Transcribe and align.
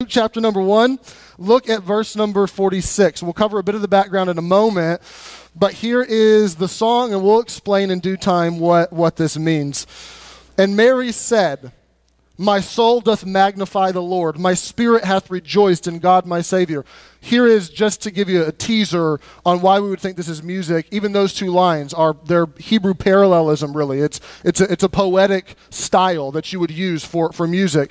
Luke 0.00 0.10
chapter 0.10 0.40
number 0.40 0.60
1, 0.62 1.00
look 1.38 1.68
at 1.68 1.82
verse 1.82 2.14
number 2.14 2.46
46. 2.46 3.20
We'll 3.20 3.32
cover 3.32 3.58
a 3.58 3.64
bit 3.64 3.74
of 3.74 3.80
the 3.80 3.88
background 3.88 4.30
in 4.30 4.38
a 4.38 4.42
moment, 4.42 5.02
but 5.56 5.72
here 5.72 6.02
is 6.02 6.54
the 6.54 6.68
song, 6.68 7.12
and 7.12 7.20
we'll 7.20 7.40
explain 7.40 7.90
in 7.90 7.98
due 7.98 8.16
time 8.16 8.60
what, 8.60 8.92
what 8.92 9.16
this 9.16 9.36
means. 9.36 9.88
And 10.56 10.76
Mary 10.76 11.10
said, 11.10 11.72
My 12.36 12.60
soul 12.60 13.00
doth 13.00 13.26
magnify 13.26 13.90
the 13.90 14.00
Lord, 14.00 14.38
my 14.38 14.54
spirit 14.54 15.02
hath 15.02 15.32
rejoiced 15.32 15.88
in 15.88 15.98
God 15.98 16.26
my 16.26 16.42
Savior. 16.42 16.84
Here 17.20 17.48
is 17.48 17.68
just 17.68 18.00
to 18.02 18.12
give 18.12 18.28
you 18.28 18.44
a 18.44 18.52
teaser 18.52 19.18
on 19.44 19.62
why 19.62 19.80
we 19.80 19.90
would 19.90 19.98
think 19.98 20.16
this 20.16 20.28
is 20.28 20.44
music. 20.44 20.86
Even 20.92 21.10
those 21.10 21.34
two 21.34 21.50
lines 21.50 21.92
are 21.92 22.14
their 22.24 22.46
Hebrew 22.56 22.94
parallelism, 22.94 23.76
really. 23.76 23.98
It's, 23.98 24.20
it's, 24.44 24.60
a, 24.60 24.72
it's 24.72 24.84
a 24.84 24.88
poetic 24.88 25.56
style 25.70 26.30
that 26.30 26.52
you 26.52 26.60
would 26.60 26.70
use 26.70 27.04
for, 27.04 27.32
for 27.32 27.48
music. 27.48 27.90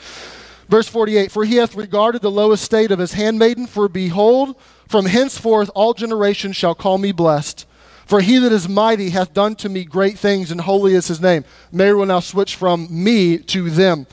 Verse 0.69 0.87
48 0.87 1.31
For 1.31 1.45
he 1.45 1.55
hath 1.55 1.75
regarded 1.75 2.21
the 2.21 2.31
low 2.31 2.51
estate 2.51 2.91
of 2.91 2.99
his 2.99 3.13
handmaiden, 3.13 3.67
for 3.67 3.87
behold, 3.87 4.55
from 4.87 5.05
henceforth 5.05 5.69
all 5.75 5.93
generations 5.93 6.55
shall 6.55 6.75
call 6.75 6.97
me 6.97 7.11
blessed. 7.11 7.65
For 8.05 8.21
he 8.21 8.37
that 8.37 8.53
is 8.53 8.69
mighty 8.69 9.09
hath 9.09 9.33
done 9.33 9.55
to 9.55 9.69
me 9.69 9.83
great 9.83 10.17
things, 10.17 10.49
and 10.49 10.61
holy 10.61 10.93
is 10.93 11.07
his 11.07 11.19
name. 11.19 11.43
Mary 11.73 11.93
will 11.93 12.05
now 12.05 12.21
switch 12.21 12.55
from 12.55 12.87
me 12.89 13.37
to 13.37 13.69
them. 13.69 14.07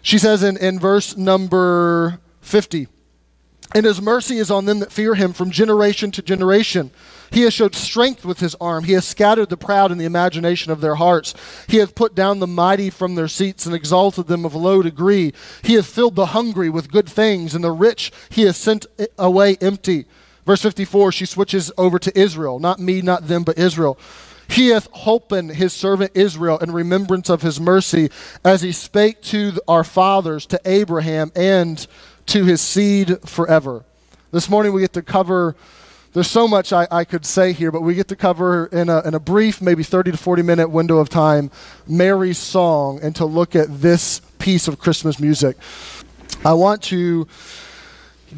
She 0.00 0.18
says 0.18 0.42
in, 0.42 0.56
in 0.56 0.78
verse 0.78 1.16
number 1.18 2.18
50 2.40 2.88
And 3.74 3.84
his 3.84 4.00
mercy 4.00 4.38
is 4.38 4.50
on 4.50 4.64
them 4.64 4.78
that 4.78 4.90
fear 4.90 5.14
him 5.14 5.34
from 5.34 5.50
generation 5.50 6.10
to 6.12 6.22
generation. 6.22 6.90
He 7.30 7.42
has 7.42 7.54
showed 7.54 7.74
strength 7.74 8.24
with 8.24 8.40
his 8.40 8.56
arm. 8.60 8.84
He 8.84 8.92
has 8.94 9.06
scattered 9.06 9.48
the 9.48 9.56
proud 9.56 9.92
in 9.92 9.98
the 9.98 10.04
imagination 10.04 10.72
of 10.72 10.80
their 10.80 10.96
hearts. 10.96 11.34
He 11.68 11.76
hath 11.76 11.94
put 11.94 12.14
down 12.14 12.40
the 12.40 12.46
mighty 12.46 12.90
from 12.90 13.14
their 13.14 13.28
seats 13.28 13.66
and 13.66 13.74
exalted 13.74 14.26
them 14.26 14.44
of 14.44 14.54
low 14.54 14.82
degree. 14.82 15.32
He 15.62 15.74
hath 15.74 15.86
filled 15.86 16.16
the 16.16 16.26
hungry 16.26 16.68
with 16.68 16.90
good 16.90 17.08
things, 17.08 17.54
and 17.54 17.62
the 17.62 17.70
rich 17.70 18.12
he 18.28 18.42
has 18.42 18.56
sent 18.56 18.86
away 19.18 19.56
empty. 19.60 20.06
Verse 20.44 20.62
54, 20.62 21.12
she 21.12 21.26
switches 21.26 21.70
over 21.78 21.98
to 21.98 22.18
Israel. 22.18 22.58
Not 22.58 22.80
me, 22.80 23.02
not 23.02 23.28
them, 23.28 23.44
but 23.44 23.58
Israel. 23.58 23.98
He 24.48 24.68
hath 24.68 24.90
holpen 24.92 25.52
his 25.52 25.72
servant 25.72 26.10
Israel 26.14 26.58
in 26.58 26.72
remembrance 26.72 27.28
of 27.28 27.42
his 27.42 27.60
mercy, 27.60 28.10
as 28.44 28.62
he 28.62 28.72
spake 28.72 29.22
to 29.22 29.52
our 29.68 29.84
fathers, 29.84 30.44
to 30.46 30.60
Abraham, 30.64 31.30
and 31.36 31.86
to 32.26 32.44
his 32.44 32.60
seed 32.60 33.18
forever. 33.24 33.84
This 34.32 34.48
morning 34.48 34.72
we 34.72 34.80
get 34.80 34.92
to 34.94 35.02
cover 35.02 35.54
there's 36.12 36.30
so 36.30 36.48
much 36.48 36.72
I, 36.72 36.88
I, 36.90 37.04
could 37.04 37.24
say 37.24 37.52
here, 37.52 37.70
but 37.70 37.82
we 37.82 37.94
get 37.94 38.08
to 38.08 38.16
cover 38.16 38.66
in 38.66 38.88
a, 38.88 39.00
in 39.06 39.14
a 39.14 39.20
brief, 39.20 39.62
maybe 39.62 39.82
30 39.82 40.12
to 40.12 40.16
40 40.16 40.42
minute 40.42 40.68
window 40.68 40.98
of 40.98 41.08
time, 41.08 41.50
Mary's 41.86 42.38
song 42.38 42.98
and 43.02 43.14
to 43.16 43.24
look 43.24 43.54
at 43.54 43.80
this 43.80 44.20
piece 44.38 44.66
of 44.66 44.78
Christmas 44.78 45.20
music. 45.20 45.56
I 46.44 46.54
want 46.54 46.82
to 46.84 47.28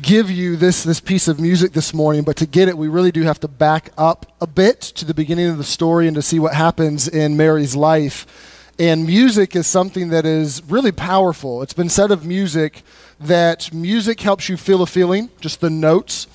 give 0.00 0.30
you 0.30 0.56
this, 0.56 0.84
this 0.84 1.00
piece 1.00 1.28
of 1.28 1.40
music 1.40 1.72
this 1.72 1.94
morning, 1.94 2.24
but 2.24 2.36
to 2.36 2.46
get 2.46 2.68
it, 2.68 2.76
we 2.76 2.88
really 2.88 3.12
do 3.12 3.22
have 3.22 3.40
to 3.40 3.48
back 3.48 3.90
up 3.96 4.26
a 4.40 4.46
bit 4.46 4.80
to 4.80 5.04
the 5.04 5.14
beginning 5.14 5.48
of 5.48 5.58
the 5.58 5.64
story 5.64 6.06
and 6.06 6.14
to 6.16 6.22
see 6.22 6.38
what 6.38 6.54
happens 6.54 7.08
in 7.08 7.36
Mary's 7.36 7.76
life. 7.76 8.70
And 8.78 9.06
music 9.06 9.54
is 9.54 9.66
something 9.66 10.08
that 10.08 10.24
is 10.24 10.62
really 10.68 10.92
powerful. 10.92 11.62
It's 11.62 11.74
been 11.74 11.90
said 11.90 12.10
of 12.10 12.24
music 12.24 12.82
that 13.20 13.72
music 13.72 14.20
helps 14.20 14.48
you 14.48 14.56
feel 14.56 14.82
a 14.82 14.86
feeling, 14.86 15.30
just 15.40 15.60
the 15.60 15.70
notes 15.70 16.26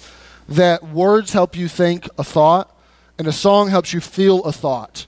that 0.47 0.83
words 0.83 1.33
help 1.33 1.55
you 1.55 1.67
think 1.67 2.07
a 2.17 2.23
thought, 2.23 2.73
and 3.17 3.27
a 3.27 3.31
song 3.31 3.69
helps 3.69 3.93
you 3.93 3.99
feel 3.99 4.43
a 4.43 4.51
thought. 4.51 5.07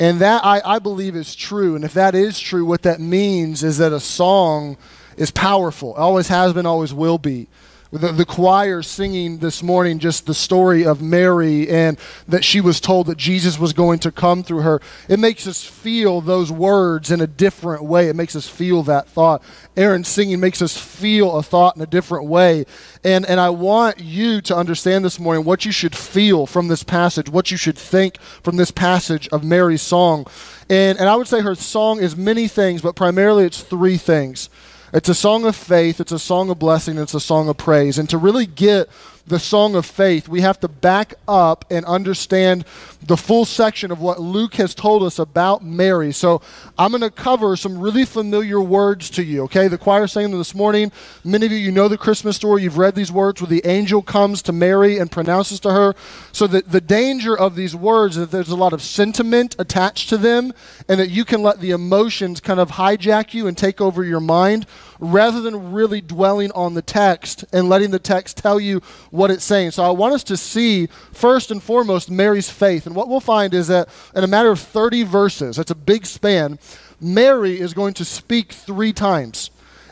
And 0.00 0.20
that 0.20 0.44
I, 0.44 0.60
I 0.64 0.78
believe 0.78 1.16
is 1.16 1.34
true. 1.34 1.74
And 1.74 1.84
if 1.84 1.92
that 1.94 2.14
is 2.14 2.38
true, 2.38 2.64
what 2.64 2.82
that 2.82 3.00
means 3.00 3.64
is 3.64 3.78
that 3.78 3.92
a 3.92 4.00
song 4.00 4.76
is 5.16 5.30
powerful. 5.30 5.94
Always 5.94 6.28
has 6.28 6.52
been, 6.52 6.66
always 6.66 6.94
will 6.94 7.18
be 7.18 7.48
the, 7.90 8.12
the 8.12 8.26
choir 8.26 8.82
singing 8.82 9.38
this 9.38 9.62
morning 9.62 9.98
just 9.98 10.26
the 10.26 10.34
story 10.34 10.84
of 10.84 11.00
Mary 11.00 11.68
and 11.68 11.98
that 12.26 12.44
she 12.44 12.60
was 12.60 12.80
told 12.80 13.06
that 13.06 13.16
Jesus 13.16 13.58
was 13.58 13.72
going 13.72 13.98
to 14.00 14.12
come 14.12 14.42
through 14.42 14.60
her. 14.60 14.80
It 15.08 15.18
makes 15.18 15.46
us 15.46 15.64
feel 15.64 16.20
those 16.20 16.52
words 16.52 17.10
in 17.10 17.20
a 17.20 17.26
different 17.26 17.84
way. 17.84 18.08
It 18.08 18.16
makes 18.16 18.36
us 18.36 18.46
feel 18.46 18.82
that 18.84 19.08
thought. 19.08 19.42
Aaron 19.76 20.04
singing 20.04 20.38
makes 20.38 20.60
us 20.60 20.76
feel 20.76 21.36
a 21.38 21.42
thought 21.42 21.76
in 21.76 21.82
a 21.82 21.86
different 21.86 22.26
way. 22.26 22.66
And, 23.04 23.24
and 23.24 23.40
I 23.40 23.50
want 23.50 24.00
you 24.00 24.42
to 24.42 24.56
understand 24.56 25.04
this 25.04 25.18
morning 25.18 25.44
what 25.44 25.64
you 25.64 25.72
should 25.72 25.96
feel 25.96 26.46
from 26.46 26.68
this 26.68 26.82
passage, 26.82 27.30
what 27.30 27.50
you 27.50 27.56
should 27.56 27.78
think 27.78 28.20
from 28.20 28.56
this 28.56 28.70
passage 28.70 29.28
of 29.28 29.44
Mary's 29.44 29.82
song. 29.82 30.26
And, 30.68 30.98
and 30.98 31.08
I 31.08 31.16
would 31.16 31.28
say 31.28 31.40
her 31.40 31.54
song 31.54 32.00
is 32.00 32.16
many 32.16 32.48
things, 32.48 32.82
but 32.82 32.96
primarily 32.96 33.44
it's 33.44 33.62
three 33.62 33.96
things. 33.96 34.50
It's 34.92 35.08
a 35.08 35.14
song 35.14 35.44
of 35.44 35.54
faith, 35.54 36.00
it's 36.00 36.12
a 36.12 36.18
song 36.18 36.48
of 36.50 36.58
blessing, 36.58 36.96
it's 36.96 37.14
a 37.14 37.20
song 37.20 37.48
of 37.48 37.56
praise. 37.56 37.98
And 37.98 38.08
to 38.10 38.18
really 38.18 38.46
get 38.46 38.88
the 39.28 39.38
song 39.38 39.74
of 39.74 39.86
faith, 39.86 40.28
we 40.28 40.40
have 40.40 40.58
to 40.60 40.68
back 40.68 41.14
up 41.26 41.64
and 41.70 41.84
understand 41.84 42.64
the 43.02 43.16
full 43.16 43.44
section 43.44 43.90
of 43.90 44.00
what 44.00 44.20
Luke 44.20 44.54
has 44.54 44.74
told 44.74 45.02
us 45.02 45.18
about 45.18 45.64
Mary. 45.64 46.12
So 46.12 46.42
I'm 46.76 46.90
going 46.90 47.02
to 47.02 47.10
cover 47.10 47.56
some 47.56 47.78
really 47.78 48.04
familiar 48.04 48.60
words 48.60 49.10
to 49.10 49.22
you, 49.22 49.44
okay? 49.44 49.68
The 49.68 49.78
choir 49.78 50.06
sang 50.06 50.30
them 50.30 50.38
this 50.38 50.54
morning. 50.54 50.90
Many 51.24 51.46
of 51.46 51.52
you, 51.52 51.58
you 51.58 51.70
know 51.70 51.88
the 51.88 51.98
Christmas 51.98 52.36
story. 52.36 52.62
You've 52.62 52.78
read 52.78 52.94
these 52.94 53.12
words 53.12 53.40
where 53.40 53.48
the 53.48 53.64
angel 53.64 54.02
comes 54.02 54.42
to 54.42 54.52
Mary 54.52 54.98
and 54.98 55.10
pronounces 55.10 55.60
to 55.60 55.72
her. 55.72 55.94
So 56.32 56.46
the, 56.46 56.62
the 56.62 56.80
danger 56.80 57.38
of 57.38 57.54
these 57.54 57.76
words 57.76 58.16
is 58.16 58.26
that 58.26 58.30
there's 58.30 58.48
a 58.48 58.56
lot 58.56 58.72
of 58.72 58.82
sentiment 58.82 59.56
attached 59.58 60.08
to 60.08 60.16
them 60.16 60.52
and 60.88 60.98
that 60.98 61.10
you 61.10 61.24
can 61.24 61.42
let 61.42 61.60
the 61.60 61.70
emotions 61.70 62.40
kind 62.40 62.60
of 62.60 62.72
hijack 62.72 63.34
you 63.34 63.46
and 63.46 63.56
take 63.56 63.80
over 63.80 64.04
your 64.04 64.20
mind 64.20 64.66
rather 65.00 65.40
than 65.40 65.72
really 65.72 66.00
dwelling 66.00 66.50
on 66.52 66.74
the 66.74 66.82
text 66.82 67.44
and 67.52 67.68
letting 67.68 67.90
the 67.90 67.98
text 67.98 68.36
tell 68.36 68.58
you 68.60 68.80
what 69.10 69.30
it's 69.30 69.44
saying. 69.44 69.70
So 69.72 69.84
I 69.84 69.90
want 69.90 70.14
us 70.14 70.24
to 70.24 70.36
see, 70.36 70.86
first 71.12 71.50
and 71.50 71.62
foremost, 71.62 72.10
Mary's 72.10 72.50
faith. 72.50 72.86
And 72.86 72.96
what 72.96 73.08
we'll 73.08 73.20
find 73.20 73.54
is 73.54 73.68
that 73.68 73.88
in 74.14 74.24
a 74.24 74.28
matter 74.28 74.50
of 74.50 74.60
30 74.60 75.04
verses, 75.04 75.56
that's 75.56 75.70
a 75.70 75.76
big 75.76 76.06
span, 76.06 76.58
Mary 77.00 77.60
is 77.60 77.74
going 77.74 77.94
to 77.94 78.04
speak 78.04 78.52
three 78.52 78.92
times. 78.92 79.50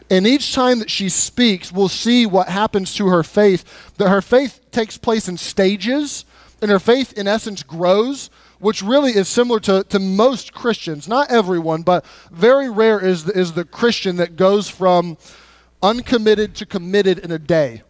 And 0.09 0.27
each 0.27 0.55
time 0.55 0.79
that 0.79 0.91
she 0.91 1.09
speaks, 1.09 1.73
we'll 1.73 1.89
see 1.89 2.27
what 2.27 2.49
happens 2.49 2.95
to 2.95 3.09
her 3.09 3.23
faith. 3.23 3.95
That 3.97 4.09
her 4.09 4.23
faith 4.23 4.61
takes 4.71 4.97
place 4.97 5.29
in 5.29 5.37
stages, 5.37 6.25
and 6.63 6.71
her 6.71 6.79
faith, 6.79 7.13
in 7.13 7.29
essence, 7.29 7.63
grows 7.63 8.31
which 8.59 8.83
really 8.83 9.13
is 9.13 9.29
similar 9.29 9.61
to, 9.61 9.85
to 9.85 9.99
most 9.99 10.53
Christians. 10.53 11.09
Not 11.09 11.31
everyone, 11.31 11.83
but 11.83 12.05
very 12.31 12.71
rare 12.71 13.05
is 13.05 13.25
the, 13.25 13.39
is 13.39 13.53
the 13.53 13.65
Christian 13.65 14.17
that 14.17 14.37
goes 14.37 14.69
from 14.69 15.19
uncommitted 15.83 16.55
to 16.57 16.67
committed 16.67 17.19
in 17.19 17.31
a 17.31 17.39
day. 17.39 17.83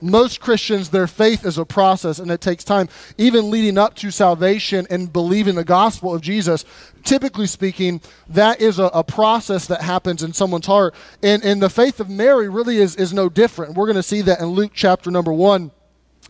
Most 0.00 0.40
Christians, 0.40 0.90
their 0.90 1.06
faith 1.06 1.46
is 1.46 1.58
a 1.58 1.64
process 1.64 2.18
and 2.18 2.28
it 2.30 2.40
takes 2.40 2.64
time. 2.64 2.88
Even 3.18 3.50
leading 3.50 3.78
up 3.78 3.94
to 3.96 4.10
salvation 4.10 4.84
and 4.90 5.12
believing 5.12 5.54
the 5.54 5.64
gospel 5.64 6.12
of 6.12 6.20
Jesus, 6.20 6.64
typically 7.04 7.46
speaking, 7.46 8.00
that 8.28 8.60
is 8.60 8.80
a, 8.80 8.86
a 8.86 9.04
process 9.04 9.66
that 9.66 9.82
happens 9.82 10.24
in 10.24 10.32
someone's 10.32 10.66
heart. 10.66 10.94
And, 11.22 11.44
and 11.44 11.62
the 11.62 11.70
faith 11.70 12.00
of 12.00 12.10
Mary 12.10 12.48
really 12.48 12.78
is, 12.78 12.96
is 12.96 13.12
no 13.12 13.28
different. 13.28 13.76
We're 13.76 13.86
going 13.86 13.94
to 13.94 14.02
see 14.02 14.22
that 14.22 14.40
in 14.40 14.46
Luke 14.46 14.72
chapter 14.74 15.08
number 15.08 15.32
1 15.32 15.70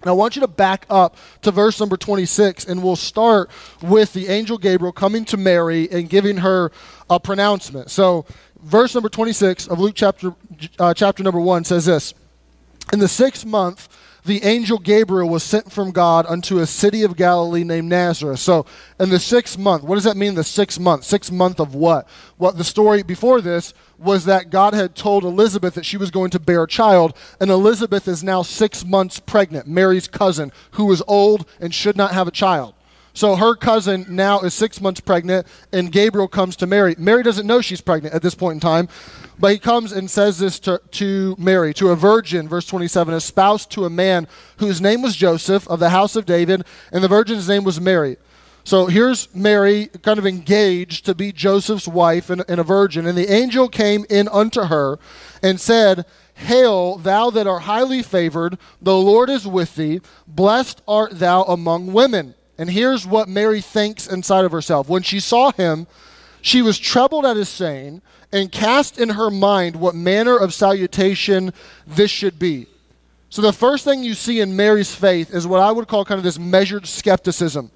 now, 0.05 0.13
I 0.13 0.15
want 0.15 0.35
you 0.35 0.41
to 0.41 0.49
back 0.49 0.87
up 0.91 1.17
to 1.43 1.51
verse 1.51 1.79
number 1.79 1.97
26, 1.97 2.65
and 2.67 2.83
we'll 2.83 2.97
start 2.97 3.51
with 3.81 4.13
the 4.13 4.29
angel 4.29 4.59
Gabriel 4.59 4.93
coming 4.93 5.25
to 5.27 5.37
Mary 5.37 5.89
and 5.91 6.09
giving 6.09 6.39
her 6.39 6.73
a 7.09 7.21
pronouncement. 7.21 7.91
So, 7.91 8.27
verse 8.61 8.95
number 8.95 9.09
26 9.09 9.69
of 9.69 9.79
Luke 9.79 9.95
chapter, 9.95 10.35
uh, 10.79 10.93
chapter 10.95 11.23
number 11.23 11.41
1 11.41 11.65
says 11.65 11.87
this 11.87 12.15
In 12.93 12.99
the 12.99 13.09
sixth 13.09 13.45
month, 13.45 13.89
the 14.25 14.45
angel 14.45 14.79
Gabriel 14.79 15.29
was 15.29 15.43
sent 15.43 15.73
from 15.73 15.91
God 15.91 16.27
unto 16.29 16.59
a 16.59 16.67
city 16.67 17.03
of 17.03 17.17
Galilee 17.17 17.65
named 17.65 17.89
Nazareth. 17.89 18.39
So, 18.39 18.67
in 19.01 19.11
the 19.11 19.19
sixth 19.19 19.59
month, 19.59 19.83
what 19.83 19.97
does 19.97 20.05
that 20.05 20.17
mean, 20.17 20.35
the 20.35 20.45
sixth 20.45 20.79
month? 20.79 21.05
Sixth 21.05 21.33
month 21.33 21.59
of 21.59 21.75
what? 21.75 22.07
What 22.37 22.57
the 22.57 22.65
story 22.65 23.03
before 23.03 23.41
this 23.41 23.75
was 23.99 24.25
that 24.27 24.51
God 24.51 24.75
had 24.75 24.95
told 24.95 25.25
Elizabeth 25.25 25.75
that 25.75 25.87
she 25.87 25.97
was 25.97 26.11
going 26.11 26.31
to 26.31 26.41
bear 26.41 26.63
a 26.63 26.69
child, 26.69 27.17
and 27.41 27.51
Elizabeth 27.51 28.07
is 28.07 28.23
now 28.23 28.43
six 28.43 28.85
months 28.85 29.19
pregnant, 29.19 29.67
Mary's 29.67 30.07
cousin, 30.09 30.53
who 30.73 30.85
was 30.85 31.03
old 31.09 31.47
and 31.61 31.75
should 31.75 31.97
not 31.97 32.13
have 32.13 32.29
a 32.29 32.33
child. 32.33 32.75
So 33.15 33.37
her 33.37 33.55
cousin 33.55 34.07
now 34.09 34.41
is 34.41 34.55
six 34.55 34.81
months 34.81 35.01
pregnant, 35.01 35.47
and 35.73 35.93
Gabriel 35.93 36.29
comes 36.29 36.57
to 36.57 36.67
Mary. 36.67 36.95
Mary 36.97 37.23
doesn't 37.23 37.47
know 37.47 37.61
she's 37.61 37.81
pregnant 37.81 38.15
at 38.15 38.23
this 38.23 38.35
point 38.35 38.55
in 38.55 38.61
time, 38.61 38.89
but 39.43 39.51
he 39.51 39.59
comes 39.59 39.91
and 39.91 40.09
says 40.09 40.39
this 40.39 40.61
to, 40.61 40.81
to 40.93 41.35
Mary, 41.37 41.75
to 41.75 41.89
a 41.89 41.97
virgin, 41.97 42.49
verse 42.49 42.65
27, 42.65 43.13
espoused 43.13 43.73
to 43.73 43.85
a 43.85 43.91
man 43.91 44.29
whose 44.59 44.81
name 44.81 45.03
was 45.03 45.17
Joseph 45.17 45.67
of 45.67 45.81
the 45.81 45.91
house 45.91 46.15
of 46.15 46.27
David, 46.27 46.63
and 46.93 47.03
the 47.03 47.09
virgin's 47.09 47.49
name 47.49 47.65
was 47.65 47.81
Mary. 47.81 48.19
So 48.63 48.87
here's 48.87 49.35
Mary 49.35 49.89
kind 50.03 50.21
of 50.21 50.29
engaged 50.29 51.07
to 51.07 51.15
be 51.17 51.33
Joseph's 51.33 51.89
wife 51.89 52.31
and, 52.31 52.45
and 52.47 52.61
a 52.61 52.63
virgin. 52.63 53.05
And 53.05 53.19
the 53.19 53.33
angel 53.33 53.69
came 53.69 54.07
in 54.09 54.29
unto 54.29 54.67
her 54.67 55.01
and 55.43 55.61
said, 55.61 56.07
Hail, 56.35 56.99
thou 56.99 57.31
that 57.31 57.49
art 57.49 57.63
highly 57.63 58.05
favored, 58.05 58.59
the 58.81 58.97
Lord 58.97 59.29
is 59.29 59.45
with 59.45 59.75
thee. 59.75 60.03
Blessed 60.25 60.83
art 60.87 61.19
thou 61.19 61.43
among 61.43 61.93
women. 61.93 62.37
And 62.57 62.71
here's 62.71 63.09
what 63.09 63.29
Mary 63.29 63.61
thinks 63.61 64.07
inside 64.07 64.45
of 64.45 64.53
herself. 64.53 64.89
When 64.89 65.03
she 65.03 65.19
saw 65.19 65.51
him, 65.51 65.89
she 66.41 66.63
was 66.63 66.79
troubled 66.79 67.27
at 67.27 67.37
his 67.37 67.49
saying 67.49 68.03
and 68.33 68.51
cast 68.51 68.99
in 68.99 69.11
her 69.11 69.31
mind 69.31 69.77
what 69.77 69.95
manner 69.95 70.37
of 70.37 70.55
salutation 70.55 71.53
this 71.87 72.11
should 72.11 72.39
be. 72.39 72.67
So, 73.29 73.41
the 73.41 73.53
first 73.53 73.85
thing 73.85 74.03
you 74.03 74.15
see 74.15 74.41
in 74.41 74.57
Mary's 74.57 74.95
faith 74.95 75.35
is 75.35 75.47
what 75.47 75.61
I 75.61 75.73
would 75.73 75.89
call 75.89 76.05
kind 76.05 76.19
of 76.19 76.25
this 76.25 76.39
measured 76.39 76.87
skepticism. 76.87 77.71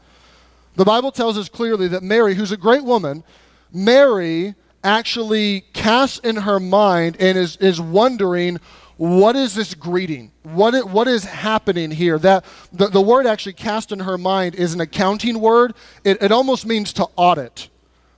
The 0.77 0.85
Bible 0.85 1.11
tells 1.11 1.39
us 1.39 1.49
clearly 1.49 1.89
that 1.89 2.03
Mary, 2.03 2.35
who's 2.35 2.53
a 2.53 2.57
great 2.59 2.85
woman, 2.85 3.25
Mary 3.73 4.55
actually 4.85 5.63
casts 5.73 6.19
in 6.19 6.37
her 6.37 6.61
mind 6.61 7.17
and 7.19 7.37
is, 7.37 7.57
is 7.57 7.81
wondering 7.81 8.61
what 8.97 9.37
is 9.37 9.55
this 9.55 9.75
greeting? 9.75 10.33
What 10.43 10.75
is, 10.75 10.85
what 10.85 11.07
is 11.07 11.25
happening 11.25 11.91
here? 11.91 12.19
That 12.19 12.45
the, 12.73 12.89
the 12.89 13.01
word 13.01 13.27
actually 13.27 13.53
cast 13.53 13.93
in 13.93 14.01
her 14.01 14.17
mind 14.17 14.55
is 14.55 14.73
an 14.73 14.81
accounting 14.81 15.41
word. 15.41 15.75
It, 16.03 16.23
it 16.23 16.33
almost 16.33 16.67
means 16.67 16.93
to 16.95 17.07
audit. 17.17 17.69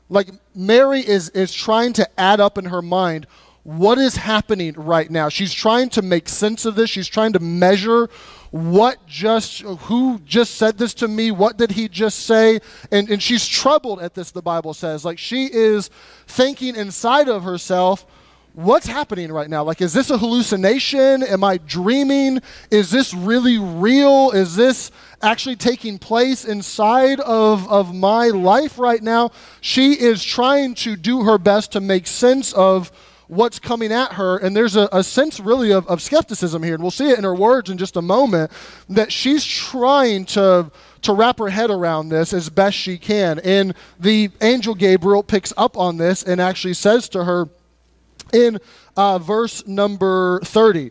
Like 0.08 0.30
Mary 0.54 1.00
is, 1.00 1.28
is 1.30 1.52
trying 1.52 1.92
to 1.94 2.20
add 2.20 2.40
up 2.40 2.58
in 2.58 2.66
her 2.66 2.82
mind 2.82 3.26
what 3.62 3.98
is 3.98 4.16
happening 4.16 4.72
right 4.74 5.10
now. 5.10 5.28
She's 5.28 5.52
trying 5.52 5.90
to 5.90 6.02
make 6.02 6.28
sense 6.28 6.64
of 6.64 6.74
this. 6.74 6.88
She's 6.88 7.08
trying 7.08 7.34
to 7.34 7.38
measure 7.38 8.08
what 8.50 9.06
just 9.06 9.60
who 9.60 10.18
just 10.20 10.54
said 10.54 10.78
this 10.78 10.94
to 10.94 11.06
me 11.06 11.30
what 11.30 11.58
did 11.58 11.70
he 11.72 11.86
just 11.86 12.20
say 12.20 12.58
and, 12.90 13.10
and 13.10 13.22
she's 13.22 13.46
troubled 13.46 14.00
at 14.00 14.14
this 14.14 14.30
the 14.30 14.40
bible 14.40 14.72
says 14.72 15.04
like 15.04 15.18
she 15.18 15.52
is 15.52 15.90
thinking 16.26 16.74
inside 16.74 17.28
of 17.28 17.42
herself 17.42 18.06
what's 18.58 18.88
happening 18.88 19.30
right 19.30 19.48
now? 19.48 19.62
Like, 19.62 19.80
is 19.80 19.92
this 19.92 20.10
a 20.10 20.18
hallucination? 20.18 21.22
Am 21.22 21.44
I 21.44 21.58
dreaming? 21.58 22.40
Is 22.72 22.90
this 22.90 23.14
really 23.14 23.58
real? 23.58 24.32
Is 24.32 24.56
this 24.56 24.90
actually 25.22 25.56
taking 25.56 25.98
place 25.98 26.44
inside 26.44 27.20
of, 27.20 27.68
of 27.70 27.94
my 27.94 28.28
life 28.28 28.78
right 28.78 29.02
now? 29.02 29.30
She 29.60 29.92
is 29.92 30.24
trying 30.24 30.74
to 30.76 30.96
do 30.96 31.24
her 31.24 31.38
best 31.38 31.72
to 31.72 31.80
make 31.80 32.06
sense 32.06 32.52
of 32.52 32.92
what's 33.26 33.58
coming 33.58 33.92
at 33.92 34.14
her. 34.14 34.38
And 34.38 34.56
there's 34.56 34.76
a, 34.76 34.88
a 34.92 35.02
sense, 35.02 35.38
really, 35.38 35.72
of, 35.72 35.86
of 35.86 36.00
skepticism 36.00 36.62
here. 36.62 36.74
And 36.74 36.82
we'll 36.82 36.90
see 36.90 37.10
it 37.10 37.18
in 37.18 37.24
her 37.24 37.34
words 37.34 37.70
in 37.70 37.78
just 37.78 37.96
a 37.96 38.02
moment 38.02 38.50
that 38.88 39.12
she's 39.12 39.44
trying 39.44 40.24
to 40.26 40.70
to 41.00 41.12
wrap 41.12 41.38
her 41.38 41.48
head 41.48 41.70
around 41.70 42.08
this 42.08 42.32
as 42.32 42.50
best 42.50 42.76
she 42.76 42.98
can. 42.98 43.38
And 43.40 43.72
the 44.00 44.30
angel 44.40 44.74
Gabriel 44.74 45.22
picks 45.22 45.52
up 45.56 45.76
on 45.76 45.96
this 45.96 46.24
and 46.24 46.40
actually 46.40 46.74
says 46.74 47.08
to 47.10 47.22
her, 47.22 47.48
in 48.32 48.58
uh, 48.96 49.18
verse 49.18 49.66
number 49.66 50.40
30. 50.40 50.90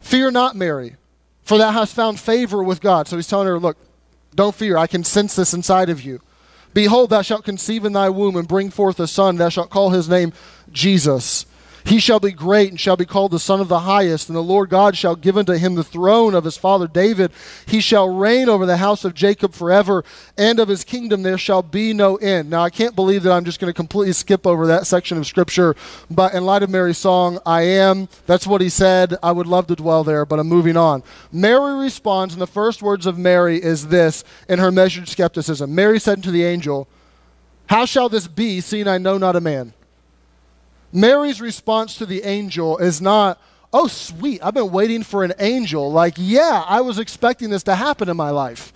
Fear 0.00 0.32
not, 0.32 0.56
Mary, 0.56 0.96
for 1.44 1.58
thou 1.58 1.70
hast 1.70 1.94
found 1.94 2.20
favor 2.20 2.62
with 2.62 2.80
God. 2.80 3.08
So 3.08 3.16
he's 3.16 3.26
telling 3.26 3.46
her, 3.46 3.58
Look, 3.58 3.76
don't 4.34 4.54
fear. 4.54 4.76
I 4.76 4.86
can 4.86 5.04
sense 5.04 5.36
this 5.36 5.52
inside 5.54 5.90
of 5.90 6.02
you. 6.02 6.20
Behold, 6.74 7.10
thou 7.10 7.22
shalt 7.22 7.44
conceive 7.44 7.84
in 7.84 7.92
thy 7.92 8.08
womb 8.08 8.36
and 8.36 8.48
bring 8.48 8.70
forth 8.70 8.98
a 8.98 9.06
son. 9.06 9.36
Thou 9.36 9.50
shalt 9.50 9.70
call 9.70 9.90
his 9.90 10.08
name 10.08 10.32
Jesus. 10.70 11.44
He 11.84 11.98
shall 11.98 12.20
be 12.20 12.32
great 12.32 12.70
and 12.70 12.78
shall 12.78 12.96
be 12.96 13.04
called 13.04 13.32
the 13.32 13.38
Son 13.38 13.60
of 13.60 13.68
the 13.68 13.80
Highest, 13.80 14.28
and 14.28 14.36
the 14.36 14.42
Lord 14.42 14.70
God 14.70 14.96
shall 14.96 15.16
give 15.16 15.36
unto 15.36 15.54
him 15.54 15.74
the 15.74 15.84
throne 15.84 16.34
of 16.34 16.44
his 16.44 16.56
father 16.56 16.86
David. 16.86 17.32
He 17.66 17.80
shall 17.80 18.08
reign 18.08 18.48
over 18.48 18.66
the 18.66 18.76
house 18.76 19.04
of 19.04 19.14
Jacob 19.14 19.52
forever, 19.52 20.04
and 20.38 20.58
of 20.58 20.68
his 20.68 20.84
kingdom 20.84 21.22
there 21.22 21.38
shall 21.38 21.62
be 21.62 21.92
no 21.92 22.16
end. 22.16 22.50
Now, 22.50 22.62
I 22.62 22.70
can't 22.70 22.94
believe 22.94 23.22
that 23.24 23.32
I'm 23.32 23.44
just 23.44 23.60
going 23.60 23.70
to 23.70 23.76
completely 23.76 24.12
skip 24.12 24.46
over 24.46 24.66
that 24.66 24.86
section 24.86 25.18
of 25.18 25.26
Scripture, 25.26 25.74
but 26.10 26.34
in 26.34 26.44
light 26.44 26.62
of 26.62 26.70
Mary's 26.70 26.98
song, 26.98 27.38
I 27.44 27.62
am, 27.62 28.08
that's 28.26 28.46
what 28.46 28.60
he 28.60 28.68
said. 28.68 29.16
I 29.22 29.32
would 29.32 29.46
love 29.46 29.66
to 29.68 29.76
dwell 29.76 30.04
there, 30.04 30.24
but 30.24 30.38
I'm 30.38 30.48
moving 30.48 30.76
on. 30.76 31.02
Mary 31.32 31.74
responds, 31.80 32.34
and 32.34 32.40
the 32.40 32.46
first 32.46 32.82
words 32.82 33.06
of 33.06 33.18
Mary 33.18 33.62
is 33.62 33.88
this 33.88 34.24
in 34.48 34.58
her 34.58 34.70
measured 34.70 35.08
skepticism 35.08 35.74
Mary 35.74 35.98
said 35.98 36.22
to 36.22 36.30
the 36.30 36.44
angel, 36.44 36.88
How 37.66 37.84
shall 37.84 38.08
this 38.08 38.28
be, 38.28 38.60
seeing 38.60 38.88
I 38.88 38.98
know 38.98 39.18
not 39.18 39.36
a 39.36 39.40
man? 39.40 39.74
Mary's 40.92 41.40
response 41.40 41.96
to 41.96 42.06
the 42.06 42.22
angel 42.22 42.78
is 42.78 43.00
not, 43.00 43.40
oh, 43.72 43.86
sweet, 43.86 44.44
I've 44.44 44.54
been 44.54 44.70
waiting 44.70 45.02
for 45.02 45.24
an 45.24 45.32
angel. 45.38 45.90
Like, 45.90 46.14
yeah, 46.16 46.64
I 46.66 46.82
was 46.82 46.98
expecting 46.98 47.50
this 47.50 47.62
to 47.64 47.74
happen 47.74 48.08
in 48.08 48.16
my 48.16 48.30
life. 48.30 48.72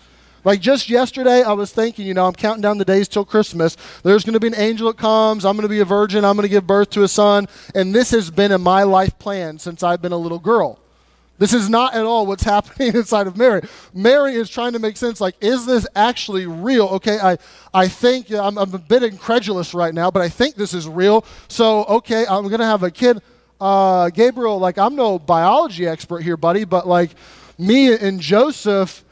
Like 0.47 0.61
just 0.61 0.89
yesterday, 0.89 1.43
I 1.43 1.55
was 1.55 1.73
thinking, 1.73 2.07
you 2.07 2.15
know, 2.15 2.25
I'm 2.25 2.33
counting 2.33 2.63
down 2.63 2.79
the 2.79 2.85
days 2.85 3.09
till 3.09 3.25
Christmas. 3.25 3.77
There's 4.05 4.23
going 4.25 4.35
to 4.35 4.41
be 4.41 4.47
an 4.47 4.55
angel 4.55 4.87
that 4.87 4.97
comes. 4.97 5.45
I'm 5.45 5.57
going 5.57 5.65
to 5.65 5.69
be 5.69 5.81
a 5.81 5.85
virgin. 5.85 6.25
I'm 6.25 6.37
going 6.37 6.45
to 6.45 6.49
give 6.49 6.65
birth 6.65 6.91
to 6.91 7.03
a 7.03 7.09
son. 7.09 7.49
And 7.75 7.93
this 7.93 8.13
has 8.13 8.31
been 8.31 8.53
in 8.53 8.61
my 8.61 8.85
life 8.85 9.19
plan 9.19 9.59
since 9.59 9.83
I've 9.83 10.01
been 10.01 10.13
a 10.13 10.17
little 10.17 10.39
girl. 10.39 10.79
This 11.39 11.53
is 11.53 11.69
not 11.69 11.95
at 11.95 12.05
all 12.05 12.27
what's 12.27 12.43
happening 12.57 12.95
inside 12.95 13.27
of 13.27 13.37
Mary. 13.37 13.63
Mary 13.93 14.35
is 14.35 14.49
trying 14.49 14.73
to 14.73 14.79
make 14.79 14.97
sense 14.97 15.21
like, 15.21 15.35
is 15.41 15.67
this 15.67 15.87
actually 15.95 16.47
real? 16.47 16.87
Okay, 16.87 17.19
I, 17.19 17.39
I 17.75 17.89
think 17.89 18.31
I'm, 18.31 18.59
I'm 18.59 18.75
a 18.75 18.79
bit 18.79 19.03
incredulous 19.03 19.75
right 19.75 19.95
now, 19.95 20.11
but 20.11 20.23
I 20.23 20.29
think 20.29 20.55
this 20.55 20.75
is 20.75 20.89
real. 20.89 21.25
So, 21.49 21.85
okay, 21.85 22.27
I'm 22.27 22.45
going 22.49 22.61
to 22.61 22.67
have 22.67 22.83
a 22.83 22.91
kid. 22.91 23.23
Uh, 23.61 24.11
Gabriel, 24.11 24.59
like, 24.59 24.79
I'm 24.79 24.97
no 24.97 25.19
biology 25.19 25.87
expert 25.87 26.21
here, 26.21 26.37
buddy, 26.37 26.65
but 26.65 26.87
like, 26.87 27.11
me 27.59 27.95
and 27.95 28.21
Joseph, 28.21 29.03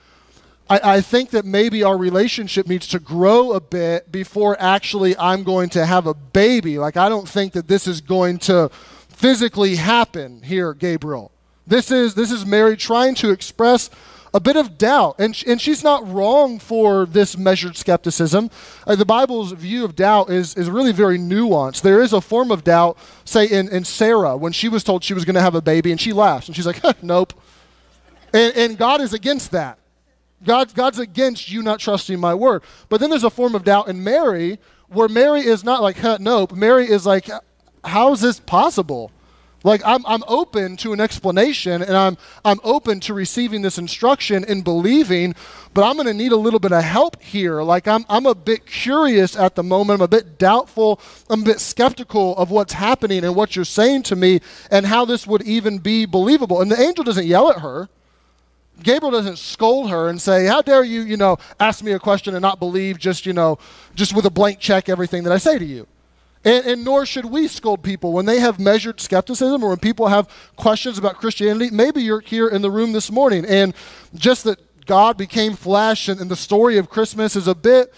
I, 0.68 0.96
I 0.96 1.00
think 1.00 1.30
that 1.30 1.44
maybe 1.44 1.82
our 1.82 1.96
relationship 1.96 2.66
needs 2.66 2.88
to 2.88 2.98
grow 2.98 3.52
a 3.52 3.60
bit 3.60 4.10
before 4.10 4.56
actually 4.60 5.16
I'm 5.16 5.44
going 5.44 5.70
to 5.70 5.84
have 5.86 6.06
a 6.06 6.14
baby. 6.14 6.78
Like, 6.78 6.96
I 6.96 7.08
don't 7.08 7.28
think 7.28 7.52
that 7.54 7.68
this 7.68 7.86
is 7.86 8.00
going 8.00 8.38
to 8.40 8.70
physically 9.08 9.76
happen 9.76 10.42
here, 10.42 10.74
Gabriel. 10.74 11.33
This 11.66 11.90
is, 11.90 12.14
this 12.14 12.30
is 12.30 12.44
Mary 12.44 12.76
trying 12.76 13.14
to 13.16 13.30
express 13.30 13.90
a 14.34 14.40
bit 14.40 14.56
of 14.56 14.76
doubt. 14.76 15.16
And, 15.18 15.40
and 15.46 15.60
she's 15.60 15.84
not 15.84 16.06
wrong 16.10 16.58
for 16.58 17.06
this 17.06 17.38
measured 17.38 17.76
skepticism. 17.76 18.50
Uh, 18.86 18.96
the 18.96 19.04
Bible's 19.04 19.52
view 19.52 19.84
of 19.84 19.94
doubt 19.94 20.30
is, 20.30 20.56
is 20.56 20.68
really 20.68 20.92
very 20.92 21.18
nuanced. 21.18 21.82
There 21.82 22.02
is 22.02 22.12
a 22.12 22.20
form 22.20 22.50
of 22.50 22.64
doubt, 22.64 22.98
say, 23.24 23.46
in, 23.46 23.68
in 23.68 23.84
Sarah, 23.84 24.36
when 24.36 24.52
she 24.52 24.68
was 24.68 24.82
told 24.82 25.04
she 25.04 25.14
was 25.14 25.24
going 25.24 25.36
to 25.36 25.40
have 25.40 25.54
a 25.54 25.62
baby, 25.62 25.92
and 25.92 26.00
she 26.00 26.12
laughs, 26.12 26.48
and 26.48 26.56
she's 26.56 26.66
like, 26.66 26.82
nope. 27.02 27.32
And, 28.32 28.54
and 28.56 28.78
God 28.78 29.00
is 29.00 29.12
against 29.12 29.52
that. 29.52 29.78
God, 30.44 30.74
God's 30.74 30.98
against 30.98 31.50
you 31.50 31.62
not 31.62 31.78
trusting 31.78 32.18
my 32.18 32.34
word. 32.34 32.62
But 32.88 33.00
then 33.00 33.08
there's 33.08 33.24
a 33.24 33.30
form 33.30 33.54
of 33.54 33.64
doubt 33.64 33.88
in 33.88 34.02
Mary, 34.02 34.58
where 34.88 35.08
Mary 35.08 35.40
is 35.40 35.64
not 35.64 35.80
like, 35.80 35.96
huh, 35.96 36.18
nope. 36.20 36.52
Mary 36.52 36.90
is 36.90 37.06
like, 37.06 37.30
how 37.84 38.12
is 38.12 38.20
this 38.20 38.40
possible? 38.40 39.10
Like 39.64 39.80
I'm, 39.84 40.04
I'm 40.06 40.22
open 40.28 40.76
to 40.78 40.92
an 40.92 41.00
explanation 41.00 41.82
and 41.82 41.96
I'm, 41.96 42.18
I'm 42.44 42.60
open 42.62 43.00
to 43.00 43.14
receiving 43.14 43.62
this 43.62 43.78
instruction 43.78 44.44
and 44.46 44.62
believing, 44.62 45.34
but 45.72 45.84
I'm 45.84 45.94
going 45.94 46.06
to 46.06 46.14
need 46.14 46.32
a 46.32 46.36
little 46.36 46.60
bit 46.60 46.72
of 46.72 46.84
help 46.84 47.20
here. 47.22 47.62
Like 47.62 47.88
I'm, 47.88 48.04
I'm 48.10 48.26
a 48.26 48.34
bit 48.34 48.66
curious 48.66 49.34
at 49.34 49.54
the 49.54 49.62
moment. 49.62 50.00
I'm 50.00 50.04
a 50.04 50.08
bit 50.08 50.38
doubtful. 50.38 51.00
I'm 51.30 51.42
a 51.42 51.44
bit 51.46 51.60
skeptical 51.60 52.36
of 52.36 52.50
what's 52.50 52.74
happening 52.74 53.24
and 53.24 53.34
what 53.34 53.56
you're 53.56 53.64
saying 53.64 54.02
to 54.04 54.16
me 54.16 54.40
and 54.70 54.84
how 54.84 55.06
this 55.06 55.26
would 55.26 55.42
even 55.42 55.78
be 55.78 56.04
believable. 56.04 56.60
And 56.60 56.70
the 56.70 56.78
angel 56.78 57.02
doesn't 57.02 57.26
yell 57.26 57.50
at 57.50 57.60
her. 57.60 57.88
Gabriel 58.82 59.12
doesn't 59.12 59.38
scold 59.38 59.88
her 59.88 60.08
and 60.08 60.20
say, 60.20 60.46
How 60.46 60.60
dare 60.60 60.84
you, 60.84 61.02
you 61.02 61.16
know, 61.16 61.38
ask 61.58 61.82
me 61.82 61.92
a 61.92 61.98
question 61.98 62.34
and 62.34 62.42
not 62.42 62.58
believe 62.58 62.98
just, 62.98 63.24
you 63.24 63.32
know, 63.32 63.58
just 63.94 64.14
with 64.14 64.26
a 64.26 64.30
blank 64.30 64.58
check 64.58 64.88
everything 64.88 65.22
that 65.22 65.32
I 65.32 65.38
say 65.38 65.58
to 65.58 65.64
you. 65.64 65.86
And, 66.44 66.66
and, 66.66 66.84
nor 66.84 67.06
should 67.06 67.24
we 67.24 67.48
scold 67.48 67.82
people 67.82 68.12
when 68.12 68.26
they 68.26 68.40
have 68.40 68.60
measured 68.60 69.00
skepticism 69.00 69.62
or 69.62 69.70
when 69.70 69.78
people 69.78 70.08
have 70.08 70.28
questions 70.56 70.98
about 70.98 71.16
Christianity. 71.16 71.70
Maybe 71.70 72.02
you're 72.02 72.20
here 72.20 72.48
in 72.48 72.60
the 72.60 72.70
room 72.70 72.92
this 72.92 73.10
morning 73.10 73.44
and 73.46 73.74
just 74.14 74.44
that 74.44 74.58
God 74.86 75.16
became 75.16 75.54
flesh 75.54 76.08
and, 76.08 76.20
and 76.20 76.30
the 76.30 76.36
story 76.36 76.76
of 76.76 76.90
Christmas 76.90 77.36
is 77.36 77.48
a 77.48 77.54
bit 77.54 77.92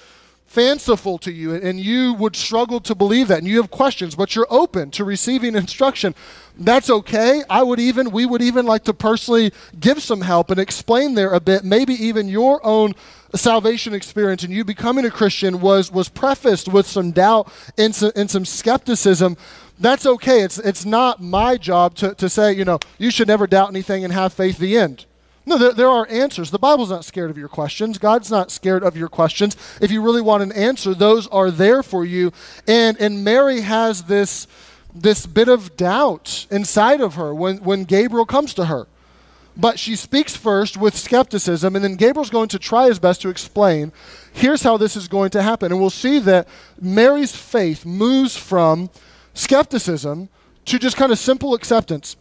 fanciful 0.46 1.18
to 1.18 1.32
you 1.32 1.54
and 1.54 1.80
you 1.80 2.14
would 2.14 2.36
struggle 2.36 2.80
to 2.80 2.94
believe 2.94 3.28
that 3.28 3.38
and 3.38 3.48
you 3.48 3.60
have 3.60 3.70
questions 3.70 4.14
but 4.14 4.34
you're 4.34 4.46
open 4.48 4.90
to 4.92 5.02
receiving 5.02 5.54
instruction 5.56 6.14
that's 6.60 6.88
okay 6.88 7.42
i 7.50 7.62
would 7.62 7.80
even 7.80 8.12
we 8.12 8.24
would 8.24 8.40
even 8.40 8.64
like 8.64 8.84
to 8.84 8.94
personally 8.94 9.52
give 9.80 10.00
some 10.00 10.20
help 10.20 10.50
and 10.50 10.60
explain 10.60 11.14
there 11.14 11.32
a 11.32 11.40
bit 11.40 11.64
maybe 11.64 11.92
even 11.94 12.28
your 12.28 12.64
own 12.64 12.94
salvation 13.38 13.94
experience 13.94 14.42
and 14.42 14.52
you 14.52 14.64
becoming 14.64 15.04
a 15.04 15.10
Christian 15.10 15.60
was, 15.60 15.90
was 15.90 16.08
prefaced 16.08 16.68
with 16.68 16.86
some 16.86 17.10
doubt 17.10 17.50
and 17.76 17.94
some, 17.94 18.12
and 18.14 18.30
some 18.30 18.44
skepticism, 18.44 19.36
that's 19.78 20.06
okay. 20.06 20.42
It's, 20.42 20.58
it's 20.58 20.84
not 20.84 21.22
my 21.22 21.56
job 21.56 21.94
to, 21.96 22.14
to 22.14 22.28
say, 22.28 22.52
you 22.52 22.64
know, 22.64 22.78
you 22.98 23.10
should 23.10 23.28
never 23.28 23.46
doubt 23.46 23.68
anything 23.68 24.04
and 24.04 24.12
have 24.12 24.32
faith 24.32 24.58
the 24.58 24.78
end. 24.78 25.04
No, 25.48 25.58
there, 25.58 25.72
there 25.72 25.88
are 25.88 26.08
answers. 26.10 26.50
The 26.50 26.58
Bible's 26.58 26.90
not 26.90 27.04
scared 27.04 27.30
of 27.30 27.38
your 27.38 27.48
questions. 27.48 27.98
God's 27.98 28.30
not 28.30 28.50
scared 28.50 28.82
of 28.82 28.96
your 28.96 29.08
questions. 29.08 29.56
If 29.80 29.92
you 29.92 30.02
really 30.02 30.20
want 30.20 30.42
an 30.42 30.50
answer, 30.52 30.92
those 30.92 31.28
are 31.28 31.52
there 31.52 31.84
for 31.84 32.04
you. 32.04 32.32
And, 32.66 33.00
and 33.00 33.22
Mary 33.22 33.60
has 33.60 34.04
this, 34.04 34.48
this 34.92 35.24
bit 35.24 35.48
of 35.48 35.76
doubt 35.76 36.46
inside 36.50 37.00
of 37.00 37.14
her 37.14 37.32
when, 37.32 37.58
when 37.58 37.84
Gabriel 37.84 38.26
comes 38.26 38.54
to 38.54 38.64
her. 38.64 38.88
But 39.56 39.78
she 39.78 39.96
speaks 39.96 40.36
first 40.36 40.76
with 40.76 40.96
skepticism, 40.96 41.74
and 41.74 41.84
then 41.84 41.96
Gabriel's 41.96 42.30
going 42.30 42.48
to 42.48 42.58
try 42.58 42.88
his 42.88 42.98
best 42.98 43.22
to 43.22 43.30
explain 43.30 43.90
here's 44.32 44.62
how 44.62 44.76
this 44.76 44.96
is 44.96 45.08
going 45.08 45.30
to 45.30 45.42
happen. 45.42 45.72
And 45.72 45.80
we'll 45.80 45.90
see 45.90 46.18
that 46.20 46.46
Mary's 46.80 47.34
faith 47.34 47.86
moves 47.86 48.36
from 48.36 48.90
skepticism 49.32 50.28
to 50.66 50.78
just 50.78 50.96
kind 50.96 51.10
of 51.10 51.18
simple 51.18 51.54
acceptance. 51.54 52.16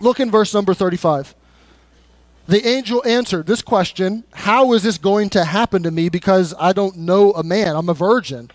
Look 0.00 0.18
in 0.18 0.30
verse 0.30 0.54
number 0.54 0.72
35. 0.72 1.34
The 2.46 2.66
angel 2.66 3.02
answered 3.06 3.46
this 3.46 3.62
question 3.62 4.24
How 4.32 4.72
is 4.72 4.82
this 4.82 4.98
going 4.98 5.30
to 5.30 5.44
happen 5.44 5.82
to 5.82 5.90
me 5.90 6.08
because 6.08 6.54
I 6.58 6.72
don't 6.72 6.96
know 6.96 7.32
a 7.32 7.42
man? 7.42 7.76
I'm 7.76 7.88
a 7.88 7.94
virgin. 7.94 8.50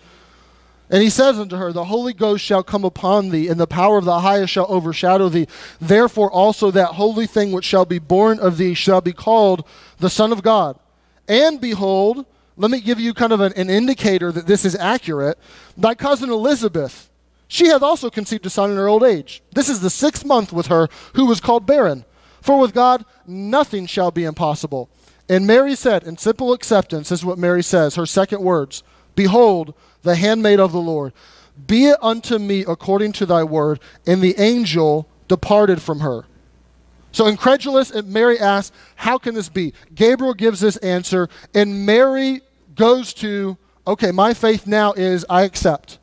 And 0.90 1.02
he 1.02 1.10
says 1.10 1.38
unto 1.38 1.56
her, 1.56 1.72
The 1.72 1.84
Holy 1.84 2.12
Ghost 2.12 2.44
shall 2.44 2.62
come 2.62 2.84
upon 2.84 3.28
thee, 3.28 3.48
and 3.48 3.60
the 3.60 3.66
power 3.66 3.98
of 3.98 4.04
the 4.04 4.20
highest 4.20 4.52
shall 4.52 4.66
overshadow 4.68 5.28
thee. 5.28 5.46
Therefore 5.80 6.30
also 6.30 6.70
that 6.70 6.94
holy 6.94 7.26
thing 7.26 7.52
which 7.52 7.64
shall 7.64 7.84
be 7.84 7.98
born 7.98 8.38
of 8.38 8.56
thee 8.56 8.74
shall 8.74 9.00
be 9.00 9.12
called 9.12 9.66
the 9.98 10.10
Son 10.10 10.32
of 10.32 10.42
God. 10.42 10.78
And 11.28 11.60
behold, 11.60 12.24
let 12.56 12.70
me 12.70 12.80
give 12.80 12.98
you 12.98 13.14
kind 13.14 13.32
of 13.32 13.40
an, 13.40 13.52
an 13.54 13.70
indicator 13.70 14.32
that 14.32 14.46
this 14.46 14.64
is 14.64 14.74
accurate. 14.74 15.38
Thy 15.76 15.94
cousin 15.94 16.30
Elizabeth, 16.30 17.10
she 17.46 17.68
hath 17.68 17.82
also 17.82 18.10
conceived 18.10 18.46
a 18.46 18.50
son 18.50 18.70
in 18.70 18.76
her 18.76 18.88
old 18.88 19.04
age. 19.04 19.42
This 19.52 19.68
is 19.68 19.80
the 19.80 19.90
sixth 19.90 20.24
month 20.24 20.52
with 20.52 20.66
her, 20.66 20.88
who 21.14 21.26
was 21.26 21.40
called 21.40 21.66
barren. 21.66 22.04
For 22.40 22.58
with 22.58 22.74
God 22.74 23.04
nothing 23.26 23.86
shall 23.86 24.10
be 24.10 24.24
impossible. 24.24 24.90
And 25.28 25.46
Mary 25.46 25.74
said, 25.74 26.04
in 26.04 26.16
simple 26.16 26.52
acceptance, 26.52 27.12
is 27.12 27.24
what 27.24 27.38
Mary 27.38 27.62
says, 27.62 27.94
her 27.94 28.06
second 28.06 28.42
words 28.42 28.82
Behold, 29.14 29.74
the 30.02 30.16
handmaid 30.16 30.60
of 30.60 30.72
the 30.72 30.80
Lord. 30.80 31.12
Be 31.66 31.86
it 31.86 31.98
unto 32.02 32.38
me 32.38 32.64
according 32.66 33.12
to 33.12 33.26
thy 33.26 33.44
word. 33.44 33.80
And 34.06 34.22
the 34.22 34.38
angel 34.38 35.08
departed 35.26 35.82
from 35.82 36.00
her. 36.00 36.24
So 37.12 37.26
incredulous, 37.26 37.90
and 37.90 38.08
Mary 38.08 38.38
asks, 38.38 38.74
How 38.96 39.18
can 39.18 39.34
this 39.34 39.48
be? 39.48 39.72
Gabriel 39.94 40.34
gives 40.34 40.60
this 40.60 40.76
answer, 40.78 41.28
and 41.54 41.86
Mary 41.86 42.42
goes 42.74 43.14
to, 43.14 43.56
Okay, 43.86 44.12
my 44.12 44.34
faith 44.34 44.66
now 44.66 44.92
is 44.92 45.24
I 45.28 45.42
accept. 45.42 45.98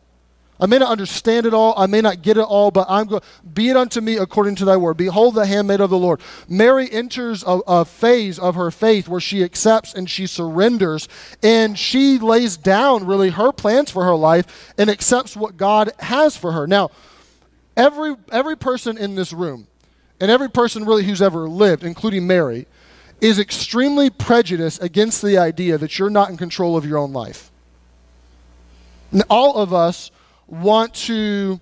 I 0.60 0.68
may 0.68 0.78
not 0.78 0.90
understand 0.90 1.46
it 1.46 1.54
all, 1.54 1.74
I 1.76 1.86
may 1.86 2.00
not 2.00 2.22
get 2.22 2.38
it 2.38 2.42
all, 2.42 2.72
but 2.72 2.88
I'm 2.90 3.08
going, 3.08 3.22
be 3.54 3.70
it 3.70 3.76
unto 3.76 4.00
me 4.00 4.16
according 4.16 4.56
to 4.56 4.66
thy 4.66 4.78
word. 4.78 4.96
Behold 4.96 5.36
the 5.36 5.46
handmaid 5.46 5.82
of 5.82 5.90
the 5.90 5.98
Lord. 5.98 6.22
Mary 6.48 6.90
enters 6.90 7.44
a, 7.44 7.60
a, 7.68 7.86
phase 7.86 8.40
of 8.40 8.56
her 8.56 8.72
faith 8.72 9.10
where 9.10 9.20
she 9.20 9.44
accepts 9.44 9.94
and 9.94 10.10
she 10.10 10.26
surrenders, 10.26 11.10
and 11.44 11.78
she 11.78 12.18
lays 12.18 12.56
down 12.56 13.06
really 13.06 13.32
her 13.32 13.52
plans 13.52 13.92
for 13.92 14.06
her 14.06 14.16
life 14.16 14.74
and 14.78 14.90
accepts 14.90 15.36
what 15.36 15.58
God 15.58 15.92
has 16.00 16.38
for 16.38 16.54
her. 16.54 16.66
Now, 16.66 16.90
every, 17.76 18.16
every 18.32 18.56
person 18.56 18.98
in 18.98 19.16
this 19.16 19.34
room, 19.34 19.68
and 20.22 20.32
every 20.32 20.50
person 20.50 20.86
really 20.86 21.04
who's 21.04 21.22
ever 21.22 21.50
lived, 21.50 21.84
including 21.84 22.26
Mary, 22.26 22.66
is 23.20 23.40
extremely 23.40 24.10
prejudiced 24.10 24.82
against 24.82 25.22
the 25.22 25.38
idea 25.38 25.78
that 25.78 26.00
you're 26.00 26.10
not 26.10 26.30
in 26.30 26.38
control 26.38 26.78
of 26.78 26.86
your 26.86 26.98
own 26.98 27.12
life. 27.12 27.52
And 29.12 29.24
all 29.30 29.56
of 29.58 29.74
us 29.74 30.12
want 30.48 30.94
to 30.94 31.60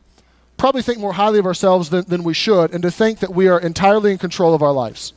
probably 0.57 0.81
think 0.81 0.99
more 0.99 1.13
highly 1.13 1.39
of 1.39 1.45
ourselves 1.45 1.89
than, 1.89 2.05
than 2.05 2.23
we 2.23 2.33
should 2.33 2.73
and 2.73 2.81
to 2.83 2.91
think 2.91 3.19
that 3.19 3.33
we 3.33 3.47
are 3.47 3.59
entirely 3.59 4.11
in 4.11 4.17
control 4.17 4.53
of 4.53 4.61
our 4.61 4.71
lives. 4.71 5.13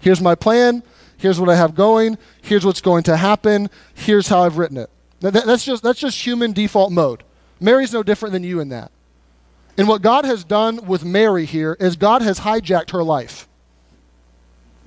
Here's 0.00 0.20
my 0.20 0.34
plan. 0.34 0.82
Here's 1.16 1.38
what 1.38 1.50
I 1.50 1.56
have 1.56 1.74
going. 1.74 2.18
Here's 2.42 2.64
what's 2.64 2.80
going 2.80 3.02
to 3.04 3.16
happen. 3.16 3.68
Here's 3.94 4.28
how 4.28 4.42
I've 4.42 4.58
written 4.58 4.76
it. 4.78 4.90
That, 5.20 5.32
that's, 5.32 5.64
just, 5.64 5.82
that's 5.82 6.00
just 6.00 6.24
human 6.24 6.52
default 6.52 6.92
mode. 6.92 7.22
Mary's 7.60 7.92
no 7.92 8.02
different 8.02 8.32
than 8.32 8.42
you 8.42 8.60
in 8.60 8.70
that. 8.70 8.90
And 9.76 9.86
what 9.86 10.02
God 10.02 10.24
has 10.24 10.44
done 10.44 10.86
with 10.86 11.04
Mary 11.04 11.44
here 11.44 11.76
is 11.78 11.96
God 11.96 12.22
has 12.22 12.40
hijacked 12.40 12.90
her 12.90 13.02
life. 13.02 13.46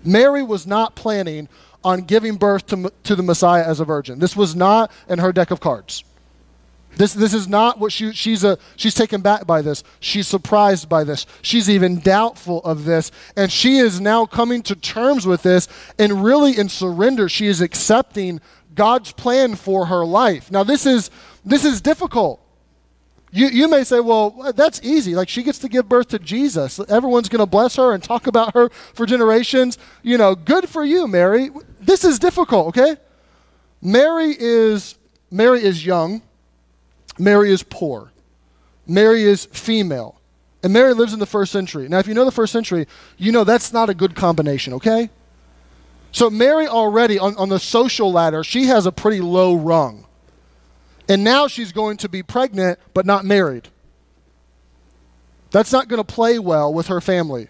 Mary 0.03 0.43
was 0.43 0.67
not 0.67 0.95
planning 0.95 1.47
on 1.83 2.01
giving 2.01 2.35
birth 2.35 2.65
to, 2.67 2.91
to 3.03 3.15
the 3.15 3.23
Messiah 3.23 3.63
as 3.63 3.79
a 3.79 3.85
virgin. 3.85 4.19
This 4.19 4.35
was 4.35 4.55
not 4.55 4.91
in 5.07 5.19
her 5.19 5.31
deck 5.31 5.51
of 5.51 5.59
cards. 5.59 6.03
This, 6.95 7.13
this 7.13 7.33
is 7.33 7.47
not 7.47 7.79
what 7.79 7.91
she, 7.91 8.13
she's, 8.13 8.43
a, 8.43 8.57
she's 8.75 8.93
taken 8.93 9.21
back 9.21 9.47
by 9.47 9.61
this. 9.61 9.83
She's 9.99 10.27
surprised 10.27 10.87
by 10.87 11.03
this. 11.03 11.25
She's 11.41 11.69
even 11.69 11.99
doubtful 11.99 12.63
of 12.63 12.85
this. 12.85 13.11
And 13.35 13.51
she 13.51 13.77
is 13.77 13.99
now 13.99 14.25
coming 14.25 14.61
to 14.63 14.75
terms 14.75 15.25
with 15.25 15.43
this 15.43 15.67
and 15.97 16.23
really 16.23 16.57
in 16.57 16.69
surrender. 16.69 17.27
She 17.29 17.47
is 17.47 17.61
accepting 17.61 18.41
God's 18.75 19.11
plan 19.11 19.55
for 19.55 19.87
her 19.87 20.05
life. 20.05 20.51
Now, 20.51 20.63
this 20.63 20.85
is, 20.85 21.09
this 21.43 21.65
is 21.65 21.81
difficult. 21.81 22.39
You, 23.31 23.47
you 23.47 23.67
may 23.67 23.83
say, 23.83 23.99
well, 23.99 24.53
that's 24.55 24.79
easy. 24.83 25.15
Like, 25.15 25.27
she 25.27 25.41
gets 25.41 25.57
to 25.59 25.69
give 25.69 25.89
birth 25.89 26.09
to 26.09 26.19
Jesus. 26.19 26.79
Everyone's 26.87 27.29
going 27.29 27.39
to 27.39 27.47
bless 27.47 27.75
her 27.77 27.93
and 27.93 28.03
talk 28.03 28.27
about 28.27 28.53
her 28.53 28.69
for 28.69 29.07
generations. 29.07 29.79
You 30.03 30.19
know, 30.19 30.35
good 30.35 30.69
for 30.69 30.85
you, 30.85 31.07
Mary. 31.07 31.49
This 31.81 32.03
is 32.03 32.19
difficult, 32.19 32.67
okay? 32.67 32.97
Mary 33.81 34.35
is, 34.37 34.95
Mary 35.31 35.63
is 35.63 35.83
young. 35.83 36.21
Mary 37.17 37.51
is 37.51 37.63
poor. 37.63 38.11
Mary 38.87 39.23
is 39.23 39.45
female. 39.45 40.19
And 40.61 40.71
Mary 40.71 40.93
lives 40.93 41.13
in 41.13 41.19
the 41.19 41.25
first 41.25 41.51
century. 41.51 41.89
Now, 41.89 41.99
if 41.99 42.07
you 42.07 42.13
know 42.13 42.25
the 42.25 42.31
first 42.31 42.53
century, 42.53 42.87
you 43.17 43.31
know 43.31 43.43
that's 43.43 43.73
not 43.73 43.89
a 43.89 43.93
good 43.93 44.15
combination, 44.15 44.73
okay? 44.73 45.09
So, 46.11 46.29
Mary 46.29 46.67
already, 46.67 47.19
on, 47.19 47.35
on 47.37 47.49
the 47.49 47.59
social 47.59 48.11
ladder, 48.11 48.43
she 48.43 48.65
has 48.67 48.85
a 48.85 48.91
pretty 48.91 49.19
low 49.19 49.55
rung. 49.55 50.05
And 51.09 51.23
now 51.23 51.47
she's 51.47 51.71
going 51.71 51.97
to 51.97 52.09
be 52.09 52.23
pregnant, 52.23 52.79
but 52.93 53.05
not 53.05 53.25
married. 53.25 53.67
That's 55.51 55.71
not 55.71 55.87
going 55.87 56.01
to 56.01 56.05
play 56.05 56.39
well 56.39 56.73
with 56.73 56.87
her 56.87 57.01
family. 57.01 57.49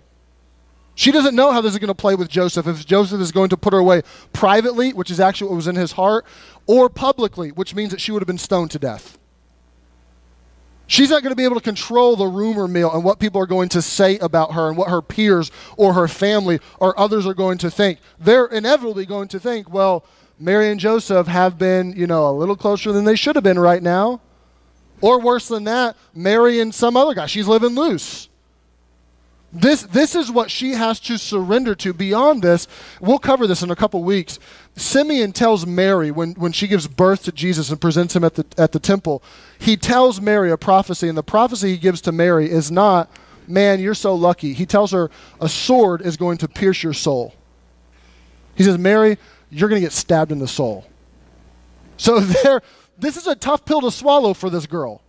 She 0.96 1.12
doesn't 1.12 1.36
know 1.36 1.52
how 1.52 1.62
this 1.62 1.74
is 1.74 1.80
going 1.80 1.88
to 1.88 1.96
play 1.96 2.16
with 2.16 2.30
Joseph. 2.30 2.68
If 2.68 2.86
Joseph 2.86 3.22
is 3.22 3.32
going 3.32 3.50
to 3.50 3.58
put 3.58 3.74
her 3.74 3.80
away 3.80 4.02
privately, 4.32 4.92
which 4.94 5.10
is 5.10 5.20
actually 5.20 5.50
what 5.50 5.56
was 5.56 5.68
in 5.68 5.76
his 5.76 5.94
heart, 5.94 6.26
or 6.68 6.90
publicly, 6.90 7.52
which 7.52 7.76
means 7.76 7.92
that 7.92 8.02
she 8.02 8.12
would 8.12 8.22
have 8.22 8.28
been 8.28 8.38
stoned 8.38 8.72
to 8.72 8.80
death. 8.80 9.18
She's 10.94 11.10
not 11.10 11.24
going 11.24 11.32
to 11.32 11.36
be 11.36 11.44
able 11.44 11.56
to 11.56 11.62
control 11.62 12.16
the 12.16 12.28
rumor 12.28 12.68
mill 12.68 12.94
and 12.94 13.04
what 13.04 13.18
people 13.18 13.42
are 13.42 13.48
going 13.48 13.68
to 13.70 13.82
say 13.82 14.20
about 14.20 14.54
her 14.54 14.68
and 14.68 14.78
what 14.78 14.92
her 14.92 15.02
peers 15.02 15.50
or 15.76 15.94
her 15.94 16.08
family 16.08 16.60
or 16.80 16.98
others 17.00 17.26
are 17.26 17.34
going 17.34 17.58
to 17.58 17.72
think. 17.72 17.98
They're 18.20 18.46
inevitably 18.46 19.08
going 19.08 19.28
to 19.30 19.40
think, 19.40 19.68
well, 19.74 20.06
Mary 20.38 20.70
and 20.70 20.80
Joseph 20.80 21.26
have 21.26 21.58
been, 21.58 21.94
you 21.98 22.06
know, 22.06 22.30
a 22.30 22.38
little 22.38 22.56
closer 22.56 22.92
than 22.92 23.06
they 23.06 23.16
should 23.16 23.36
have 23.36 23.44
been 23.44 23.58
right 23.58 23.82
now. 23.82 24.22
Or 25.02 25.20
worse 25.20 25.48
than 25.48 25.64
that, 25.64 25.98
Mary 26.14 26.60
and 26.60 26.72
some 26.72 26.96
other 26.96 27.16
guy. 27.16 27.26
She's 27.26 27.48
living 27.48 27.74
loose. 27.74 28.30
This, 29.56 29.84
this 29.84 30.16
is 30.16 30.32
what 30.32 30.50
she 30.50 30.72
has 30.72 31.00
to 31.02 31.20
surrender 31.20 31.76
to. 31.76 31.94
Beyond 31.94 32.42
this, 32.42 32.68
we'll 33.00 33.20
cover 33.20 33.46
this 33.46 33.62
in 33.62 33.70
a 33.70 33.76
couple 33.76 34.04
weeks. 34.04 34.40
Simeon 34.76 35.32
tells 35.32 35.68
Mary 35.68 36.10
when, 36.10 36.34
when 36.34 36.52
she 36.52 36.68
gives 36.68 36.88
birth 36.88 37.24
to 37.26 37.32
Jesus 37.32 37.70
and 37.70 37.80
presents 37.80 38.16
him 38.16 38.24
at 38.24 38.34
the, 38.34 38.46
at 38.58 38.72
the 38.72 38.80
temple, 38.80 39.22
he 39.60 39.78
tells 39.78 40.20
Mary 40.20 40.50
a 40.50 40.58
prophecy, 40.58 41.08
and 41.08 41.16
the 41.16 41.24
prophecy 41.24 41.70
he 41.70 41.78
gives 41.78 42.02
to 42.02 42.12
Mary 42.12 42.50
is 42.50 42.72
not, 42.72 43.12
man, 43.48 43.80
you're 43.80 43.94
so 43.94 44.16
lucky. 44.16 44.54
He 44.54 44.66
tells 44.66 44.92
her, 44.92 45.12
a 45.40 45.48
sword 45.48 46.02
is 46.02 46.18
going 46.18 46.40
to 46.40 46.48
pierce 46.48 46.82
your 46.82 46.94
soul. 46.94 47.36
He 48.56 48.64
says, 48.64 48.80
Mary, 48.80 49.20
you're 49.52 49.70
going 49.70 49.80
to 49.82 49.86
get 49.86 49.94
stabbed 49.94 50.32
in 50.32 50.40
the 50.40 50.48
soul. 50.48 50.88
So 51.98 52.20
there, 52.44 52.64
this 52.98 53.18
is 53.18 53.28
a 53.28 53.36
tough 53.36 53.66
pill 53.66 53.82
to 53.82 53.92
swallow 53.92 54.34
for 54.34 54.50
this 54.50 54.66
girl. 54.66 55.02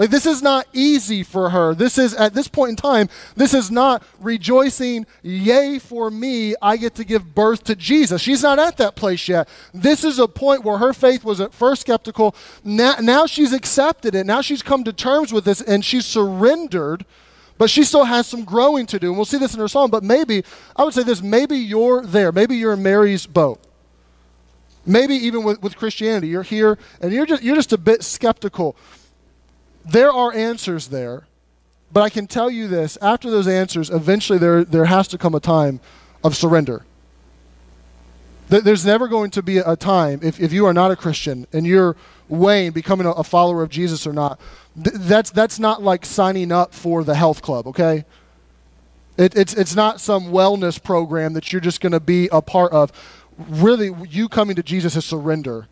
Like, 0.00 0.08
this 0.08 0.24
is 0.24 0.40
not 0.40 0.66
easy 0.72 1.22
for 1.22 1.50
her. 1.50 1.74
This 1.74 1.98
is, 1.98 2.14
at 2.14 2.32
this 2.32 2.48
point 2.48 2.70
in 2.70 2.76
time, 2.76 3.10
this 3.36 3.52
is 3.52 3.70
not 3.70 4.02
rejoicing, 4.18 5.04
yay 5.22 5.78
for 5.78 6.10
me, 6.10 6.54
I 6.62 6.78
get 6.78 6.94
to 6.94 7.04
give 7.04 7.34
birth 7.34 7.64
to 7.64 7.76
Jesus. 7.76 8.22
She's 8.22 8.42
not 8.42 8.58
at 8.58 8.78
that 8.78 8.96
place 8.96 9.28
yet. 9.28 9.46
This 9.74 10.02
is 10.02 10.18
a 10.18 10.26
point 10.26 10.64
where 10.64 10.78
her 10.78 10.94
faith 10.94 11.22
was 11.22 11.38
at 11.38 11.52
first 11.52 11.82
skeptical. 11.82 12.34
Now, 12.64 12.94
now 13.02 13.26
she's 13.26 13.52
accepted 13.52 14.14
it. 14.14 14.24
Now 14.24 14.40
she's 14.40 14.62
come 14.62 14.84
to 14.84 14.92
terms 14.94 15.34
with 15.34 15.44
this 15.44 15.60
and 15.60 15.84
she's 15.84 16.06
surrendered, 16.06 17.04
but 17.58 17.68
she 17.68 17.84
still 17.84 18.04
has 18.04 18.26
some 18.26 18.46
growing 18.46 18.86
to 18.86 18.98
do. 18.98 19.08
And 19.08 19.16
we'll 19.16 19.26
see 19.26 19.36
this 19.36 19.52
in 19.52 19.60
her 19.60 19.68
song. 19.68 19.90
But 19.90 20.02
maybe, 20.02 20.44
I 20.76 20.84
would 20.84 20.94
say 20.94 21.02
this 21.02 21.20
maybe 21.20 21.58
you're 21.58 22.06
there. 22.06 22.32
Maybe 22.32 22.56
you're 22.56 22.72
in 22.72 22.82
Mary's 22.82 23.26
boat. 23.26 23.60
Maybe 24.86 25.14
even 25.14 25.44
with, 25.44 25.60
with 25.60 25.76
Christianity, 25.76 26.28
you're 26.28 26.42
here 26.42 26.78
and 27.02 27.12
you're 27.12 27.26
just, 27.26 27.42
you're 27.42 27.54
just 27.54 27.74
a 27.74 27.78
bit 27.78 28.02
skeptical. 28.02 28.76
There 29.90 30.12
are 30.12 30.32
answers 30.32 30.86
there, 30.88 31.24
but 31.92 32.02
I 32.02 32.10
can 32.10 32.28
tell 32.28 32.48
you 32.48 32.68
this 32.68 32.96
after 33.02 33.28
those 33.28 33.48
answers, 33.48 33.90
eventually 33.90 34.38
there, 34.38 34.62
there 34.62 34.84
has 34.84 35.08
to 35.08 35.18
come 35.18 35.34
a 35.34 35.40
time 35.40 35.80
of 36.22 36.36
surrender. 36.36 36.84
There's 38.48 38.86
never 38.86 39.08
going 39.08 39.30
to 39.32 39.42
be 39.42 39.58
a 39.58 39.74
time, 39.74 40.20
if, 40.22 40.40
if 40.40 40.52
you 40.52 40.64
are 40.66 40.72
not 40.72 40.92
a 40.92 40.96
Christian 40.96 41.46
and 41.52 41.66
you're 41.66 41.96
weighing 42.28 42.70
becoming 42.70 43.06
a, 43.06 43.10
a 43.10 43.24
follower 43.24 43.64
of 43.64 43.70
Jesus 43.70 44.06
or 44.06 44.12
not, 44.12 44.38
th- 44.80 44.94
that's, 44.94 45.30
that's 45.30 45.58
not 45.58 45.82
like 45.82 46.06
signing 46.06 46.52
up 46.52 46.72
for 46.72 47.02
the 47.02 47.16
health 47.16 47.42
club, 47.42 47.66
okay? 47.66 48.04
It, 49.16 49.36
it's, 49.36 49.54
it's 49.54 49.74
not 49.74 50.00
some 50.00 50.26
wellness 50.26 50.80
program 50.80 51.32
that 51.32 51.52
you're 51.52 51.60
just 51.60 51.80
going 51.80 51.92
to 51.92 52.00
be 52.00 52.28
a 52.30 52.40
part 52.40 52.70
of. 52.72 52.92
Really, 53.36 53.90
you 54.08 54.28
coming 54.28 54.54
to 54.54 54.62
Jesus 54.62 54.94
is 54.94 55.04
surrender. 55.04 55.66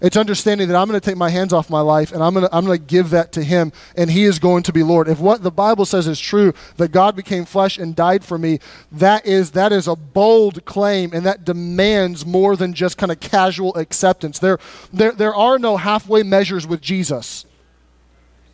It's 0.00 0.16
understanding 0.16 0.68
that 0.68 0.76
I'm 0.76 0.88
going 0.88 0.98
to 0.98 1.04
take 1.04 1.18
my 1.18 1.28
hands 1.28 1.52
off 1.52 1.68
my 1.68 1.80
life 1.80 2.12
and 2.12 2.22
I'm 2.22 2.32
going 2.32 2.46
to, 2.46 2.56
I'm 2.56 2.64
going 2.64 2.78
to 2.78 2.84
give 2.84 3.10
that 3.10 3.32
to 3.32 3.44
Him 3.44 3.70
and 3.96 4.10
He 4.10 4.24
is 4.24 4.38
going 4.38 4.62
to 4.62 4.72
be 4.72 4.82
Lord. 4.82 5.08
If 5.08 5.20
what 5.20 5.42
the 5.42 5.50
Bible 5.50 5.84
says 5.84 6.06
is 6.06 6.18
true, 6.18 6.54
that 6.78 6.90
God 6.90 7.14
became 7.14 7.44
flesh 7.44 7.76
and 7.76 7.94
died 7.94 8.24
for 8.24 8.38
me, 8.38 8.60
that 8.92 9.26
is, 9.26 9.50
that 9.50 9.72
is 9.72 9.86
a 9.86 9.96
bold 9.96 10.64
claim 10.64 11.12
and 11.12 11.26
that 11.26 11.44
demands 11.44 12.24
more 12.24 12.56
than 12.56 12.72
just 12.72 12.96
kind 12.96 13.12
of 13.12 13.20
casual 13.20 13.74
acceptance. 13.76 14.38
There, 14.38 14.58
there, 14.92 15.12
there 15.12 15.34
are 15.34 15.58
no 15.58 15.76
halfway 15.76 16.22
measures 16.22 16.66
with 16.66 16.80
Jesus. 16.80 17.44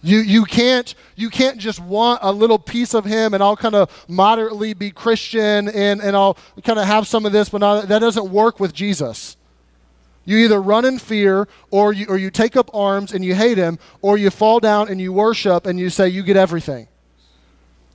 You, 0.03 0.19
you, 0.19 0.45
can't, 0.45 0.95
you 1.15 1.31
can't 1.31 1.59
just 1.59 1.81
want 1.81 2.21
a 2.23 2.33
little 2.33 2.59
piece 2.59 2.93
of 2.93 3.05
him 3.05 3.35
and 3.35 3.43
I'll 3.43 3.57
kind 3.57 3.75
of 3.75 4.05
moderately 4.09 4.75
be 4.75 4.91
Christian 4.91 5.69
and, 5.69 6.00
and 6.00 6.17
I'll 6.17 6.37
kind 6.65 6.79
of 6.79 6.87
have 6.87 7.07
some 7.07 7.25
of 7.25 7.33
this, 7.33 7.49
but 7.49 7.59
not, 7.59 7.88
that 7.88 8.00
doesn't 8.00 8.31
work 8.31 8.59
with 8.59 8.73
Jesus. 8.73 9.37
You 10.26 10.38
either 10.38 10.61
run 10.61 10.85
in 10.85 10.99
fear, 10.99 11.49
or 11.71 11.92
you, 11.95 12.06
or 12.09 12.18
you 12.18 12.30
take 12.30 12.56
up 12.56 12.68
arms 12.75 13.12
and 13.12 13.25
you 13.25 13.35
hate 13.35 13.56
him, 13.56 13.78
or 14.02 14.18
you 14.18 14.28
fall 14.28 14.61
down 14.61 14.88
and 14.88 15.00
you 15.00 15.12
worship 15.12 15.64
and 15.64 15.80
you 15.80 15.88
say, 15.88 16.09
You 16.09 16.23
get 16.23 16.37
everything. 16.37 16.88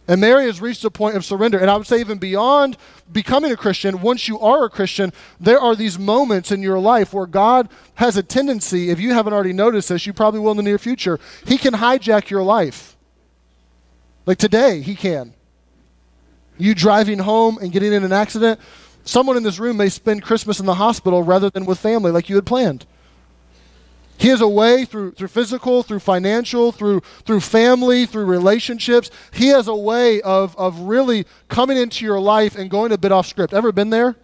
And 0.07 0.19
Mary 0.19 0.45
has 0.45 0.59
reached 0.59 0.83
a 0.83 0.91
point 0.91 1.15
of 1.15 1.23
surrender. 1.23 1.59
And 1.59 1.69
I 1.69 1.77
would 1.77 1.87
say, 1.87 1.99
even 1.99 2.17
beyond 2.17 2.75
becoming 3.11 3.51
a 3.51 3.57
Christian, 3.57 4.01
once 4.01 4.27
you 4.27 4.39
are 4.39 4.65
a 4.65 4.69
Christian, 4.69 5.13
there 5.39 5.59
are 5.59 5.75
these 5.75 5.99
moments 5.99 6.51
in 6.51 6.61
your 6.61 6.79
life 6.79 7.13
where 7.13 7.27
God 7.27 7.69
has 7.95 8.17
a 8.17 8.23
tendency, 8.23 8.89
if 8.89 8.99
you 8.99 9.13
haven't 9.13 9.33
already 9.33 9.53
noticed 9.53 9.89
this, 9.89 10.05
you 10.05 10.13
probably 10.13 10.39
will 10.39 10.51
in 10.51 10.57
the 10.57 10.63
near 10.63 10.79
future, 10.79 11.19
He 11.45 11.57
can 11.57 11.75
hijack 11.75 12.29
your 12.29 12.43
life. 12.43 12.97
Like 14.25 14.37
today, 14.37 14.81
He 14.81 14.95
can. 14.95 15.33
You 16.57 16.75
driving 16.75 17.19
home 17.19 17.57
and 17.59 17.71
getting 17.71 17.93
in 17.93 18.03
an 18.03 18.11
accident, 18.11 18.59
someone 19.03 19.37
in 19.37 19.43
this 19.43 19.59
room 19.59 19.77
may 19.77 19.89
spend 19.89 20.23
Christmas 20.23 20.59
in 20.59 20.65
the 20.65 20.75
hospital 20.75 21.23
rather 21.23 21.49
than 21.49 21.65
with 21.65 21.79
family 21.79 22.11
like 22.11 22.29
you 22.29 22.35
had 22.35 22.45
planned. 22.45 22.85
He 24.21 24.27
has 24.27 24.39
a 24.39 24.47
way 24.47 24.85
through, 24.85 25.13
through 25.13 25.29
physical, 25.29 25.81
through 25.81 25.97
financial, 25.97 26.71
through, 26.71 27.01
through 27.25 27.39
family, 27.39 28.05
through 28.05 28.25
relationships. 28.25 29.09
He 29.33 29.47
has 29.47 29.67
a 29.67 29.75
way 29.75 30.21
of, 30.21 30.55
of 30.57 30.81
really 30.81 31.25
coming 31.47 31.75
into 31.75 32.05
your 32.05 32.19
life 32.19 32.55
and 32.55 32.69
going 32.69 32.91
a 32.91 32.99
bit 32.99 33.11
off 33.11 33.25
script. 33.25 33.51
Ever 33.51 33.71
been 33.71 33.89
there? 33.89 34.15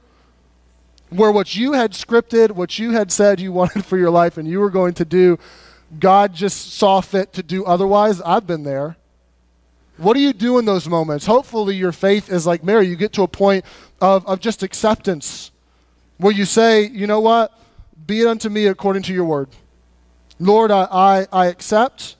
Where 1.09 1.31
what 1.31 1.55
you 1.55 1.73
had 1.73 1.93
scripted, 1.93 2.51
what 2.51 2.77
you 2.77 2.91
had 2.91 3.11
said 3.11 3.39
you 3.39 3.51
wanted 3.53 3.85
for 3.85 3.97
your 3.97 4.11
life 4.11 4.37
and 4.37 4.47
you 4.47 4.59
were 4.59 4.69
going 4.69 4.93
to 4.93 5.05
do, 5.05 5.39
God 5.99 6.31
just 6.31 6.73
saw 6.73 7.01
fit 7.01 7.33
to 7.33 7.41
do 7.41 7.65
otherwise? 7.65 8.21
I've 8.21 8.45
been 8.45 8.61
there. 8.61 8.97
What 9.97 10.13
do 10.13 10.19
you 10.19 10.33
do 10.33 10.59
in 10.59 10.65
those 10.65 10.87
moments? 10.87 11.25
Hopefully, 11.25 11.75
your 11.75 11.91
faith 11.91 12.31
is 12.31 12.45
like 12.45 12.63
Mary. 12.63 12.87
You 12.87 12.95
get 12.95 13.13
to 13.13 13.23
a 13.23 13.27
point 13.27 13.65
of, 13.99 14.25
of 14.27 14.39
just 14.39 14.63
acceptance 14.63 15.51
where 16.17 16.33
you 16.33 16.45
say, 16.45 16.87
you 16.87 17.07
know 17.07 17.19
what? 17.19 17.51
Be 18.05 18.21
it 18.21 18.27
unto 18.27 18.49
me 18.49 18.67
according 18.67 19.03
to 19.03 19.13
your 19.13 19.25
word. 19.25 19.49
Lord, 20.39 20.71
I, 20.71 20.87
I, 20.91 21.27
I 21.31 21.45
accept. 21.47 22.15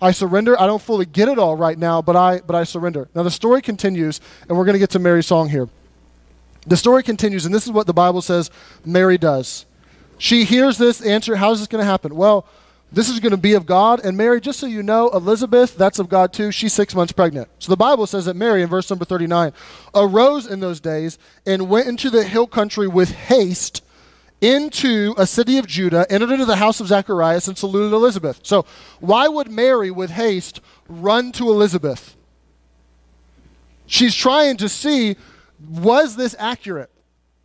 I 0.00 0.12
surrender. 0.12 0.58
I 0.60 0.66
don't 0.66 0.80
fully 0.80 1.06
get 1.06 1.28
it 1.28 1.38
all 1.38 1.56
right 1.56 1.78
now, 1.78 2.00
but 2.00 2.16
I, 2.16 2.40
but 2.40 2.54
I 2.54 2.64
surrender. 2.64 3.08
Now, 3.14 3.24
the 3.24 3.30
story 3.30 3.60
continues, 3.60 4.20
and 4.48 4.56
we're 4.56 4.64
going 4.64 4.74
to 4.74 4.78
get 4.78 4.90
to 4.90 4.98
Mary's 4.98 5.26
song 5.26 5.48
here. 5.48 5.68
The 6.66 6.76
story 6.76 7.02
continues, 7.02 7.46
and 7.46 7.54
this 7.54 7.66
is 7.66 7.72
what 7.72 7.86
the 7.86 7.94
Bible 7.94 8.22
says 8.22 8.50
Mary 8.84 9.18
does. 9.18 9.66
She 10.18 10.44
hears 10.44 10.78
this 10.78 11.00
answer. 11.00 11.36
How 11.36 11.52
is 11.52 11.58
this 11.58 11.68
going 11.68 11.82
to 11.82 11.90
happen? 11.90 12.14
Well, 12.14 12.46
this 12.90 13.08
is 13.08 13.20
going 13.20 13.32
to 13.32 13.36
be 13.36 13.54
of 13.54 13.66
God. 13.66 14.00
And 14.04 14.16
Mary, 14.16 14.40
just 14.40 14.58
so 14.58 14.66
you 14.66 14.82
know, 14.82 15.08
Elizabeth, 15.10 15.76
that's 15.76 15.98
of 15.98 16.08
God 16.08 16.32
too. 16.32 16.50
She's 16.50 16.72
six 16.72 16.94
months 16.94 17.12
pregnant. 17.12 17.48
So 17.58 17.70
the 17.70 17.76
Bible 17.76 18.06
says 18.06 18.24
that 18.24 18.34
Mary, 18.34 18.62
in 18.62 18.68
verse 18.68 18.88
number 18.88 19.04
39, 19.04 19.52
arose 19.94 20.46
in 20.46 20.60
those 20.60 20.80
days 20.80 21.18
and 21.46 21.68
went 21.68 21.86
into 21.86 22.10
the 22.10 22.24
hill 22.24 22.46
country 22.46 22.88
with 22.88 23.10
haste 23.10 23.82
into 24.40 25.14
a 25.18 25.26
city 25.26 25.58
of 25.58 25.66
Judah, 25.66 26.06
entered 26.08 26.30
into 26.30 26.44
the 26.44 26.56
house 26.56 26.80
of 26.80 26.86
Zacharias, 26.86 27.48
and 27.48 27.58
saluted 27.58 27.92
Elizabeth. 27.92 28.40
So, 28.44 28.64
why 29.00 29.26
would 29.26 29.50
Mary, 29.50 29.90
with 29.90 30.10
haste, 30.10 30.60
run 30.88 31.32
to 31.32 31.50
Elizabeth? 31.50 32.14
She's 33.86 34.14
trying 34.14 34.56
to 34.58 34.68
see 34.68 35.16
was 35.68 36.16
this 36.16 36.36
accurate? 36.38 36.90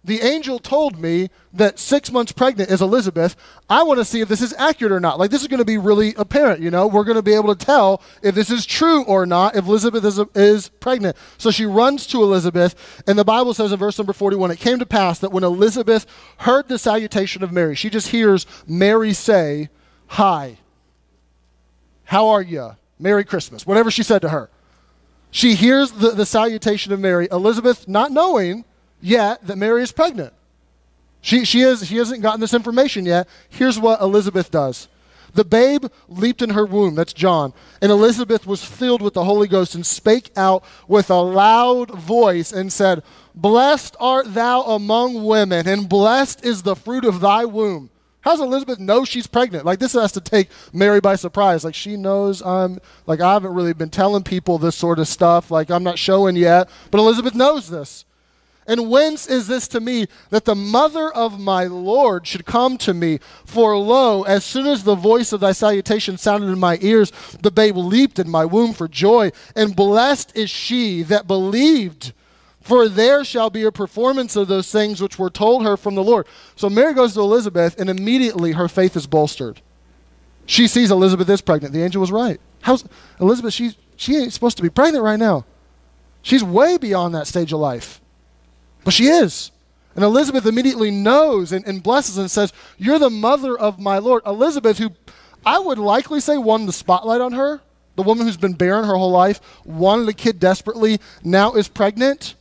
The 0.05 0.19
angel 0.19 0.59
told 0.59 0.99
me 0.99 1.29
that 1.53 1.79
six 1.79 2.11
months 2.11 2.33
pregnant 2.33 2.69
is 2.69 2.81
Elizabeth. 2.81 3.37
I 3.69 3.83
want 3.83 3.99
to 3.99 4.05
see 4.05 4.19
if 4.19 4.27
this 4.27 4.41
is 4.41 4.53
accurate 4.57 4.91
or 4.91 4.99
not. 4.99 5.17
Like, 5.17 5.31
this 5.31 5.41
is 5.41 5.47
going 5.47 5.59
to 5.59 5.65
be 5.65 5.77
really 5.77 6.13
apparent, 6.15 6.59
you 6.59 6.69
know? 6.69 6.87
We're 6.87 7.05
going 7.05 7.15
to 7.15 7.21
be 7.21 7.33
able 7.33 7.55
to 7.55 7.65
tell 7.65 8.01
if 8.21 8.35
this 8.35 8.49
is 8.49 8.65
true 8.65 9.03
or 9.05 9.25
not, 9.25 9.55
if 9.55 9.65
Elizabeth 9.65 10.03
is, 10.03 10.19
is 10.35 10.67
pregnant. 10.67 11.15
So 11.37 11.51
she 11.51 11.65
runs 11.65 12.05
to 12.07 12.21
Elizabeth, 12.21 13.03
and 13.07 13.17
the 13.17 13.23
Bible 13.23 13.53
says 13.53 13.71
in 13.71 13.79
verse 13.79 13.97
number 13.97 14.11
41 14.11 14.51
it 14.51 14.59
came 14.59 14.79
to 14.79 14.85
pass 14.85 15.19
that 15.19 15.31
when 15.31 15.45
Elizabeth 15.45 16.05
heard 16.39 16.67
the 16.67 16.77
salutation 16.77 17.41
of 17.41 17.53
Mary, 17.53 17.75
she 17.75 17.89
just 17.89 18.09
hears 18.09 18.45
Mary 18.67 19.13
say, 19.13 19.69
Hi. 20.07 20.57
How 22.03 22.27
are 22.27 22.41
you? 22.41 22.75
Merry 22.99 23.23
Christmas. 23.23 23.65
Whatever 23.65 23.89
she 23.89 24.03
said 24.03 24.21
to 24.21 24.29
her. 24.29 24.49
She 25.31 25.55
hears 25.55 25.91
the, 25.91 26.11
the 26.11 26.25
salutation 26.25 26.93
of 26.93 26.99
Mary. 26.99 27.27
Elizabeth, 27.31 27.87
not 27.87 28.11
knowing, 28.11 28.65
yet 29.03 29.45
that 29.45 29.57
Mary 29.57 29.83
is 29.83 29.91
pregnant. 29.91 30.33
She, 31.21 31.45
she, 31.45 31.61
is, 31.61 31.87
she 31.87 31.97
hasn't 31.97 32.21
gotten 32.21 32.41
this 32.41 32.53
information 32.53 33.05
yet. 33.05 33.27
Here's 33.49 33.79
what 33.79 34.01
Elizabeth 34.01 34.51
does. 34.51 34.87
The 35.33 35.45
babe 35.45 35.85
leaped 36.07 36.41
in 36.41 36.51
her 36.51 36.65
womb, 36.65 36.95
that's 36.95 37.13
John, 37.13 37.53
and 37.81 37.91
Elizabeth 37.91 38.45
was 38.45 38.63
filled 38.63 39.01
with 39.01 39.15
the 39.15 39.23
Holy 39.23 39.47
Ghost 39.47 39.73
and 39.73 39.85
spake 39.85 40.29
out 40.35 40.63
with 40.87 41.09
a 41.09 41.21
loud 41.21 41.89
voice 41.91 42.51
and 42.51 42.71
said, 42.71 43.03
Blessed 43.33 43.95
art 43.99 44.33
thou 44.33 44.61
among 44.61 45.23
women, 45.23 45.67
and 45.67 45.89
blessed 45.89 46.45
is 46.45 46.61
the 46.61 46.75
fruit 46.75 47.03
of 47.03 47.19
thy 47.19 47.45
womb. 47.45 47.89
How's 48.21 48.39
Elizabeth 48.39 48.79
know 48.79 49.03
she's 49.03 49.27
pregnant? 49.27 49.65
Like 49.65 49.79
this 49.79 49.93
has 49.93 50.11
to 50.13 50.21
take 50.21 50.49
Mary 50.71 51.01
by 51.01 51.15
surprise. 51.15 51.65
Like 51.65 51.75
she 51.75 51.97
knows 51.97 52.41
I'm 52.41 52.79
like 53.05 53.19
I 53.19 53.33
haven't 53.33 53.53
really 53.53 53.73
been 53.73 53.89
telling 53.89 54.23
people 54.23 54.57
this 54.57 54.77
sort 54.77 54.97
of 54.97 55.09
stuff. 55.09 55.51
Like 55.51 55.69
I'm 55.69 55.83
not 55.83 55.99
showing 55.99 56.37
yet, 56.37 56.69
but 56.89 56.99
Elizabeth 56.99 57.35
knows 57.35 57.69
this. 57.69 58.05
And 58.65 58.89
whence 58.89 59.27
is 59.27 59.47
this 59.47 59.67
to 59.69 59.79
me 59.79 60.07
that 60.29 60.45
the 60.45 60.55
mother 60.55 61.11
of 61.11 61.39
my 61.39 61.65
Lord 61.65 62.25
should 62.25 62.45
come 62.45 62.77
to 62.79 62.93
me? 62.93 63.19
For 63.45 63.77
lo, 63.77 64.23
as 64.23 64.45
soon 64.45 64.67
as 64.67 64.83
the 64.83 64.95
voice 64.95 65.33
of 65.33 65.41
thy 65.41 65.51
salutation 65.51 66.17
sounded 66.17 66.47
in 66.47 66.59
my 66.59 66.77
ears, 66.81 67.11
the 67.41 67.51
babe 67.51 67.75
leaped 67.75 68.19
in 68.19 68.29
my 68.29 68.45
womb 68.45 68.73
for 68.73 68.87
joy. 68.87 69.31
And 69.55 69.75
blessed 69.75 70.35
is 70.35 70.49
she 70.49 71.03
that 71.03 71.27
believed, 71.27 72.13
for 72.61 72.87
there 72.87 73.25
shall 73.25 73.49
be 73.49 73.63
a 73.63 73.71
performance 73.71 74.35
of 74.35 74.47
those 74.47 74.71
things 74.71 75.01
which 75.01 75.19
were 75.19 75.29
told 75.29 75.63
her 75.63 75.75
from 75.75 75.95
the 75.95 76.03
Lord. 76.03 76.25
So 76.55 76.69
Mary 76.69 76.93
goes 76.93 77.13
to 77.15 77.19
Elizabeth, 77.19 77.79
and 77.79 77.89
immediately 77.89 78.53
her 78.53 78.69
faith 78.69 78.95
is 78.95 79.07
bolstered. 79.07 79.61
She 80.45 80.67
sees 80.67 80.91
Elizabeth 80.91 81.29
is 81.29 81.41
pregnant. 81.41 81.73
The 81.73 81.83
angel 81.83 82.01
was 82.01 82.11
right. 82.11 82.39
How's 82.61 82.85
Elizabeth? 83.19 83.53
She, 83.53 83.75
she 83.97 84.15
ain't 84.15 84.33
supposed 84.33 84.57
to 84.57 84.63
be 84.63 84.69
pregnant 84.69 85.03
right 85.03 85.19
now. 85.19 85.45
She's 86.21 86.43
way 86.43 86.77
beyond 86.77 87.13
that 87.15 87.27
stage 87.27 87.51
of 87.51 87.59
life. 87.59 87.99
But 88.83 88.93
she 88.93 89.07
is. 89.07 89.51
And 89.95 90.03
Elizabeth 90.03 90.45
immediately 90.45 90.91
knows 90.91 91.51
and, 91.51 91.65
and, 91.67 91.83
blesses 91.83 92.17
and 92.17 92.29
says, 92.29 92.51
You're 92.77 92.99
the 92.99 93.09
mother 93.09 93.57
of 93.57 93.79
my 93.79 93.99
Lord. 93.99 94.23
Elizabeth, 94.25 94.79
who 94.79 94.91
I 95.45 95.59
would 95.59 95.77
likely 95.77 96.19
say 96.19 96.37
won 96.37 96.65
the 96.65 96.73
spotlight 96.73 97.21
on 97.21 97.33
her, 97.33 97.61
the 97.95 98.03
woman 98.03 98.25
who's 98.25 98.37
been 98.37 98.53
barren 98.53 98.85
her 98.85 98.95
whole 98.95 99.11
life, 99.11 99.39
wanted 99.65 100.09
a 100.09 100.13
kid 100.13 100.39
desperately, 100.39 100.99
now 101.23 101.53
is 101.53 101.67
pregnant. 101.67 102.35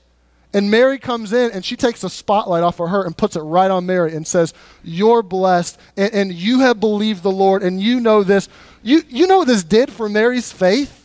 And 0.54 0.70
Mary 0.70 0.98
comes 0.98 1.32
in 1.32 1.50
and 1.50 1.64
she 1.64 1.76
takes 1.76 2.02
the 2.02 2.10
spotlight 2.10 2.62
off 2.62 2.78
of 2.78 2.90
her 2.90 3.04
and 3.04 3.16
puts 3.16 3.36
it 3.36 3.40
right 3.40 3.70
on 3.70 3.86
Mary 3.86 4.14
and 4.14 4.26
says, 4.26 4.52
You're 4.82 5.22
blessed 5.22 5.78
and, 5.96 6.12
and 6.12 6.32
you 6.32 6.60
have 6.60 6.80
believed 6.80 7.22
the 7.22 7.30
Lord 7.30 7.62
and 7.62 7.80
you 7.80 8.00
know 8.00 8.22
this. 8.22 8.48
You, 8.82 9.02
you 9.08 9.26
know 9.26 9.38
what 9.38 9.48
this 9.48 9.62
did 9.62 9.90
for 9.90 10.08
Mary's 10.08 10.52
faith? 10.52 11.01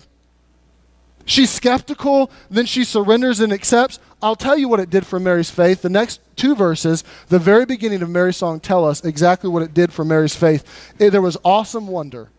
She's 1.28 1.50
skeptical, 1.50 2.32
then 2.50 2.66
she 2.66 2.86
surrenders 2.86 3.42
and 3.42 3.52
accepts. 3.52 4.00
I'll 4.22 4.38
tell 4.38 4.58
you 4.58 4.70
what 4.70 4.80
it 4.80 4.90
did 4.90 5.06
for 5.06 5.20
Mary's 5.20 5.50
faith. 5.50 5.82
The 5.82 5.90
next 5.90 6.22
two 6.38 6.56
verses, 6.56 7.04
the 7.28 7.38
very 7.38 7.66
beginning 7.66 8.02
of 8.02 8.10
Mary's 8.10 8.38
song, 8.38 8.62
tell 8.62 8.86
us 8.86 9.04
exactly 9.04 9.50
what 9.50 9.62
it 9.62 9.74
did 9.74 9.92
for 9.92 10.06
Mary's 10.06 10.38
faith. 10.38 10.94
It, 10.98 11.10
there 11.10 11.22
was 11.22 11.38
awesome 11.44 11.88
wonder. 11.88 12.30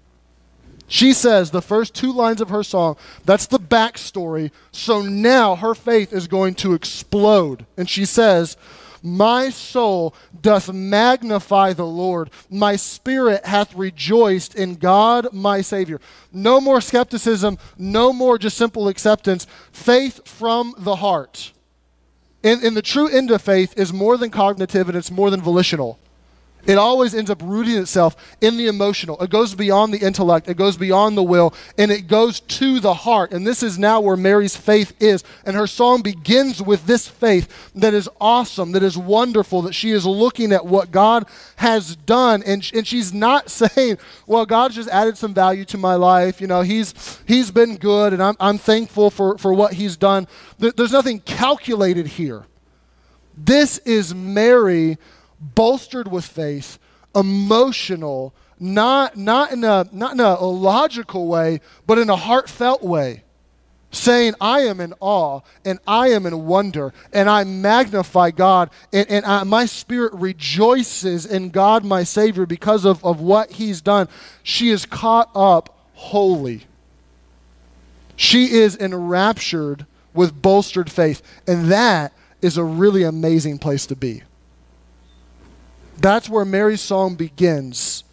She 0.86 1.12
says 1.12 1.50
the 1.50 1.60
first 1.60 1.94
two 1.94 2.12
lines 2.12 2.40
of 2.40 2.48
her 2.48 2.62
song, 2.62 2.96
that's 3.26 3.46
the 3.46 3.60
backstory. 3.60 4.50
So 4.72 5.02
now 5.02 5.54
her 5.54 5.74
faith 5.74 6.14
is 6.14 6.26
going 6.26 6.54
to 6.56 6.72
explode. 6.72 7.66
And 7.76 7.90
she 7.90 8.06
says, 8.06 8.56
my 9.02 9.50
soul 9.50 10.14
doth 10.40 10.72
magnify 10.72 11.72
the 11.72 11.86
Lord. 11.86 12.30
My 12.50 12.76
spirit 12.76 13.44
hath 13.44 13.74
rejoiced 13.74 14.54
in 14.54 14.76
God 14.76 15.32
my 15.32 15.60
Savior. 15.60 16.00
No 16.32 16.60
more 16.60 16.80
skepticism, 16.80 17.58
no 17.76 18.12
more 18.12 18.38
just 18.38 18.56
simple 18.56 18.88
acceptance. 18.88 19.46
Faith 19.72 20.26
from 20.26 20.74
the 20.78 20.96
heart. 20.96 21.52
In, 22.42 22.64
in 22.64 22.74
the 22.74 22.82
true 22.82 23.08
end 23.08 23.30
of 23.30 23.42
faith 23.42 23.74
is 23.76 23.92
more 23.92 24.16
than 24.16 24.30
cognitive 24.30 24.88
and 24.88 24.96
it's 24.96 25.10
more 25.10 25.30
than 25.30 25.40
volitional. 25.40 25.98
It 26.66 26.76
always 26.76 27.14
ends 27.14 27.30
up 27.30 27.40
rooting 27.42 27.76
itself 27.76 28.16
in 28.40 28.56
the 28.56 28.66
emotional. 28.66 29.18
It 29.22 29.30
goes 29.30 29.54
beyond 29.54 29.94
the 29.94 30.04
intellect, 30.04 30.48
it 30.48 30.56
goes 30.56 30.76
beyond 30.76 31.16
the 31.16 31.22
will, 31.22 31.54
and 31.78 31.90
it 31.90 32.08
goes 32.08 32.40
to 32.40 32.80
the 32.80 32.92
heart. 32.92 33.32
And 33.32 33.46
this 33.46 33.62
is 33.62 33.78
now 33.78 34.00
where 34.00 34.16
Mary's 34.16 34.56
faith 34.56 34.92
is. 35.00 35.24
And 35.44 35.56
her 35.56 35.66
song 35.66 36.02
begins 36.02 36.60
with 36.60 36.86
this 36.86 37.08
faith 37.08 37.70
that 37.74 37.94
is 37.94 38.08
awesome, 38.20 38.72
that 38.72 38.82
is 38.82 38.98
wonderful, 38.98 39.62
that 39.62 39.74
she 39.74 39.92
is 39.92 40.04
looking 40.04 40.52
at 40.52 40.66
what 40.66 40.90
God 40.90 41.26
has 41.56 41.96
done. 41.96 42.42
And, 42.44 42.68
and 42.74 42.86
she's 42.86 43.14
not 43.14 43.50
saying, 43.50 43.98
well, 44.26 44.44
God's 44.44 44.74
just 44.74 44.90
added 44.90 45.16
some 45.16 45.32
value 45.32 45.64
to 45.66 45.78
my 45.78 45.94
life. 45.94 46.40
You 46.40 46.48
know, 46.48 46.62
He's, 46.62 47.18
he's 47.26 47.50
been 47.50 47.76
good, 47.76 48.12
and 48.12 48.22
I'm, 48.22 48.36
I'm 48.40 48.58
thankful 48.58 49.10
for, 49.10 49.38
for 49.38 49.54
what 49.54 49.74
He's 49.74 49.96
done. 49.96 50.26
There's 50.58 50.92
nothing 50.92 51.20
calculated 51.20 52.06
here. 52.06 52.44
This 53.36 53.78
is 53.78 54.14
Mary 54.14 54.98
bolstered 55.40 56.08
with 56.08 56.24
faith, 56.24 56.78
emotional, 57.14 58.34
not, 58.60 59.16
not, 59.16 59.52
in, 59.52 59.64
a, 59.64 59.86
not 59.92 60.14
in 60.14 60.20
a 60.20 60.40
logical 60.40 61.26
way, 61.26 61.60
but 61.86 61.98
in 61.98 62.10
a 62.10 62.16
heartfelt 62.16 62.82
way. 62.82 63.22
saying, 63.90 64.34
I 64.40 64.60
am 64.60 64.80
in 64.80 64.94
awe 65.00 65.40
and 65.64 65.78
I 65.86 66.08
am 66.08 66.26
in 66.26 66.46
wonder 66.46 66.92
and 67.12 67.28
I 67.28 67.44
magnify 67.44 68.32
God 68.32 68.70
and, 68.92 69.08
and 69.08 69.24
I, 69.24 69.44
my 69.44 69.66
spirit 69.66 70.12
rejoices 70.14 71.24
in 71.24 71.50
God, 71.50 71.84
my 71.84 72.04
Savior, 72.04 72.46
because 72.46 72.84
of, 72.84 73.04
of 73.04 73.20
what 73.20 73.52
He's 73.52 73.80
done. 73.80 74.08
She 74.42 74.70
is 74.70 74.84
caught 74.84 75.30
up 75.34 75.74
wholly. 75.94 76.66
She 78.16 78.52
is 78.52 78.76
enraptured 78.76 79.86
with 80.12 80.40
bolstered 80.42 80.90
faith. 80.90 81.22
And 81.46 81.70
that 81.70 82.12
is 82.42 82.56
a 82.56 82.64
really 82.64 83.04
amazing 83.04 83.58
place 83.58 83.86
to 83.86 83.96
be. 83.96 84.22
That's 86.00 86.28
where 86.28 86.44
Mary's 86.44 86.80
song 86.80 87.16
begins 87.16 88.04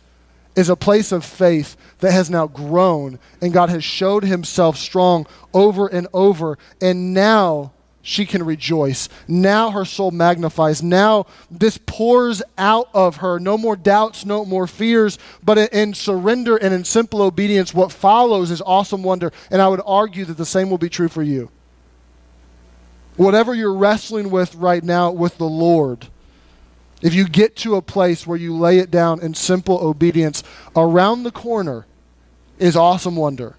is 0.55 0.69
a 0.69 0.75
place 0.75 1.11
of 1.11 1.23
faith 1.23 1.75
that 1.99 2.11
has 2.11 2.29
now 2.29 2.47
grown 2.47 3.19
and 3.41 3.53
God 3.53 3.69
has 3.69 3.83
showed 3.83 4.23
himself 4.23 4.77
strong 4.77 5.27
over 5.53 5.87
and 5.87 6.07
over 6.13 6.57
and 6.81 7.13
now 7.13 7.73
she 8.01 8.25
can 8.25 8.43
rejoice. 8.43 9.09
Now 9.27 9.71
her 9.71 9.83
soul 9.83 10.11
magnifies. 10.11 10.81
Now 10.81 11.25
this 11.51 11.79
pours 11.85 12.41
out 12.57 12.89
of 12.93 13.17
her. 13.17 13.39
No 13.39 13.57
more 13.57 13.75
doubts, 13.75 14.25
no 14.25 14.45
more 14.45 14.67
fears, 14.67 15.17
but 15.43 15.57
in, 15.57 15.93
surrender 15.93 16.55
and 16.55 16.73
in 16.73 16.85
simple 16.85 17.21
obedience, 17.21 17.73
what 17.73 17.91
follows 17.91 18.51
is 18.51 18.61
awesome 18.61 19.03
wonder. 19.03 19.31
And 19.49 19.61
I 19.61 19.67
would 19.67 19.81
argue 19.85 20.23
that 20.25 20.37
the 20.37 20.45
same 20.45 20.69
will 20.69 20.77
be 20.77 20.89
true 20.89 21.09
for 21.09 21.23
you. 21.23 21.49
Whatever 23.17 23.55
you're 23.55 23.73
wrestling 23.73 24.29
with 24.29 24.53
right 24.55 24.83
now 24.83 25.11
with 25.11 25.37
the 25.37 25.45
Lord, 25.45 26.07
if 27.01 27.13
you 27.13 27.27
get 27.27 27.55
to 27.57 27.75
a 27.75 27.81
place 27.81 28.25
where 28.25 28.37
you 28.37 28.55
lay 28.55 28.79
it 28.79 28.89
down 28.89 29.19
in 29.21 29.33
simple 29.33 29.77
obedience, 29.79 30.43
around 30.75 31.23
the 31.23 31.31
corner 31.31 31.85
is 32.57 32.75
awesome 32.75 33.15
wonder. 33.15 33.55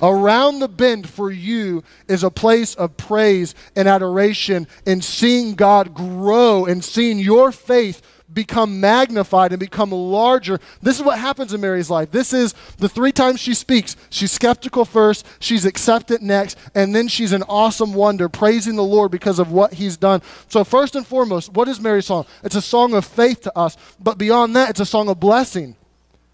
Around 0.00 0.58
the 0.58 0.68
bend 0.68 1.08
for 1.08 1.30
you 1.30 1.82
is 2.06 2.22
a 2.22 2.30
place 2.30 2.74
of 2.74 2.96
praise 2.96 3.54
and 3.74 3.88
adoration 3.88 4.66
and 4.84 5.02
seeing 5.02 5.54
God 5.54 5.94
grow 5.94 6.66
and 6.66 6.84
seeing 6.84 7.18
your 7.18 7.50
faith 7.50 8.02
become 8.32 8.80
magnified 8.80 9.52
and 9.52 9.60
become 9.60 9.90
larger. 9.90 10.58
This 10.82 10.98
is 10.98 11.04
what 11.04 11.18
happens 11.18 11.52
in 11.52 11.60
Mary's 11.60 11.90
life. 11.90 12.10
This 12.10 12.32
is 12.32 12.54
the 12.78 12.88
three 12.88 13.12
times 13.12 13.40
she 13.40 13.54
speaks. 13.54 13.96
She's 14.10 14.32
skeptical 14.32 14.84
first, 14.84 15.26
she's 15.38 15.64
accepted 15.64 16.22
next, 16.22 16.58
and 16.74 16.94
then 16.94 17.08
she's 17.08 17.32
an 17.32 17.44
awesome 17.48 17.94
wonder, 17.94 18.28
praising 18.28 18.76
the 18.76 18.84
Lord 18.84 19.10
because 19.10 19.38
of 19.38 19.52
what 19.52 19.74
he's 19.74 19.96
done. 19.96 20.22
So, 20.48 20.64
first 20.64 20.96
and 20.96 21.06
foremost, 21.06 21.52
what 21.52 21.68
is 21.68 21.80
Mary's 21.80 22.06
song? 22.06 22.26
It's 22.42 22.56
a 22.56 22.62
song 22.62 22.94
of 22.94 23.04
faith 23.04 23.42
to 23.42 23.58
us, 23.58 23.76
but 24.00 24.18
beyond 24.18 24.56
that, 24.56 24.70
it's 24.70 24.80
a 24.80 24.86
song 24.86 25.08
of 25.08 25.20
blessing. 25.20 25.76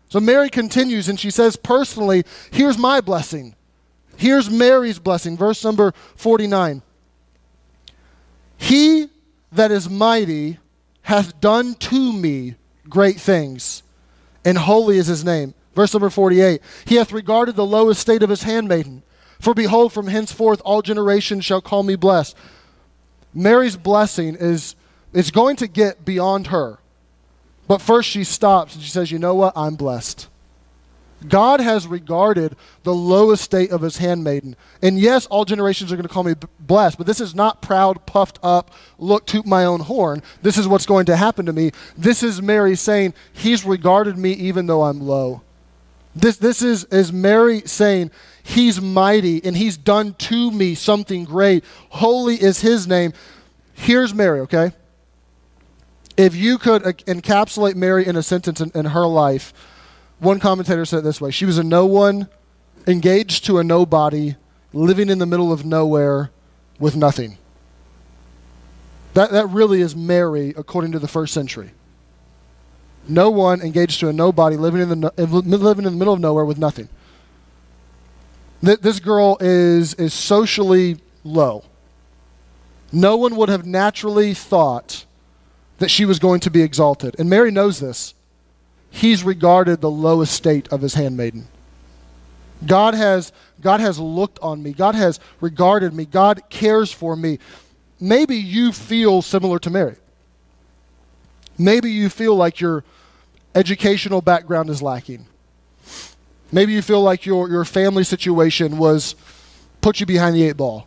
So, 0.09 0.21
Mary 0.21 0.51
continues 0.51 1.09
and 1.09 1.19
she 1.19 1.31
says, 1.31 1.57
personally, 1.57 2.25
here's 2.51 2.79
my 2.79 3.01
blessing. 3.01 3.55
Here's 4.17 4.51
Mary's 4.51 4.99
blessing. 4.99 5.37
Verse 5.37 5.65
number 5.65 5.93
49. 6.17 6.83
He 8.57 9.09
that 9.51 9.71
is 9.71 9.91
mighty 9.91 10.59
hath 11.13 11.39
done 11.43 11.75
to 11.75 12.11
me 12.11 12.55
great 12.89 13.21
things, 13.21 13.83
and 14.47 14.57
holy 14.57 14.97
is 14.97 15.09
his 15.09 15.23
name. 15.23 15.53
Verse 15.75 15.93
number 15.93 16.09
48 16.09 16.63
He 16.87 16.95
hath 16.95 17.13
regarded 17.13 17.55
the 17.55 17.67
low 17.67 17.91
estate 17.91 18.23
of 18.23 18.31
his 18.31 18.45
handmaiden. 18.45 19.03
For 19.39 19.53
behold, 19.53 19.93
from 19.93 20.07
henceforth 20.07 20.63
all 20.65 20.81
generations 20.81 21.45
shall 21.45 21.61
call 21.61 21.83
me 21.83 21.97
blessed. 21.97 22.35
Mary's 23.35 23.77
blessing 23.77 24.37
is, 24.37 24.75
is 25.13 25.31
going 25.31 25.57
to 25.57 25.67
get 25.67 26.03
beyond 26.03 26.47
her. 26.47 26.79
But 27.69 27.83
first 27.83 28.09
she 28.09 28.25
stops 28.25 28.75
and 28.75 28.83
she 28.83 28.91
says, 28.91 29.13
You 29.13 29.19
know 29.19 29.35
what? 29.35 29.53
I'm 29.55 29.75
blessed. 29.75 30.29
God 31.29 31.61
has 31.61 31.87
regarded 31.87 32.57
the 32.83 32.95
low 32.95 33.31
estate 33.31 33.71
of 33.71 33.83
his 33.83 33.99
handmaiden. 33.99 34.57
And 34.83 34.99
yes, 34.99 35.27
all 35.27 35.45
generations 35.45 35.93
are 35.93 35.97
going 35.97 36.07
to 36.07 36.13
call 36.13 36.25
me 36.25 36.35
blessed, 36.61 36.99
but 36.99 37.07
this 37.07 37.21
is 37.21 37.35
not 37.35 37.63
proud, 37.63 38.05
puffed 38.07 38.39
up, 38.43 38.71
look, 38.99 39.27
toot 39.27 39.47
my 39.47 39.65
own 39.65 39.81
horn. 39.81 40.23
This 40.43 40.59
is 40.59 40.69
what's 40.69 40.87
going 40.87 41.07
to 41.07 41.17
happen 41.17 41.47
to 41.47 41.53
me. 41.53 41.73
This 41.97 42.23
is 42.23 42.43
Mary 42.43 42.77
saying, 42.77 43.15
He's 43.33 43.65
regarded 43.65 44.19
me 44.19 44.33
even 44.33 44.67
though 44.67 44.83
I'm 44.83 45.01
low. 45.01 45.43
This, 46.15 46.37
this 46.37 46.63
is, 46.63 46.85
is 46.85 47.13
Mary 47.13 47.63
saying, 47.65 48.11
He's 48.43 48.81
mighty 48.81 49.43
and 49.45 49.57
He's 49.57 49.77
done 49.77 50.15
to 50.15 50.51
me 50.51 50.75
something 50.75 51.25
great. 51.25 51.65
Holy 51.91 52.35
is 52.35 52.61
His 52.61 52.87
name. 52.87 53.13
Here's 53.75 54.15
Mary, 54.15 54.41
okay? 54.41 54.73
If 56.17 56.37
you 56.37 56.59
could 56.59 56.87
uh, 56.87 56.93
encapsulate 56.93 57.75
Mary 57.75 58.07
in 58.07 58.17
a 58.17 58.23
sentence 58.23 58.61
in, 58.61 58.71
in 58.75 58.87
her 58.87 59.07
life, 59.07 59.53
one 60.23 60.39
commentator 60.39 60.85
said 60.85 61.01
it 61.01 61.03
this 61.03 61.21
way 61.21 61.31
She 61.31 61.45
was 61.45 61.59
a 61.59 61.65
no 61.65 61.85
one, 61.85 62.29
engaged 62.87 63.45
to 63.47 63.59
a 63.59 63.65
nobody, 63.65 64.37
living 64.73 65.09
in 65.09 65.19
the 65.19 65.27
middle 65.27 65.53
of 65.53 65.65
nowhere 65.65 66.31
with 66.79 66.97
nothing. 66.97 67.39
That, 69.15 69.31
that 69.33 69.49
really 69.49 69.81
is 69.83 69.95
Mary 69.95 70.55
according 70.57 70.93
to 70.93 70.99
the 70.99 71.09
first 71.09 71.35
century. 71.35 71.73
No 73.07 73.31
one 73.31 73.61
engaged 73.61 74.01
to 74.01 74.09
a 74.09 74.13
nobody, 74.13 74.57
living 74.57 74.81
in 74.81 75.01
the, 75.01 75.13
living 75.17 75.85
in 75.85 75.93
the 75.93 75.99
middle 75.99 76.15
of 76.15 76.21
nowhere 76.21 76.45
with 76.45 76.59
nothing. 76.59 76.89
This 78.63 79.01
girl 79.01 79.37
is, 79.41 79.95
is 79.95 80.15
socially 80.15 80.99
low. 81.25 81.65
No 82.93 83.17
one 83.17 83.35
would 83.37 83.49
have 83.49 83.67
naturally 83.67 84.35
thought 84.35 85.05
that 85.79 85.91
she 85.91 86.05
was 86.05 86.21
going 86.21 86.39
to 86.41 86.51
be 86.51 86.63
exalted. 86.63 87.17
And 87.19 87.29
Mary 87.29 87.51
knows 87.51 87.81
this 87.81 88.15
he's 88.93 89.25
regarded 89.25 89.81
the 89.81 89.91
low 89.91 90.21
estate 90.21 90.69
of 90.69 90.83
his 90.83 90.95
handmaiden. 90.95 91.49
God 92.65 92.95
has, 92.95 93.33
God 93.61 93.81
has 93.81 93.99
looked 93.99 94.39
on 94.41 94.63
me. 94.63 94.73
God 94.73 94.95
has 94.95 95.19
regarded 95.41 95.93
me. 95.93 96.05
God 96.05 96.43
cares 96.49 96.93
for 96.93 97.17
me. 97.17 97.41
Maybe 97.99 98.37
you 98.37 98.71
feel 98.71 99.23
similar 99.23 99.59
to 99.61 99.71
Mary. 99.71 99.97
Maybe 101.59 101.91
you 101.91 102.09
feel 102.09 102.37
like 102.37 102.61
your 102.61 102.85
educational 103.55 104.21
background 104.21 104.71
is 104.71 104.83
lacking. 104.83 105.27
Maybe 106.53 106.73
you 106.73 106.83
feel 106.83 107.03
like 107.03 107.25
your, 107.25 107.49
your 107.49 107.65
family 107.65 108.05
situation 108.05 108.79
was 108.79 109.15
put 109.81 110.01
you 110.01 110.07
behind 110.07 110.37
the 110.37 110.45
eight 110.45 110.57
ball. 110.57 110.87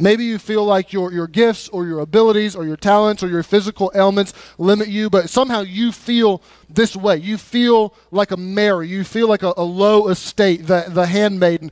Maybe 0.00 0.24
you 0.24 0.38
feel 0.38 0.64
like 0.64 0.92
your, 0.92 1.12
your 1.12 1.26
gifts 1.26 1.68
or 1.68 1.86
your 1.86 2.00
abilities 2.00 2.56
or 2.56 2.64
your 2.64 2.76
talents 2.76 3.22
or 3.22 3.28
your 3.28 3.42
physical 3.42 3.92
ailments 3.94 4.32
limit 4.56 4.88
you, 4.88 5.10
but 5.10 5.28
somehow 5.28 5.60
you 5.60 5.92
feel 5.92 6.42
this 6.68 6.96
way. 6.96 7.18
You 7.18 7.36
feel 7.36 7.94
like 8.10 8.30
a 8.30 8.36
Mary. 8.36 8.88
You 8.88 9.04
feel 9.04 9.28
like 9.28 9.42
a, 9.42 9.52
a 9.56 9.62
low 9.62 10.08
estate, 10.08 10.66
the, 10.66 10.86
the 10.88 11.06
handmaiden. 11.06 11.70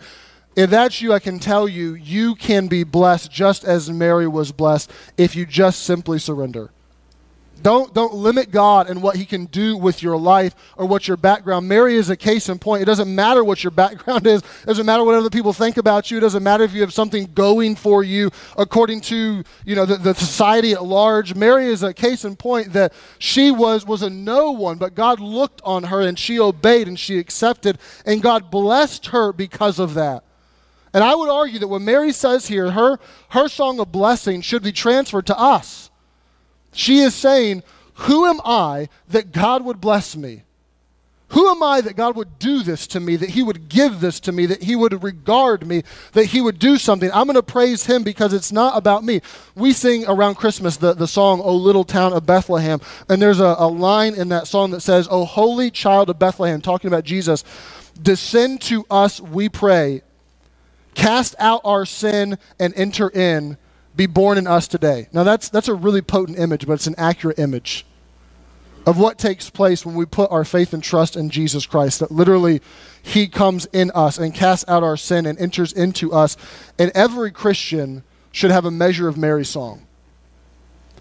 If 0.57 0.71
that's 0.71 1.01
you, 1.01 1.13
I 1.13 1.21
can 1.21 1.39
tell 1.39 1.69
you, 1.69 1.95
you 1.95 2.35
can 2.35 2.67
be 2.67 2.85
blessed 2.85 3.31
just 3.31 3.65
as 3.65 3.91
Mary 3.91 4.27
was 4.27 4.53
blessed 4.53 4.91
if 5.17 5.35
you 5.35 5.47
just 5.47 5.85
simply 5.85 6.19
surrender. 6.19 6.71
Don't, 7.63 7.93
don't 7.95 8.15
limit 8.15 8.51
God 8.51 8.89
and 8.89 9.03
what 9.03 9.17
He 9.17 9.25
can 9.25 9.47
do 9.47 9.77
with 9.77 10.03
your 10.03 10.17
life 10.17 10.55
or 10.77 10.87
what 10.87 11.09
your 11.09 11.17
background. 11.17 11.69
Mary 11.69 11.97
is 11.97 12.11
a 12.11 12.17
case 12.17 12.49
in 12.49 12.59
point. 12.59 12.83
It 12.83 12.87
doesn't 12.87 13.13
matter 13.13 13.43
what 13.43 13.65
your 13.65 13.71
background 13.71 14.27
is. 14.27 14.43
It 14.43 14.67
doesn't 14.67 14.87
matter 14.87 15.05
what 15.05 15.15
other 15.15 15.31
people 15.31 15.53
think 15.53 15.77
about 15.77 16.11
you. 16.11 16.19
It 16.19 16.21
doesn't 16.21 16.43
matter 16.43 16.65
if 16.65 16.73
you 16.73 16.81
have 16.83 16.93
something 16.93 17.31
going 17.35 17.77
for 17.77 18.05
you 18.05 18.31
according 18.57 19.01
to 19.03 19.43
you 19.65 19.75
know 19.75 19.87
the, 19.87 19.97
the 19.97 20.15
society 20.15 20.73
at 20.73 20.85
large. 20.85 21.35
Mary 21.35 21.67
is 21.67 21.83
a 21.83 21.93
case 21.93 22.25
in 22.25 22.37
point 22.37 22.73
that 22.73 22.93
she 23.19 23.51
was 23.51 23.85
was 23.85 24.03
a 24.03 24.11
no 24.11 24.51
one, 24.51 24.79
but 24.79 24.95
God 24.95 25.21
looked 25.21 25.61
on 25.65 25.85
her 25.85 26.01
and 26.01 26.19
she 26.19 26.39
obeyed 26.39 26.89
and 26.89 26.99
she 26.99 27.19
accepted, 27.19 27.79
and 28.05 28.23
God 28.23 28.51
blessed 28.51 29.07
her 29.07 29.33
because 29.33 29.79
of 29.79 29.95
that. 29.95 30.25
And 30.93 31.05
I 31.05 31.15
would 31.15 31.29
argue 31.29 31.59
that 31.59 31.69
what 31.69 31.83
Mary 31.83 32.13
says 32.13 32.47
here, 32.47 32.71
her 32.71 32.99
her 33.31 33.49
song 33.49 33.81
of 33.81 33.93
blessing 33.93 34.41
should 34.41 34.63
be 34.63 34.73
transferred 34.73 35.27
to 35.27 35.39
us. 35.39 35.88
She 36.73 37.01
is 37.01 37.15
saying, 37.15 37.63
Who 37.95 38.27
am 38.27 38.41
I 38.45 38.89
that 39.09 39.33
God 39.33 39.65
would 39.65 39.81
bless 39.81 40.17
me? 40.17 40.43
Who 41.33 41.51
am 41.51 41.63
I 41.63 41.83
that 41.83 41.95
God 41.95 42.17
would 42.17 42.39
do 42.39 42.63
this 42.63 42.87
to 42.89 43.01
me, 43.01 43.17
that 43.17 43.31
He 43.31 43.43
would 43.43 43.69
give 43.69 44.01
this 44.01 44.19
to 44.21 44.33
me, 44.33 44.47
that 44.47 44.63
He 44.63 44.75
would 44.75 45.03
regard 45.03 45.67
me, 45.67 45.83
that 46.13 46.25
He 46.27 46.41
would 46.41 46.59
do 46.59 46.79
something? 46.79 47.11
I'm 47.13 47.27
going 47.27 47.35
to 47.35 47.43
praise 47.43 47.85
Him 47.85 48.03
because 48.03 48.33
it's 48.33 48.51
not 48.51 48.79
about 48.79 49.05
me. 49.05 49.21
We 49.55 49.75
sing 49.75 50.07
around 50.07 50.37
Christmas 50.37 50.79
the, 50.79 50.95
the 50.95 51.07
song, 51.07 51.41
O 51.43 51.55
Little 51.55 51.85
Town 51.85 52.15
of 52.15 52.25
Bethlehem, 52.25 52.81
and 53.11 53.21
there's 53.21 53.41
a, 53.41 53.57
a 53.59 53.69
line 53.69 54.15
in 54.15 54.31
that 54.31 54.47
song 54.47 54.71
that 54.71 54.81
says, 54.81 55.07
O 55.11 55.27
Holy 55.27 55.71
Child 55.71 56.09
of 56.09 56.19
Bethlehem, 56.19 56.63
talking 56.63 56.89
about 56.89 57.05
Jesus, 57.05 57.45
descend 58.01 58.63
to 58.63 58.87
us, 58.91 59.21
we 59.21 59.51
pray. 59.51 60.01
Cast 60.95 61.35
out 61.39 61.61
our 61.63 61.85
sin 61.85 62.39
and 62.59 62.73
enter 62.75 63.11
in 63.11 63.59
be 63.99 64.07
born 64.07 64.39
in 64.39 64.47
us 64.47 64.69
today. 64.69 65.09
Now, 65.13 65.25
that's, 65.25 65.49
that's 65.49 65.67
a 65.67 65.75
really 65.75 66.01
potent 66.01 66.39
image, 66.39 66.67
but 66.67 66.75
it's 66.75 66.87
an 66.87 66.95
accurate 66.97 67.39
image 67.39 67.85
of 68.87 68.97
what 68.97 69.19
takes 69.19 69.51
place 69.51 69.85
when 69.85 69.97
we 69.97 70.07
put 70.07 70.31
our 70.31 70.45
faith 70.45 70.73
and 70.73 70.83
trust 70.83 71.17
in 71.17 71.29
Jesus 71.29 71.67
Christ. 71.67 71.99
That 71.99 72.13
literally, 72.13 72.63
He 73.03 73.27
comes 73.27 73.67
in 73.67 73.91
us 73.97 74.17
and 74.17 74.33
casts 74.33 74.65
out 74.69 74.85
our 74.85 74.97
sin 74.97 75.27
and 75.27 75.37
enters 75.39 75.73
into 75.73 76.13
us. 76.13 76.37
And 76.79 76.93
every 76.95 77.33
Christian 77.33 78.05
should 78.31 78.53
have 78.53 78.65
a 78.65 78.71
measure 78.71 79.09
of 79.09 79.19
Mary's 79.19 79.49
song, 79.49 79.85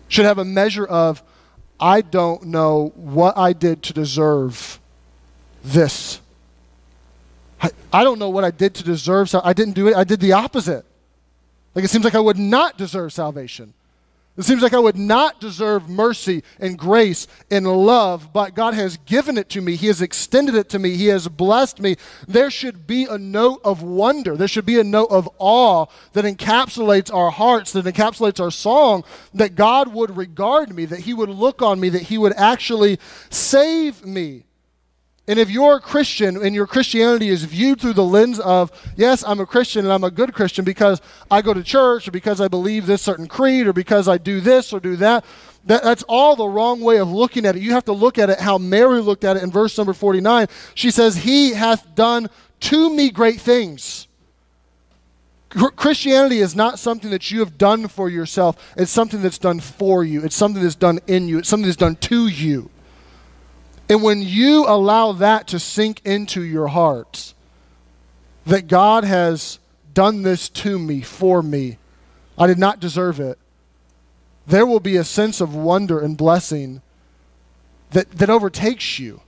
should 0.08 0.26
have 0.26 0.40
a 0.40 0.46
measure 0.46 0.86
of, 0.86 1.22
I 1.80 2.02
don't 2.02 2.48
know 2.48 2.94
what 2.96 3.38
I 3.38 3.54
did 3.54 3.84
to 3.84 3.94
deserve 3.94 4.80
this. 5.64 6.20
I, 7.62 7.70
I 7.94 8.04
don't 8.04 8.18
know 8.18 8.30
what 8.30 8.44
I 8.44 8.50
did 8.50 8.74
to 8.76 8.84
deserve. 8.84 9.30
So 9.30 9.40
I 9.44 9.54
didn't 9.54 9.76
do 9.76 9.88
it. 9.88 9.96
I 9.96 10.04
did 10.04 10.20
the 10.20 10.34
opposite. 10.34 10.84
Like 11.78 11.86
it 11.86 11.90
seems 11.90 12.06
like 12.06 12.16
I 12.16 12.20
would 12.20 12.40
not 12.40 12.76
deserve 12.76 13.14
salvation. 13.14 13.76
It 14.36 14.46
seems 14.46 14.64
like 14.64 14.74
I 14.74 14.80
would 14.80 14.98
not 14.98 15.40
deserve 15.40 15.88
mercy 15.88 16.44
and 16.60 16.76
grace 16.76 17.28
and 17.52 17.68
love, 17.68 18.34
but 18.34 18.56
God 18.56 18.74
has 18.74 18.98
given 18.98 19.38
it 19.38 19.48
to 19.50 19.62
me. 19.62 19.76
He 19.76 19.86
has 19.86 20.02
extended 20.02 20.56
it 20.56 20.70
to 20.70 20.80
me. 20.80 20.96
He 20.96 21.06
has 21.06 21.28
blessed 21.28 21.80
me. 21.80 21.98
There 22.28 22.50
should 22.50 22.88
be 22.88 23.06
a 23.06 23.20
note 23.20 23.62
of 23.64 23.84
wonder. 23.84 24.36
There 24.36 24.48
should 24.48 24.66
be 24.66 24.80
a 24.80 24.84
note 24.84 25.12
of 25.12 25.30
awe 25.38 25.86
that 26.14 26.26
encapsulates 26.26 27.14
our 27.14 27.30
hearts, 27.30 27.74
that 27.74 27.86
encapsulates 27.86 28.40
our 28.40 28.50
song, 28.50 29.04
that 29.36 29.54
God 29.54 29.94
would 29.94 30.18
regard 30.18 30.74
me, 30.74 30.86
that 30.86 31.02
He 31.02 31.14
would 31.14 31.30
look 31.30 31.62
on 31.62 31.80
me, 31.80 31.90
that 31.90 32.02
He 32.02 32.18
would 32.18 32.34
actually 32.38 32.98
save 33.30 34.04
me. 34.04 34.46
And 35.30 35.40
if 35.40 35.50
you're 35.50 35.76
a 35.76 35.82
Christian 35.82 36.42
and 36.42 36.56
your 36.56 36.66
Christianity 36.68 37.28
is 37.28 37.44
viewed 37.44 37.82
through 37.82 37.94
the 37.94 38.04
lens 38.04 38.40
of, 38.40 38.72
yes, 38.96 39.26
I'm 39.26 39.42
a 39.42 39.46
Christian 39.46 39.84
and 39.84 39.94
I'm 39.94 40.06
a 40.06 40.12
good 40.12 40.34
Christian 40.34 40.64
because 40.64 41.02
I 41.30 41.42
go 41.42 41.54
to 41.54 41.64
church 41.64 42.08
or 42.08 42.12
because 42.12 42.40
I 42.40 42.48
believe 42.48 42.86
this 42.86 43.02
certain 43.02 43.28
creed 43.28 43.68
or 43.68 43.74
because 43.74 44.08
I 44.08 44.18
do 44.18 44.40
this 44.40 44.72
or 44.72 44.80
do 44.80 44.96
that, 44.98 45.26
that 45.66 45.84
that's 45.84 46.04
all 46.04 46.38
the 46.38 46.48
wrong 46.48 46.80
way 46.80 46.98
of 46.98 47.12
looking 47.12 47.46
at 47.46 47.58
it. 47.58 47.62
You 47.62 47.72
have 47.72 47.84
to 47.86 47.92
look 47.92 48.18
at 48.18 48.30
it 48.30 48.40
how 48.40 48.58
Mary 48.58 49.02
looked 49.02 49.26
at 49.26 49.36
it 49.36 49.44
in 49.44 49.52
verse 49.52 49.78
number 49.78 49.92
49. 49.92 50.48
She 50.76 50.92
says, 50.92 51.18
He 51.18 51.54
hath 51.54 51.94
done 51.94 52.30
to 52.62 52.90
me 52.90 53.12
great 53.12 53.42
things. 53.42 54.08
Christianity 55.50 56.40
is 56.40 56.56
not 56.56 56.80
something 56.80 57.10
that 57.10 57.32
you 57.32 57.40
have 57.40 57.58
done 57.58 57.88
for 57.88 58.10
yourself. 58.10 58.74
It's 58.78 58.92
something 58.92 59.22
that's 59.22 59.38
done 59.38 59.60
for 59.60 60.04
you. 60.04 60.24
It's 60.24 60.36
something 60.36 60.62
that's 60.62 60.76
done 60.76 61.00
in 61.08 61.28
you. 61.28 61.40
It's 61.40 61.50
something 61.50 61.66
that's 61.66 61.78
done 61.78 61.96
to 61.96 62.28
you. 62.28 62.70
And 63.90 64.04
when 64.04 64.22
you 64.22 64.66
allow 64.68 65.14
that 65.14 65.48
to 65.48 65.60
sink 65.60 66.02
into 66.04 66.42
your 66.42 66.68
heart, 66.68 67.34
that 68.46 68.68
God 68.68 69.04
has 69.04 69.60
done 69.94 70.24
this 70.24 70.50
to 70.50 70.78
me, 70.78 71.02
for 71.02 71.42
me, 71.42 71.78
I 72.38 72.48
did 72.48 72.60
not 72.60 72.80
deserve 72.80 73.20
it, 73.20 73.38
there 74.46 74.66
will 74.66 74.80
be 74.80 74.96
a 74.96 75.04
sense 75.04 75.42
of 75.42 75.56
wonder 75.56 76.00
and 76.00 76.18
blessing 76.18 76.82
that, 77.92 78.12
that 78.12 78.30
overtakes 78.30 79.00
you. 79.00 79.22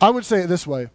I 0.00 0.10
would 0.10 0.24
say 0.24 0.40
it 0.40 0.48
this 0.48 0.66
way 0.66 0.88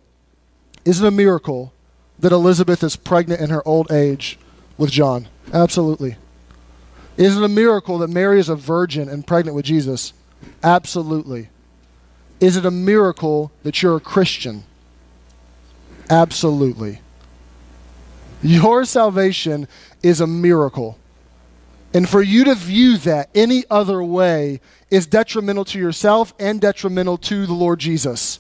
Is 0.84 1.02
it 1.02 1.08
a 1.08 1.12
miracle 1.12 1.74
that 2.20 2.32
Elizabeth 2.32 2.84
is 2.84 2.96
pregnant 2.96 3.42
in 3.42 3.50
her 3.50 3.66
old 3.68 3.92
age 3.92 4.38
with 4.78 4.92
John? 4.92 5.28
Absolutely. 5.54 6.18
Is 7.16 7.38
it 7.38 7.44
a 7.44 7.50
miracle 7.50 7.98
that 8.00 8.10
Mary 8.10 8.40
is 8.40 8.50
a 8.50 8.56
virgin 8.56 9.10
and 9.10 9.26
pregnant 9.26 9.56
with 9.56 9.66
Jesus? 9.66 10.14
Absolutely. 10.62 11.50
Is 12.40 12.56
it 12.56 12.66
a 12.66 12.72
miracle 12.72 13.52
that 13.64 13.82
you're 13.82 13.98
a 13.98 14.02
Christian? 14.02 14.64
Absolutely. 16.10 17.02
Your 18.42 18.86
salvation 18.86 19.68
is 20.04 20.22
a 20.22 20.28
miracle. 20.28 20.98
And 21.94 22.08
for 22.08 22.22
you 22.22 22.44
to 22.46 22.56
view 22.56 22.98
that 23.00 23.30
any 23.34 23.64
other 23.70 24.04
way 24.04 24.62
is 24.92 25.08
detrimental 25.08 25.66
to 25.66 25.80
yourself 25.80 26.34
and 26.40 26.62
detrimental 26.62 27.18
to 27.18 27.46
the 27.46 27.54
Lord 27.54 27.80
Jesus. 27.80 28.40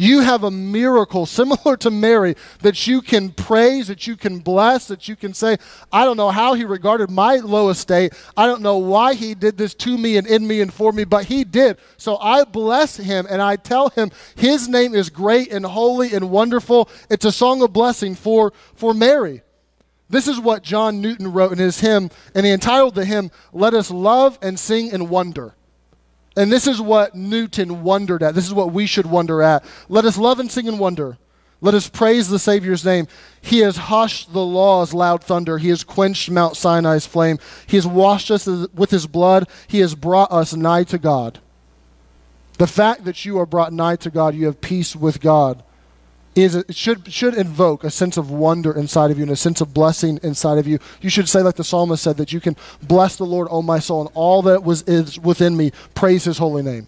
You 0.00 0.20
have 0.20 0.44
a 0.44 0.50
miracle 0.50 1.26
similar 1.40 1.76
to 1.76 1.90
Mary 1.90 2.34
that 2.60 2.86
you 2.86 3.02
can 3.02 3.32
praise, 3.32 3.88
that 3.88 4.06
you 4.06 4.16
can 4.16 4.38
bless, 4.38 4.88
that 4.88 5.08
you 5.08 5.14
can 5.14 5.34
say, 5.34 5.58
I 5.92 6.06
don't 6.06 6.16
know 6.16 6.30
how 6.30 6.54
he 6.54 6.64
regarded 6.64 7.10
my 7.10 7.36
low 7.36 7.68
estate. 7.68 8.14
I 8.34 8.46
don't 8.46 8.62
know 8.62 8.78
why 8.78 9.12
he 9.12 9.34
did 9.34 9.58
this 9.58 9.74
to 9.74 9.98
me 9.98 10.16
and 10.16 10.26
in 10.26 10.46
me 10.46 10.62
and 10.62 10.72
for 10.72 10.90
me, 10.90 11.04
but 11.04 11.26
he 11.26 11.44
did. 11.44 11.76
So 11.98 12.16
I 12.16 12.44
bless 12.44 12.96
him 12.96 13.26
and 13.28 13.42
I 13.42 13.56
tell 13.56 13.90
him 13.90 14.10
his 14.36 14.70
name 14.70 14.94
is 14.94 15.10
great 15.10 15.52
and 15.52 15.66
holy 15.66 16.14
and 16.14 16.30
wonderful. 16.30 16.88
It's 17.10 17.26
a 17.26 17.32
song 17.32 17.60
of 17.60 17.74
blessing 17.74 18.14
for, 18.14 18.54
for 18.74 18.94
Mary. 18.94 19.42
This 20.08 20.26
is 20.26 20.40
what 20.40 20.62
John 20.62 21.02
Newton 21.02 21.30
wrote 21.30 21.52
in 21.52 21.58
his 21.58 21.80
hymn, 21.80 22.10
and 22.34 22.46
he 22.46 22.52
entitled 22.52 22.94
the 22.94 23.04
hymn, 23.04 23.30
Let 23.52 23.74
Us 23.74 23.90
Love 23.90 24.38
and 24.40 24.58
Sing 24.58 24.92
and 24.92 25.10
Wonder. 25.10 25.54
And 26.36 26.50
this 26.50 26.66
is 26.66 26.80
what 26.80 27.14
Newton 27.14 27.82
wondered 27.82 28.22
at. 28.22 28.34
This 28.34 28.46
is 28.46 28.54
what 28.54 28.72
we 28.72 28.86
should 28.86 29.06
wonder 29.06 29.42
at. 29.42 29.64
Let 29.88 30.04
us 30.04 30.16
love 30.16 30.38
and 30.38 30.50
sing 30.50 30.68
and 30.68 30.78
wonder. 30.78 31.18
Let 31.60 31.74
us 31.74 31.88
praise 31.88 32.28
the 32.28 32.38
Savior's 32.38 32.84
name. 32.84 33.06
He 33.40 33.58
has 33.58 33.76
hushed 33.76 34.32
the 34.32 34.44
law's 34.44 34.94
loud 34.94 35.22
thunder. 35.22 35.58
He 35.58 35.68
has 35.68 35.84
quenched 35.84 36.30
Mount 36.30 36.56
Sinai's 36.56 37.04
flame. 37.04 37.38
He 37.66 37.76
has 37.76 37.86
washed 37.86 38.30
us 38.30 38.46
with 38.46 38.90
his 38.90 39.06
blood. 39.06 39.48
He 39.66 39.80
has 39.80 39.94
brought 39.94 40.32
us 40.32 40.54
nigh 40.54 40.84
to 40.84 40.98
God. 40.98 41.38
The 42.58 42.66
fact 42.66 43.04
that 43.04 43.24
you 43.24 43.38
are 43.38 43.46
brought 43.46 43.72
nigh 43.72 43.96
to 43.96 44.10
God, 44.10 44.34
you 44.34 44.46
have 44.46 44.60
peace 44.60 44.96
with 44.96 45.20
God 45.20 45.62
is 46.34 46.54
it 46.54 46.74
should 46.74 47.12
should 47.12 47.34
invoke 47.34 47.82
a 47.82 47.90
sense 47.90 48.16
of 48.16 48.30
wonder 48.30 48.72
inside 48.72 49.10
of 49.10 49.18
you 49.18 49.24
and 49.24 49.32
a 49.32 49.36
sense 49.36 49.60
of 49.60 49.74
blessing 49.74 50.20
inside 50.22 50.58
of 50.58 50.66
you. 50.66 50.78
You 51.00 51.10
should 51.10 51.28
say 51.28 51.42
like 51.42 51.56
the 51.56 51.64
psalmist 51.64 52.02
said 52.02 52.16
that 52.18 52.32
you 52.32 52.40
can 52.40 52.56
bless 52.82 53.16
the 53.16 53.26
Lord, 53.26 53.48
O 53.50 53.62
my 53.62 53.78
soul, 53.78 54.02
and 54.02 54.10
all 54.14 54.42
that 54.42 54.62
was 54.62 54.82
is 54.82 55.18
within 55.18 55.56
me, 55.56 55.72
praise 55.94 56.24
his 56.24 56.38
holy 56.38 56.62
name. 56.62 56.86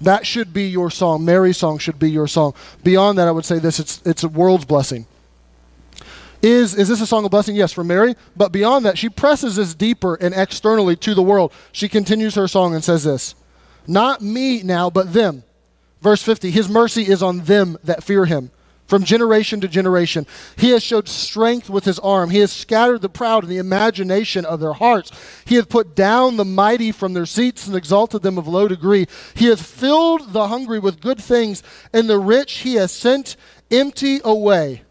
That 0.00 0.26
should 0.26 0.52
be 0.52 0.68
your 0.68 0.90
song. 0.90 1.24
Mary's 1.24 1.58
song 1.58 1.78
should 1.78 1.98
be 1.98 2.10
your 2.10 2.28
song. 2.28 2.54
Beyond 2.84 3.18
that, 3.18 3.28
I 3.28 3.32
would 3.32 3.44
say 3.44 3.58
this 3.58 3.78
it's 3.78 4.00
it's 4.04 4.24
a 4.24 4.28
world's 4.28 4.64
blessing. 4.64 5.06
Is, 6.40 6.76
is 6.76 6.88
this 6.88 7.00
a 7.00 7.06
song 7.06 7.24
of 7.24 7.32
blessing? 7.32 7.56
Yes, 7.56 7.72
for 7.72 7.82
Mary. 7.82 8.14
But 8.36 8.52
beyond 8.52 8.84
that, 8.84 8.96
she 8.96 9.08
presses 9.08 9.56
this 9.56 9.74
deeper 9.74 10.14
and 10.14 10.32
externally 10.34 10.94
to 10.96 11.14
the 11.14 11.22
world. 11.22 11.52
She 11.72 11.88
continues 11.88 12.36
her 12.36 12.46
song 12.46 12.74
and 12.74 12.84
says 12.84 13.04
this 13.04 13.34
Not 13.86 14.22
me 14.22 14.62
now, 14.62 14.88
but 14.88 15.12
them. 15.12 15.42
Verse 16.00 16.22
50 16.22 16.50
His 16.50 16.68
mercy 16.68 17.02
is 17.02 17.22
on 17.22 17.40
them 17.40 17.78
that 17.84 18.04
fear 18.04 18.24
him. 18.24 18.50
From 18.86 19.04
generation 19.04 19.60
to 19.60 19.68
generation, 19.68 20.26
he 20.56 20.70
has 20.70 20.82
showed 20.82 21.10
strength 21.10 21.68
with 21.68 21.84
his 21.84 21.98
arm. 21.98 22.30
He 22.30 22.38
has 22.38 22.50
scattered 22.50 23.02
the 23.02 23.10
proud 23.10 23.44
in 23.44 23.50
the 23.50 23.58
imagination 23.58 24.46
of 24.46 24.60
their 24.60 24.72
hearts. 24.72 25.12
He 25.44 25.56
hath 25.56 25.68
put 25.68 25.94
down 25.94 26.38
the 26.38 26.46
mighty 26.46 26.90
from 26.90 27.12
their 27.12 27.26
seats 27.26 27.66
and 27.66 27.76
exalted 27.76 28.22
them 28.22 28.38
of 28.38 28.48
low 28.48 28.66
degree. 28.66 29.06
He 29.34 29.48
hath 29.48 29.60
filled 29.60 30.32
the 30.32 30.48
hungry 30.48 30.78
with 30.78 31.02
good 31.02 31.20
things, 31.20 31.62
and 31.92 32.08
the 32.08 32.18
rich 32.18 32.60
he 32.60 32.76
has 32.76 32.90
sent 32.90 33.36
empty 33.70 34.22
away. 34.24 34.84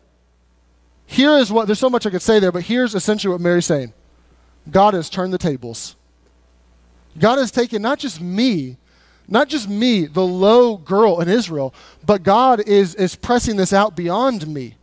Here 1.07 1.35
is 1.37 1.51
what, 1.51 1.65
there's 1.65 1.79
so 1.79 1.89
much 1.89 2.05
I 2.05 2.11
could 2.11 2.21
say 2.21 2.37
there, 2.37 2.51
but 2.51 2.63
here's 2.63 2.93
essentially 2.93 3.31
what 3.31 3.41
Mary's 3.41 3.65
saying 3.65 3.93
God 4.69 4.93
has 4.93 5.09
turned 5.09 5.33
the 5.33 5.39
tables. 5.39 5.95
God 7.17 7.39
has 7.39 7.49
taken 7.49 7.81
not 7.81 7.97
just 7.97 8.21
me, 8.21 8.77
not 9.27 9.49
just 9.49 9.67
me, 9.67 10.05
the 10.05 10.25
low 10.25 10.77
girl 10.77 11.19
in 11.19 11.27
Israel, 11.27 11.73
but 12.05 12.23
God 12.23 12.61
is, 12.61 12.95
is 12.95 13.15
pressing 13.15 13.57
this 13.57 13.73
out 13.73 13.95
beyond 13.95 14.47
me. 14.47 14.75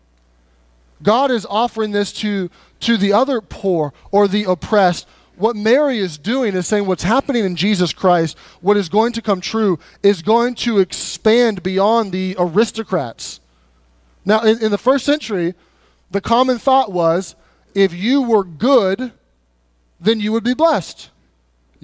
God 1.02 1.30
is 1.30 1.46
offering 1.46 1.92
this 1.92 2.12
to, 2.14 2.50
to 2.80 2.96
the 2.96 3.12
other 3.12 3.40
poor 3.40 3.92
or 4.11 4.28
the 4.28 4.44
oppressed. 4.44 5.07
What 5.37 5.57
Mary 5.57 5.98
is 5.98 6.18
doing 6.18 6.54
is 6.54 6.66
saying 6.66 6.87
what's 6.87 7.02
happening 7.02 7.44
in 7.44 7.57
Jesus 7.57 7.92
Christ, 7.92 8.37
what 8.61 8.76
is 8.76 8.88
going 8.88 9.12
to 9.14 9.22
come 9.22 9.40
true, 9.40 9.78
is 10.02 10.22
going 10.22 10.54
to 10.57 10.78
expand 10.78 11.62
beyond 11.62 12.12
the 12.12 12.37
aristocrats. 12.38 13.40
Now, 14.24 14.42
in, 14.42 14.62
in 14.62 14.70
the 14.70 14.78
first 14.78 15.04
century, 15.04 15.54
the 16.11 16.20
common 16.20 16.59
thought 16.59 16.92
was 16.92 17.35
if 17.74 17.92
you 17.92 18.22
were 18.22 18.44
good, 18.44 19.12
then 20.00 20.20
you 20.20 20.33
would 20.33 20.44
be 20.44 20.54
blessed. 20.54 21.11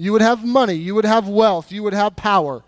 You 0.01 0.13
would 0.13 0.23
have 0.23 0.43
money, 0.43 0.73
you 0.73 0.95
would 0.95 1.05
have 1.05 1.27
wealth, 1.27 1.71
you 1.71 1.83
would 1.83 1.93
have 1.93 2.15
power. 2.15 2.63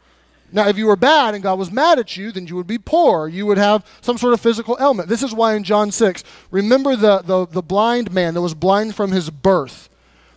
Now, 0.51 0.67
if 0.67 0.77
you 0.77 0.85
were 0.85 0.95
bad 0.95 1.33
and 1.33 1.41
God 1.41 1.57
was 1.57 1.71
mad 1.71 1.97
at 1.97 2.15
you, 2.15 2.31
then 2.31 2.45
you 2.45 2.55
would 2.55 2.67
be 2.67 2.77
poor. 2.77 3.27
You 3.27 3.47
would 3.47 3.57
have 3.57 3.83
some 4.01 4.19
sort 4.19 4.35
of 4.35 4.39
physical 4.39 4.77
ailment. 4.79 5.09
This 5.09 5.23
is 5.23 5.33
why 5.33 5.55
in 5.55 5.63
John 5.63 5.91
6, 5.91 6.23
remember 6.51 6.95
the, 6.95 7.23
the, 7.23 7.47
the 7.47 7.63
blind 7.63 8.13
man 8.13 8.35
that 8.35 8.41
was 8.41 8.53
blind 8.53 8.93
from 8.93 9.11
his 9.11 9.31
birth 9.31 9.89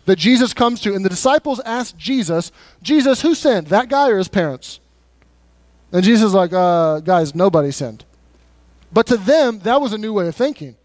that 0.07 0.17
Jesus 0.17 0.55
comes 0.55 0.81
to, 0.81 0.95
and 0.95 1.05
the 1.05 1.11
disciples 1.11 1.61
ask 1.67 1.95
Jesus, 1.99 2.51
Jesus, 2.81 3.21
who 3.21 3.35
sinned, 3.35 3.67
that 3.67 3.91
guy 3.91 4.09
or 4.09 4.17
his 4.17 4.29
parents? 4.29 4.81
And 5.93 6.03
Jesus 6.03 6.29
is 6.29 6.35
like, 6.35 6.55
uh, 6.55 7.01
guys, 7.01 7.35
nobody 7.35 7.73
sinned. 7.73 8.07
But 8.91 9.07
to 9.09 9.19
them, 9.19 9.59
that 9.65 9.83
was 9.83 9.93
a 9.93 9.99
new 9.99 10.15
way 10.15 10.29
of 10.29 10.35
thinking. 10.35 10.77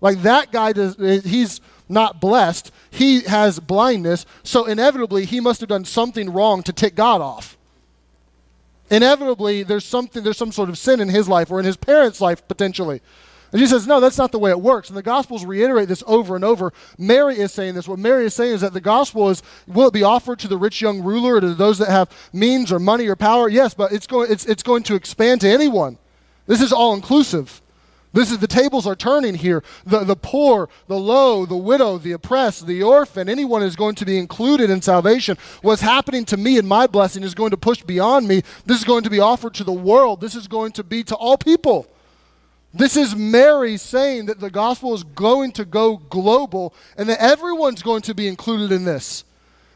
Like 0.00 0.22
that 0.22 0.52
guy 0.52 0.72
does, 0.72 0.94
he's 1.24 1.60
not 1.88 2.20
blessed. 2.20 2.72
He 2.90 3.22
has 3.22 3.58
blindness, 3.60 4.26
so 4.42 4.64
inevitably 4.64 5.24
he 5.24 5.40
must 5.40 5.60
have 5.60 5.68
done 5.68 5.84
something 5.84 6.32
wrong 6.32 6.62
to 6.64 6.72
tick 6.72 6.94
God 6.94 7.20
off. 7.20 7.56
Inevitably, 8.90 9.64
there's 9.64 9.84
something, 9.84 10.22
there's 10.22 10.36
some 10.36 10.52
sort 10.52 10.68
of 10.68 10.78
sin 10.78 11.00
in 11.00 11.08
his 11.08 11.28
life 11.28 11.50
or 11.50 11.58
in 11.58 11.66
his 11.66 11.76
parents' 11.76 12.20
life 12.20 12.46
potentially. 12.46 13.00
And 13.52 13.60
Jesus 13.60 13.82
says, 13.82 13.86
no, 13.86 14.00
that's 14.00 14.18
not 14.18 14.32
the 14.32 14.38
way 14.38 14.50
it 14.50 14.60
works. 14.60 14.88
And 14.88 14.96
the 14.96 15.02
Gospels 15.02 15.44
reiterate 15.44 15.88
this 15.88 16.02
over 16.06 16.34
and 16.36 16.44
over. 16.44 16.72
Mary 16.98 17.38
is 17.38 17.52
saying 17.52 17.74
this. 17.74 17.88
What 17.88 17.98
Mary 17.98 18.26
is 18.26 18.34
saying 18.34 18.54
is 18.54 18.60
that 18.60 18.72
the 18.72 18.80
gospel 18.80 19.28
is, 19.30 19.42
will 19.66 19.88
it 19.88 19.92
be 19.92 20.02
offered 20.02 20.38
to 20.40 20.48
the 20.48 20.58
rich 20.58 20.80
young 20.80 21.02
ruler 21.02 21.36
or 21.36 21.40
to 21.40 21.54
those 21.54 21.78
that 21.78 21.88
have 21.88 22.10
means 22.32 22.72
or 22.72 22.78
money 22.78 23.06
or 23.06 23.16
power? 23.16 23.48
Yes, 23.48 23.72
but 23.72 23.92
it's 23.92 24.06
going, 24.06 24.30
it's, 24.30 24.44
it's 24.46 24.62
going 24.62 24.82
to 24.84 24.94
expand 24.94 25.40
to 25.42 25.48
anyone. 25.48 25.98
This 26.46 26.60
is 26.60 26.72
all 26.72 26.94
inclusive. 26.94 27.62
This 28.16 28.32
is 28.32 28.38
the 28.38 28.46
tables 28.46 28.86
are 28.86 28.96
turning 28.96 29.34
here. 29.34 29.62
The, 29.84 30.02
the 30.02 30.16
poor, 30.16 30.70
the 30.86 30.98
low, 30.98 31.44
the 31.44 31.54
widow, 31.54 31.98
the 31.98 32.12
oppressed, 32.12 32.66
the 32.66 32.82
orphan, 32.82 33.28
anyone 33.28 33.62
is 33.62 33.76
going 33.76 33.94
to 33.96 34.06
be 34.06 34.16
included 34.16 34.70
in 34.70 34.80
salvation. 34.80 35.36
What's 35.60 35.82
happening 35.82 36.24
to 36.26 36.38
me 36.38 36.56
and 36.56 36.66
my 36.66 36.86
blessing 36.86 37.22
is 37.22 37.34
going 37.34 37.50
to 37.50 37.58
push 37.58 37.82
beyond 37.82 38.26
me. 38.26 38.42
This 38.64 38.78
is 38.78 38.84
going 38.84 39.02
to 39.02 39.10
be 39.10 39.20
offered 39.20 39.52
to 39.56 39.64
the 39.64 39.72
world. 39.72 40.22
This 40.22 40.34
is 40.34 40.48
going 40.48 40.72
to 40.72 40.82
be 40.82 41.04
to 41.04 41.14
all 41.14 41.36
people. 41.36 41.86
This 42.72 42.96
is 42.96 43.14
Mary 43.14 43.76
saying 43.76 44.24
that 44.26 44.40
the 44.40 44.50
gospel 44.50 44.94
is 44.94 45.04
going 45.04 45.52
to 45.52 45.66
go 45.66 45.98
global 45.98 46.72
and 46.96 47.10
that 47.10 47.20
everyone's 47.20 47.82
going 47.82 48.00
to 48.00 48.14
be 48.14 48.28
included 48.28 48.72
in 48.72 48.86
this. 48.86 49.24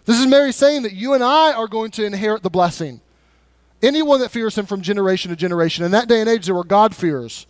This 0.06 0.18
is 0.18 0.26
Mary 0.26 0.52
saying 0.52 0.84
that 0.84 0.94
you 0.94 1.12
and 1.12 1.22
I 1.22 1.52
are 1.52 1.68
going 1.68 1.90
to 1.90 2.06
inherit 2.06 2.42
the 2.42 2.48
blessing. 2.48 3.02
Anyone 3.82 4.20
that 4.20 4.30
fears 4.30 4.56
him 4.56 4.64
from 4.64 4.80
generation 4.80 5.28
to 5.28 5.36
generation. 5.36 5.84
In 5.84 5.90
that 5.90 6.08
day 6.08 6.20
and 6.20 6.28
age, 6.28 6.46
there 6.46 6.54
were 6.54 6.64
God-fearers, 6.64 7.46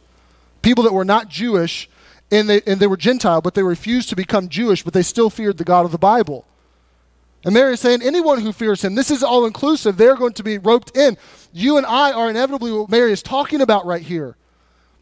people 0.62 0.85
that 0.85 0.92
were 0.92 1.05
not 1.05 1.29
Jewish 1.29 1.88
and 2.31 2.49
they, 2.49 2.61
and 2.66 2.79
they 2.79 2.87
were 2.87 2.96
Gentile, 2.96 3.40
but 3.40 3.55
they 3.55 3.62
refused 3.62 4.09
to 4.11 4.16
become 4.16 4.49
Jewish, 4.49 4.83
but 4.83 4.94
they 4.94 5.03
still 5.03 5.31
feared 5.31 5.59
the 5.59 5.64
God 5.64 5.85
of 5.85 5.92
the 5.92 5.99
Bible. 5.99 6.46
And 7.44 7.55
Mary 7.55 7.73
is 7.73 7.81
saying, 7.81 8.03
anyone 8.03 8.40
who 8.40 8.53
fears 8.53 8.85
him, 8.85 8.94
this 8.94 9.11
is 9.11 9.23
all 9.23 9.46
inclusive. 9.46 9.96
They're 9.96 10.16
going 10.16 10.35
to 10.35 10.42
be 10.42 10.59
roped 10.59 10.96
in. 10.96 11.16
You 11.53 11.79
and 11.79 11.87
I 11.87 12.12
are 12.12 12.29
inevitably 12.29 12.70
what 12.73 12.90
Mary 12.90 13.12
is 13.12 13.23
talking 13.23 13.62
about 13.62 13.87
right 13.87 14.03
here. 14.03 14.37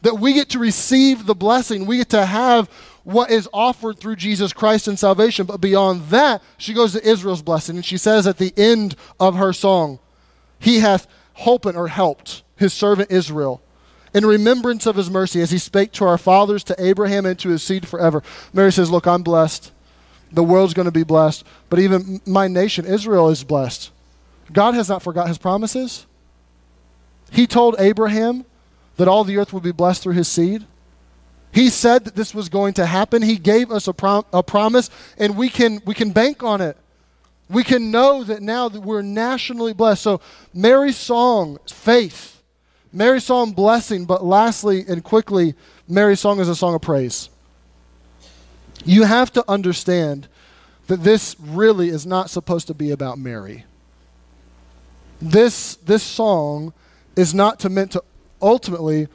That 0.01 0.19
we 0.19 0.33
get 0.33 0.49
to 0.51 0.59
receive 0.59 1.25
the 1.25 1.35
blessing, 1.35 1.85
we 1.85 1.97
get 1.97 2.09
to 2.09 2.25
have 2.25 2.69
what 3.03 3.29
is 3.29 3.49
offered 3.51 3.99
through 3.99 4.15
Jesus 4.15 4.53
Christ 4.53 4.87
in 4.87 4.95
salvation. 4.95 5.45
But 5.45 5.59
beyond 5.59 6.07
that, 6.09 6.41
she 6.57 6.73
goes 6.73 6.93
to 6.93 7.05
Israel's 7.05 7.41
blessing, 7.41 7.75
and 7.75 7.83
she 7.83 7.97
says 7.97 8.25
at 8.25 8.37
the 8.37 8.53
end 8.55 8.95
of 9.19 9.35
her 9.35 9.51
song, 9.51 9.99
He 10.57 10.79
hath 10.79 11.05
holpen 11.39 11.75
or 11.75 11.89
helped 11.89 12.43
his 12.55 12.73
servant 12.73 13.11
Israel 13.11 13.61
in 14.13 14.25
remembrance 14.25 14.85
of 14.85 14.95
his 14.95 15.09
mercy 15.09 15.41
as 15.41 15.51
he 15.51 15.57
spake 15.57 15.91
to 15.93 16.05
our 16.05 16.17
fathers, 16.17 16.63
to 16.65 16.75
Abraham, 16.83 17.25
and 17.25 17.37
to 17.39 17.49
his 17.49 17.63
seed 17.63 17.87
forever. 17.87 18.23
Mary 18.53 18.71
says, 18.71 18.89
Look, 18.89 19.07
I'm 19.07 19.23
blessed. 19.23 19.71
The 20.31 20.43
world's 20.43 20.73
going 20.73 20.85
to 20.85 20.91
be 20.91 21.03
blessed, 21.03 21.43
but 21.69 21.79
even 21.79 22.21
my 22.25 22.47
nation, 22.47 22.85
Israel, 22.85 23.29
is 23.29 23.43
blessed. 23.43 23.91
God 24.51 24.75
has 24.75 24.89
not 24.89 25.01
forgot 25.01 25.27
his 25.27 25.37
promises. 25.37 26.05
He 27.31 27.47
told 27.47 27.75
Abraham 27.79 28.45
that 28.97 29.07
all 29.07 29.23
the 29.23 29.37
earth 29.37 29.53
would 29.53 29.63
be 29.63 29.71
blessed 29.71 30.03
through 30.03 30.13
his 30.13 30.27
seed. 30.27 30.65
He 31.51 31.69
said 31.69 32.05
that 32.05 32.15
this 32.15 32.33
was 32.33 32.49
going 32.49 32.73
to 32.75 32.85
happen. 32.85 33.21
He 33.21 33.37
gave 33.37 33.71
us 33.71 33.87
a, 33.87 33.93
prom- 33.93 34.25
a 34.31 34.43
promise, 34.43 34.89
and 35.17 35.35
we 35.35 35.49
can, 35.49 35.81
we 35.85 35.95
can 35.95 36.11
bank 36.11 36.43
on 36.43 36.61
it. 36.61 36.77
We 37.49 37.63
can 37.63 37.89
know 37.89 38.23
that 38.23 38.43
now 38.43 38.69
that 38.69 38.81
we're 38.81 39.01
nationally 39.01 39.73
blessed. 39.73 40.03
So, 40.03 40.21
Mary's 40.53 40.97
song, 40.97 41.57
faith. 41.67 42.38
Mary's 42.91 43.23
song, 43.23 43.51
blessing. 43.51 44.05
But 44.05 44.23
lastly 44.23 44.83
and 44.87 45.03
quickly, 45.03 45.55
Mary's 45.87 46.19
song 46.19 46.39
is 46.39 46.49
a 46.49 46.55
song 46.55 46.75
of 46.75 46.81
praise. 46.81 47.29
You 48.85 49.03
have 49.03 49.31
to 49.33 49.43
understand 49.47 50.27
that 50.87 51.03
this 51.03 51.35
really 51.39 51.89
is 51.89 52.05
not 52.05 52.29
supposed 52.29 52.67
to 52.67 52.73
be 52.73 52.91
about 52.91 53.19
Mary. 53.19 53.65
This, 55.21 55.75
this 55.75 56.01
song 56.01 56.73
is 57.15 57.33
not 57.33 57.59
to 57.59 57.69
meant 57.69 57.91
to 57.91 58.03
ultimately 58.41 59.07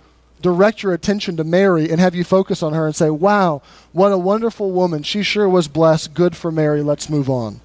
direct 0.42 0.82
your 0.82 0.92
attention 0.92 1.38
to 1.38 1.44
Mary 1.44 1.90
and 1.90 1.98
have 1.98 2.14
you 2.14 2.22
focus 2.22 2.62
on 2.62 2.74
her 2.74 2.86
and 2.86 2.94
say, 2.94 3.08
wow, 3.08 3.62
what 3.92 4.12
a 4.12 4.18
wonderful 4.18 4.70
woman. 4.70 5.02
She 5.02 5.22
sure 5.22 5.48
was 5.48 5.68
blessed. 5.68 6.12
Good 6.12 6.36
for 6.36 6.52
Mary. 6.52 6.82
Let's 6.82 7.08
move 7.08 7.30
on. 7.30 7.60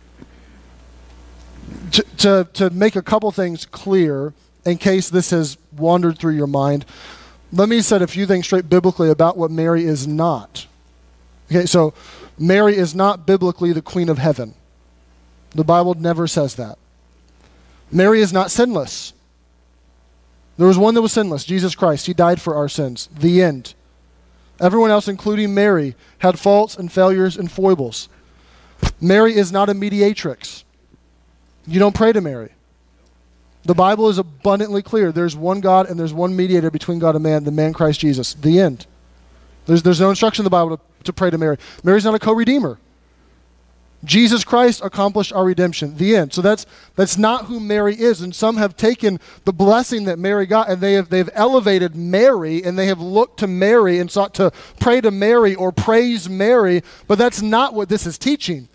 To, 1.92 2.04
to, 2.18 2.48
to 2.54 2.70
make 2.70 2.96
a 2.96 3.02
couple 3.02 3.30
things 3.32 3.66
clear, 3.66 4.34
in 4.66 4.78
case 4.78 5.10
this 5.10 5.32
has 5.32 5.58
wandered 5.76 6.18
through 6.18 6.36
your 6.36 6.48
mind, 6.48 6.86
let 7.52 7.70
me 7.70 7.82
set 7.82 8.02
a 8.02 8.08
few 8.08 8.26
things 8.26 8.46
straight 8.46 8.70
biblically 8.70 9.10
about 9.10 9.38
what 9.38 9.52
Mary 9.52 9.84
is 9.84 10.08
not. 10.08 10.68
Okay, 11.52 11.66
so 11.66 11.94
Mary 12.38 12.76
is 12.78 12.94
not 12.94 13.26
biblically 13.26 13.74
the 13.74 13.82
queen 13.82 14.10
of 14.10 14.18
heaven. 14.18 14.54
The 15.52 15.64
Bible 15.64 15.96
never 15.96 16.28
says 16.28 16.56
that. 16.56 16.78
Mary 17.92 18.22
is 18.22 18.32
not 18.32 18.52
sinless. 18.52 19.14
There 20.58 20.68
was 20.68 20.78
one 20.78 20.94
that 20.94 21.02
was 21.02 21.14
sinless, 21.14 21.44
Jesus 21.44 21.74
Christ. 21.74 22.06
He 22.06 22.14
died 22.14 22.40
for 22.40 22.54
our 22.54 22.70
sins. 22.70 23.10
The 23.18 23.42
end. 23.42 23.74
Everyone 24.60 24.92
else, 24.92 25.08
including 25.08 25.54
Mary, 25.54 25.96
had 26.20 26.38
faults 26.38 26.76
and 26.76 26.92
failures 26.92 27.38
and 27.38 27.52
foibles. 27.52 28.10
Mary 29.02 29.36
is 29.36 29.52
not 29.52 29.70
a 29.70 29.74
mediatrix. 29.74 30.66
You 31.66 31.80
don't 31.80 31.96
pray 31.96 32.12
to 32.12 32.22
Mary. 32.22 32.52
The 33.70 33.76
Bible 33.76 34.10
is 34.10 34.18
abundantly 34.18 34.82
clear. 34.82 35.12
There's 35.12 35.36
one 35.36 35.62
God 35.62 35.88
and 35.88 36.00
there's 36.00 36.12
one 36.12 36.36
mediator 36.36 36.72
between 36.72 36.98
God 36.98 37.14
and 37.14 37.22
man, 37.22 37.44
the 37.44 37.52
man 37.52 37.72
Christ 37.72 38.00
Jesus. 38.00 38.34
The 38.34 38.60
end. 38.60 38.88
There's, 39.68 39.84
there's 39.84 40.00
no 40.00 40.10
instruction 40.10 40.42
in 40.42 40.46
the 40.46 40.50
Bible 40.50 40.78
to, 40.78 40.84
to 41.04 41.14
pray 41.14 41.30
to 41.30 41.38
Mary. 41.38 41.58
Mary's 41.84 42.04
not 42.04 42.16
a 42.16 42.20
co 42.20 42.34
redeemer. 42.34 42.80
Jesus 44.04 44.44
Christ 44.44 44.82
accomplished 44.84 45.32
our 45.32 45.46
redemption. 45.46 45.98
The 45.98 46.16
end. 46.16 46.34
So 46.34 46.42
that's 46.42 46.66
that's 46.96 47.16
not 47.16 47.46
who 47.46 47.60
Mary 47.60 47.94
is. 47.94 48.22
And 48.22 48.34
some 48.34 48.58
have 48.58 48.76
taken 48.76 49.20
the 49.46 49.54
blessing 49.54 50.06
that 50.06 50.18
Mary 50.18 50.48
got 50.48 50.68
and 50.68 50.82
they 50.82 50.94
have 50.94 51.10
they've 51.10 51.30
elevated 51.36 51.96
Mary 51.96 52.64
and 52.64 52.76
they 52.76 52.88
have 52.88 53.00
looked 53.00 53.38
to 53.42 53.48
Mary 53.48 54.00
and 54.00 54.10
sought 54.10 54.34
to 54.34 54.52
pray 54.80 55.00
to 55.00 55.12
Mary 55.12 55.54
or 55.54 55.72
praise 55.72 56.28
Mary, 56.28 56.82
but 57.06 57.20
that's 57.20 57.44
not 57.44 57.76
what 57.76 57.88
this 57.88 58.08
is 58.08 58.18
teaching. 58.18 58.68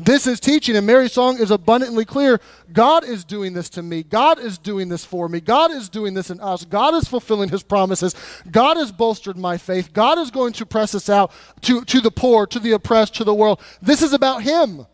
This 0.00 0.28
is 0.28 0.38
teaching, 0.38 0.76
and 0.76 0.86
Mary's 0.86 1.12
song 1.12 1.38
is 1.38 1.50
abundantly 1.50 2.04
clear. 2.04 2.40
God 2.72 3.02
is 3.02 3.24
doing 3.24 3.52
this 3.52 3.68
to 3.70 3.82
me. 3.82 4.04
God 4.04 4.38
is 4.38 4.56
doing 4.56 4.88
this 4.88 5.04
for 5.04 5.28
me. 5.28 5.40
God 5.40 5.72
is 5.72 5.88
doing 5.88 6.14
this 6.14 6.30
in 6.30 6.38
us. 6.38 6.64
God 6.64 6.94
is 6.94 7.08
fulfilling 7.08 7.48
his 7.48 7.64
promises. 7.64 8.14
God 8.48 8.76
has 8.76 8.92
bolstered 8.92 9.36
my 9.36 9.58
faith. 9.58 9.92
God 9.92 10.18
is 10.18 10.30
going 10.30 10.52
to 10.52 10.64
press 10.64 10.94
us 10.94 11.08
out 11.08 11.32
to, 11.62 11.84
to 11.86 12.00
the 12.00 12.12
poor, 12.12 12.46
to 12.46 12.60
the 12.60 12.72
oppressed, 12.72 13.16
to 13.16 13.24
the 13.24 13.34
world. 13.34 13.60
This 13.82 14.00
is 14.00 14.12
about 14.12 14.44
him. 14.44 14.86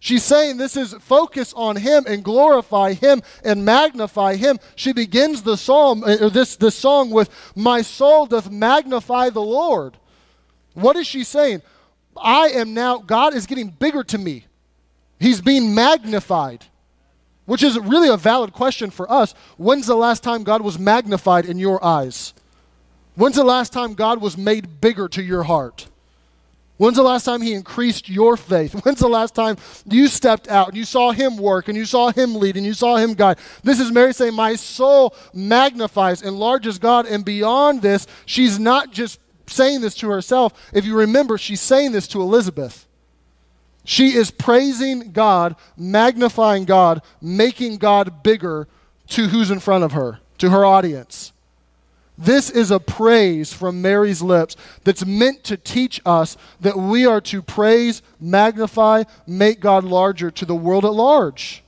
She's 0.00 0.24
saying 0.24 0.56
this 0.56 0.76
is 0.76 0.94
focus 0.94 1.54
on 1.54 1.76
him 1.76 2.04
and 2.08 2.24
glorify 2.24 2.94
him 2.94 3.22
and 3.44 3.64
magnify 3.64 4.34
him. 4.34 4.58
She 4.74 4.92
begins 4.92 5.42
the 5.42 5.56
psalm 5.56 6.02
or 6.02 6.28
this, 6.28 6.56
this 6.56 6.74
song 6.74 7.10
with 7.10 7.30
my 7.54 7.82
soul 7.82 8.26
doth 8.26 8.50
magnify 8.50 9.30
the 9.30 9.40
Lord. 9.40 9.98
What 10.74 10.96
is 10.96 11.06
she 11.06 11.22
saying? 11.22 11.62
I 12.16 12.48
am 12.48 12.74
now, 12.74 12.98
God 12.98 13.34
is 13.34 13.46
getting 13.46 13.68
bigger 13.68 14.04
to 14.04 14.18
me. 14.18 14.46
He's 15.18 15.40
being 15.40 15.74
magnified, 15.74 16.64
which 17.46 17.62
is 17.62 17.78
really 17.78 18.08
a 18.08 18.16
valid 18.16 18.52
question 18.52 18.90
for 18.90 19.10
us. 19.10 19.34
When's 19.56 19.86
the 19.86 19.96
last 19.96 20.22
time 20.22 20.42
God 20.42 20.62
was 20.62 20.78
magnified 20.78 21.46
in 21.46 21.58
your 21.58 21.82
eyes? 21.84 22.34
When's 23.14 23.36
the 23.36 23.44
last 23.44 23.72
time 23.72 23.94
God 23.94 24.20
was 24.20 24.36
made 24.36 24.80
bigger 24.80 25.08
to 25.08 25.22
your 25.22 25.44
heart? 25.44 25.88
When's 26.82 26.96
the 26.96 27.02
last 27.04 27.22
time 27.22 27.42
he 27.42 27.52
increased 27.52 28.08
your 28.08 28.36
faith? 28.36 28.72
When's 28.84 28.98
the 28.98 29.08
last 29.08 29.36
time 29.36 29.56
you 29.86 30.08
stepped 30.08 30.48
out 30.48 30.66
and 30.68 30.76
you 30.76 30.84
saw 30.84 31.12
him 31.12 31.36
work 31.36 31.68
and 31.68 31.76
you 31.76 31.84
saw 31.84 32.10
him 32.10 32.34
lead 32.34 32.56
and 32.56 32.66
you 32.66 32.74
saw 32.74 32.96
him 32.96 33.14
guide? 33.14 33.38
This 33.62 33.78
is 33.78 33.92
Mary 33.92 34.12
saying, 34.12 34.34
My 34.34 34.56
soul 34.56 35.14
magnifies, 35.32 36.22
enlarges 36.22 36.80
God. 36.80 37.06
And 37.06 37.24
beyond 37.24 37.82
this, 37.82 38.08
she's 38.26 38.58
not 38.58 38.90
just 38.90 39.20
saying 39.52 39.80
this 39.80 39.94
to 39.96 40.08
herself. 40.10 40.52
If 40.72 40.84
you 40.84 40.96
remember, 40.96 41.38
she's 41.38 41.60
saying 41.60 41.92
this 41.92 42.08
to 42.08 42.20
Elizabeth. 42.20 42.86
She 43.84 44.14
is 44.14 44.30
praising 44.30 45.12
God, 45.12 45.56
magnifying 45.76 46.64
God, 46.64 47.02
making 47.20 47.78
God 47.78 48.22
bigger 48.22 48.68
to 49.08 49.28
who's 49.28 49.50
in 49.50 49.60
front 49.60 49.84
of 49.84 49.92
her, 49.92 50.20
to 50.38 50.50
her 50.50 50.64
audience. 50.64 51.32
This 52.16 52.50
is 52.50 52.70
a 52.70 52.78
praise 52.78 53.52
from 53.52 53.82
Mary's 53.82 54.22
lips 54.22 54.56
that's 54.84 55.04
meant 55.04 55.42
to 55.44 55.56
teach 55.56 56.00
us 56.06 56.36
that 56.60 56.76
we 56.76 57.06
are 57.06 57.20
to 57.22 57.42
praise, 57.42 58.02
magnify, 58.20 59.04
make 59.26 59.60
God 59.60 59.82
larger 59.82 60.30
to 60.30 60.44
the 60.44 60.54
world 60.54 60.84
at 60.84 60.92
large. 60.92 61.62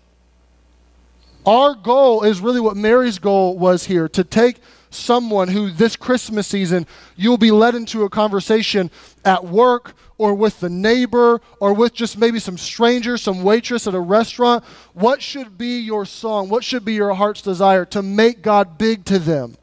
Our 1.46 1.74
goal 1.74 2.22
is 2.22 2.40
really 2.40 2.60
what 2.60 2.76
Mary's 2.76 3.18
goal 3.18 3.58
was 3.58 3.86
here 3.86 4.08
to 4.10 4.24
take 4.24 4.60
someone 4.94 5.48
who 5.48 5.70
this 5.70 5.96
Christmas 5.96 6.46
season 6.46 6.86
you'll 7.16 7.38
be 7.38 7.50
led 7.50 7.74
into 7.74 8.04
a 8.04 8.10
conversation 8.10 8.90
at 9.24 9.44
work 9.44 9.94
or 10.18 10.34
with 10.34 10.60
the 10.60 10.68
neighbor 10.68 11.40
or 11.60 11.72
with 11.72 11.92
just 11.92 12.16
maybe 12.18 12.38
some 12.38 12.56
stranger, 12.56 13.16
some 13.16 13.42
waitress 13.42 13.86
at 13.86 13.94
a 13.94 14.00
restaurant. 14.00 14.64
What 14.92 15.20
should 15.20 15.58
be 15.58 15.80
your 15.80 16.06
song? 16.06 16.48
What 16.48 16.64
should 16.64 16.84
be 16.84 16.94
your 16.94 17.14
heart's 17.14 17.42
desire 17.42 17.84
to 17.86 18.02
make 18.02 18.42
God 18.42 18.78
big 18.78 19.04
to 19.06 19.18
them? 19.18 19.56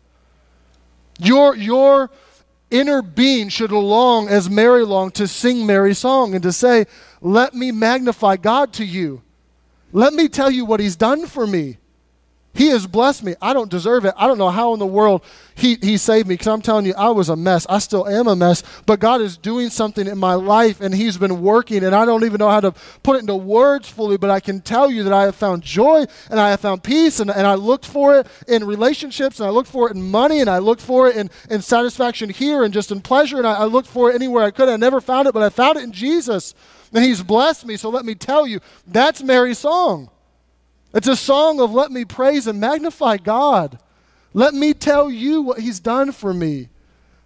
Your, 1.20 1.56
your 1.56 2.10
inner 2.72 3.02
being 3.02 3.50
should 3.50 3.72
long 3.72 4.28
as 4.28 4.50
Mary 4.50 4.84
longed 4.84 5.14
to 5.16 5.28
sing 5.28 5.66
Mary's 5.66 6.00
song 6.00 6.34
and 6.34 6.44
to 6.44 6.52
say, 6.52 6.86
Let 7.22 7.54
me 7.54 7.72
magnify 7.72 8.38
God 8.38 8.74
to 8.74 8.86
you. 8.86 9.22
Let 9.94 10.14
me 10.14 10.28
tell 10.28 10.50
you 10.50 10.66
what 10.66 10.80
He's 10.80 10.96
done 10.96 11.28
for 11.28 11.46
me. 11.46 11.78
He 12.54 12.68
has 12.68 12.86
blessed 12.86 13.24
me. 13.24 13.36
I 13.42 13.54
don't 13.54 13.72
deserve 13.72 14.04
it. 14.04 14.14
I 14.18 14.28
don't 14.28 14.38
know 14.38 14.50
how 14.50 14.74
in 14.74 14.80
the 14.80 14.86
world 14.86 15.24
He, 15.56 15.78
he 15.82 15.98
saved 15.98 16.28
me 16.28 16.34
because 16.34 16.48
I'm 16.48 16.62
telling 16.62 16.86
you, 16.86 16.94
I 16.98 17.10
was 17.10 17.30
a 17.30 17.36
mess. 17.36 17.66
I 17.70 17.80
still 17.80 18.08
am 18.08 18.28
a 18.28 18.36
mess. 18.36 18.64
But 18.86 19.00
God 19.00 19.22
is 19.22 19.38
doing 19.38 19.70
something 19.70 20.06
in 20.06 20.18
my 20.18 20.34
life 20.34 20.82
and 20.82 20.94
He's 20.94 21.18
been 21.18 21.42
working, 21.42 21.84
and 21.84 21.96
I 21.96 22.04
don't 22.06 22.26
even 22.26 22.40
know 22.40 22.50
how 22.50 22.60
to 22.60 22.74
put 23.04 23.16
it 23.16 23.20
into 23.20 23.36
words 23.36 23.88
fully, 23.88 24.18
but 24.18 24.30
I 24.30 24.40
can 24.42 24.60
tell 24.60 24.92
you 24.92 25.04
that 25.04 25.14
I 25.14 25.24
have 25.24 25.36
found 25.36 25.64
joy 25.64 26.06
and 26.30 26.40
I 26.40 26.50
have 26.50 26.60
found 26.60 26.84
peace, 26.84 27.20
and, 27.20 27.32
and 27.32 27.48
I 27.48 27.56
looked 27.56 27.86
for 27.86 28.20
it 28.20 28.28
in 28.48 28.66
relationships, 28.66 29.40
and 29.40 29.48
I 29.48 29.52
looked 29.52 29.70
for 29.70 29.90
it 29.90 29.96
in 29.96 30.02
money, 30.02 30.42
and 30.42 30.50
I 30.50 30.58
looked 30.58 30.82
for 30.82 31.08
it 31.08 31.16
in, 31.16 31.30
in 31.50 31.62
satisfaction 31.62 32.30
here 32.30 32.64
and 32.64 32.74
just 32.74 32.92
in 32.92 33.02
pleasure, 33.02 33.38
and 33.38 33.48
I, 33.48 33.54
I 33.54 33.66
looked 33.66 33.88
for 33.88 34.12
it 34.12 34.16
anywhere 34.16 34.44
I 34.44 34.52
could. 34.52 34.68
I 34.68 34.76
never 34.78 35.00
found 35.00 35.28
it, 35.28 35.34
but 35.34 35.44
I 35.44 35.50
found 35.50 35.78
it 35.78 35.84
in 35.84 35.94
Jesus. 35.94 36.54
And 36.94 37.04
He's 37.04 37.24
blessed 37.24 37.66
me. 37.66 37.78
So 37.78 37.90
let 37.90 38.04
me 38.04 38.16
tell 38.16 38.46
you, 38.46 38.60
that's 38.86 39.24
Mary's 39.24 39.60
song. 39.60 40.10
It's 40.94 41.08
a 41.08 41.16
song 41.16 41.60
of 41.60 41.74
let 41.74 41.92
me 41.92 42.06
praise 42.06 42.48
and 42.48 42.60
magnify 42.60 43.18
God. 43.18 43.80
Let 44.34 44.54
me 44.54 44.74
tell 44.74 45.10
you 45.10 45.42
what 45.42 45.60
He's 45.60 45.80
done 45.80 46.12
for 46.12 46.34
me. 46.34 46.70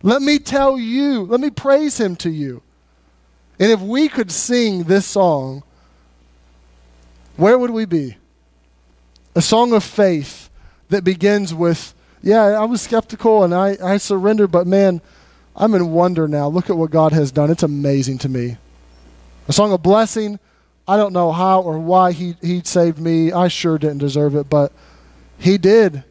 Let 0.05 0.21
me 0.21 0.37
tell 0.37 0.77
you, 0.77 1.23
let 1.23 1.39
me 1.39 1.49
praise 1.49 1.99
him 1.99 2.15
to 2.17 2.29
you. 2.29 2.61
And 3.59 3.71
if 3.71 3.81
we 3.81 4.07
could 4.07 4.31
sing 4.31 4.83
this 4.83 5.03
song, 5.03 5.63
where 7.37 7.57
would 7.57 7.71
we 7.71 7.85
be? 7.85 8.17
A 9.33 9.41
song 9.41 9.73
of 9.73 9.83
faith 9.83 10.51
that 10.89 11.03
begins 11.03 11.55
with, 11.55 11.95
Yeah, 12.21 12.43
I 12.43 12.65
was 12.65 12.83
skeptical 12.83 13.43
and 13.43 13.51
I, 13.51 13.77
I 13.83 13.97
surrendered, 13.97 14.51
but 14.51 14.67
man, 14.67 15.01
I'm 15.55 15.73
in 15.73 15.91
wonder 15.91 16.27
now. 16.27 16.49
Look 16.49 16.69
at 16.69 16.77
what 16.77 16.91
God 16.91 17.11
has 17.13 17.31
done. 17.31 17.49
It's 17.49 17.63
amazing 17.63 18.19
to 18.19 18.29
me. 18.29 18.57
A 19.47 19.53
song 19.53 19.71
of 19.73 19.81
blessing. 19.81 20.37
I 20.87 20.97
don't 20.97 21.13
know 21.13 21.31
how 21.31 21.61
or 21.61 21.79
why 21.79 22.11
he, 22.11 22.35
he 22.41 22.61
saved 22.63 22.99
me. 22.99 23.31
I 23.31 23.47
sure 23.47 23.77
didn't 23.77 23.97
deserve 23.97 24.35
it, 24.35 24.49
but 24.49 24.71
he 25.39 25.57
did. 25.57 26.03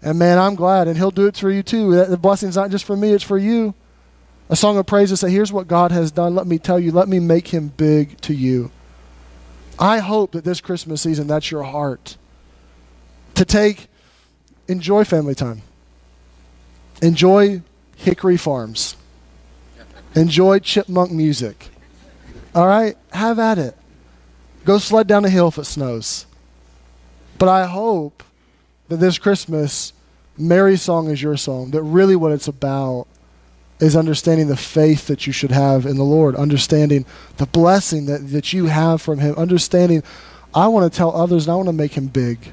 And 0.00 0.18
man, 0.18 0.38
I'm 0.38 0.54
glad. 0.54 0.88
And 0.88 0.96
he'll 0.96 1.10
do 1.10 1.26
it 1.26 1.36
for 1.36 1.50
you 1.50 1.62
too. 1.62 2.04
The 2.04 2.16
blessing's 2.16 2.56
not 2.56 2.70
just 2.70 2.84
for 2.84 2.96
me, 2.96 3.12
it's 3.12 3.24
for 3.24 3.38
you. 3.38 3.74
A 4.48 4.56
song 4.56 4.76
of 4.76 4.86
praise 4.86 5.08
to 5.10 5.16
say, 5.16 5.30
here's 5.30 5.52
what 5.52 5.66
God 5.66 5.92
has 5.92 6.10
done. 6.10 6.34
Let 6.34 6.46
me 6.46 6.58
tell 6.58 6.78
you, 6.78 6.92
let 6.92 7.08
me 7.08 7.18
make 7.18 7.48
him 7.48 7.68
big 7.76 8.20
to 8.22 8.34
you. 8.34 8.70
I 9.78 9.98
hope 9.98 10.32
that 10.32 10.44
this 10.44 10.60
Christmas 10.60 11.02
season, 11.02 11.26
that's 11.26 11.50
your 11.50 11.62
heart. 11.62 12.16
To 13.34 13.44
take, 13.44 13.88
enjoy 14.68 15.04
family 15.04 15.34
time. 15.34 15.62
Enjoy 17.00 17.62
Hickory 17.96 18.36
Farms. 18.36 18.96
Enjoy 20.14 20.58
chipmunk 20.58 21.10
music. 21.10 21.68
All 22.54 22.66
right? 22.66 22.96
Have 23.12 23.38
at 23.38 23.58
it. 23.58 23.74
Go 24.64 24.78
sled 24.78 25.06
down 25.06 25.24
a 25.24 25.30
hill 25.30 25.48
if 25.48 25.58
it 25.58 25.64
snows. 25.64 26.26
But 27.38 27.48
I 27.48 27.66
hope 27.66 28.22
that 28.88 28.98
this 28.98 29.18
Christmas, 29.18 29.92
Mary's 30.38 30.82
song 30.82 31.10
is 31.10 31.22
your 31.22 31.36
song, 31.36 31.72
that 31.72 31.82
really 31.82 32.14
what 32.14 32.32
it's 32.32 32.48
about 32.48 33.06
is 33.80 33.96
understanding 33.96 34.46
the 34.46 34.56
faith 34.56 35.08
that 35.08 35.26
you 35.26 35.32
should 35.32 35.50
have 35.50 35.86
in 35.86 35.96
the 35.96 36.04
Lord, 36.04 36.36
understanding 36.36 37.04
the 37.38 37.46
blessing 37.46 38.06
that, 38.06 38.30
that 38.30 38.52
you 38.52 38.66
have 38.66 39.02
from 39.02 39.18
Him, 39.18 39.34
understanding 39.34 40.04
I 40.54 40.68
want 40.68 40.90
to 40.90 40.96
tell 40.96 41.14
others 41.16 41.46
and 41.46 41.52
I 41.52 41.56
want 41.56 41.68
to 41.68 41.72
make 41.72 41.94
Him 41.94 42.06
big. 42.06 42.52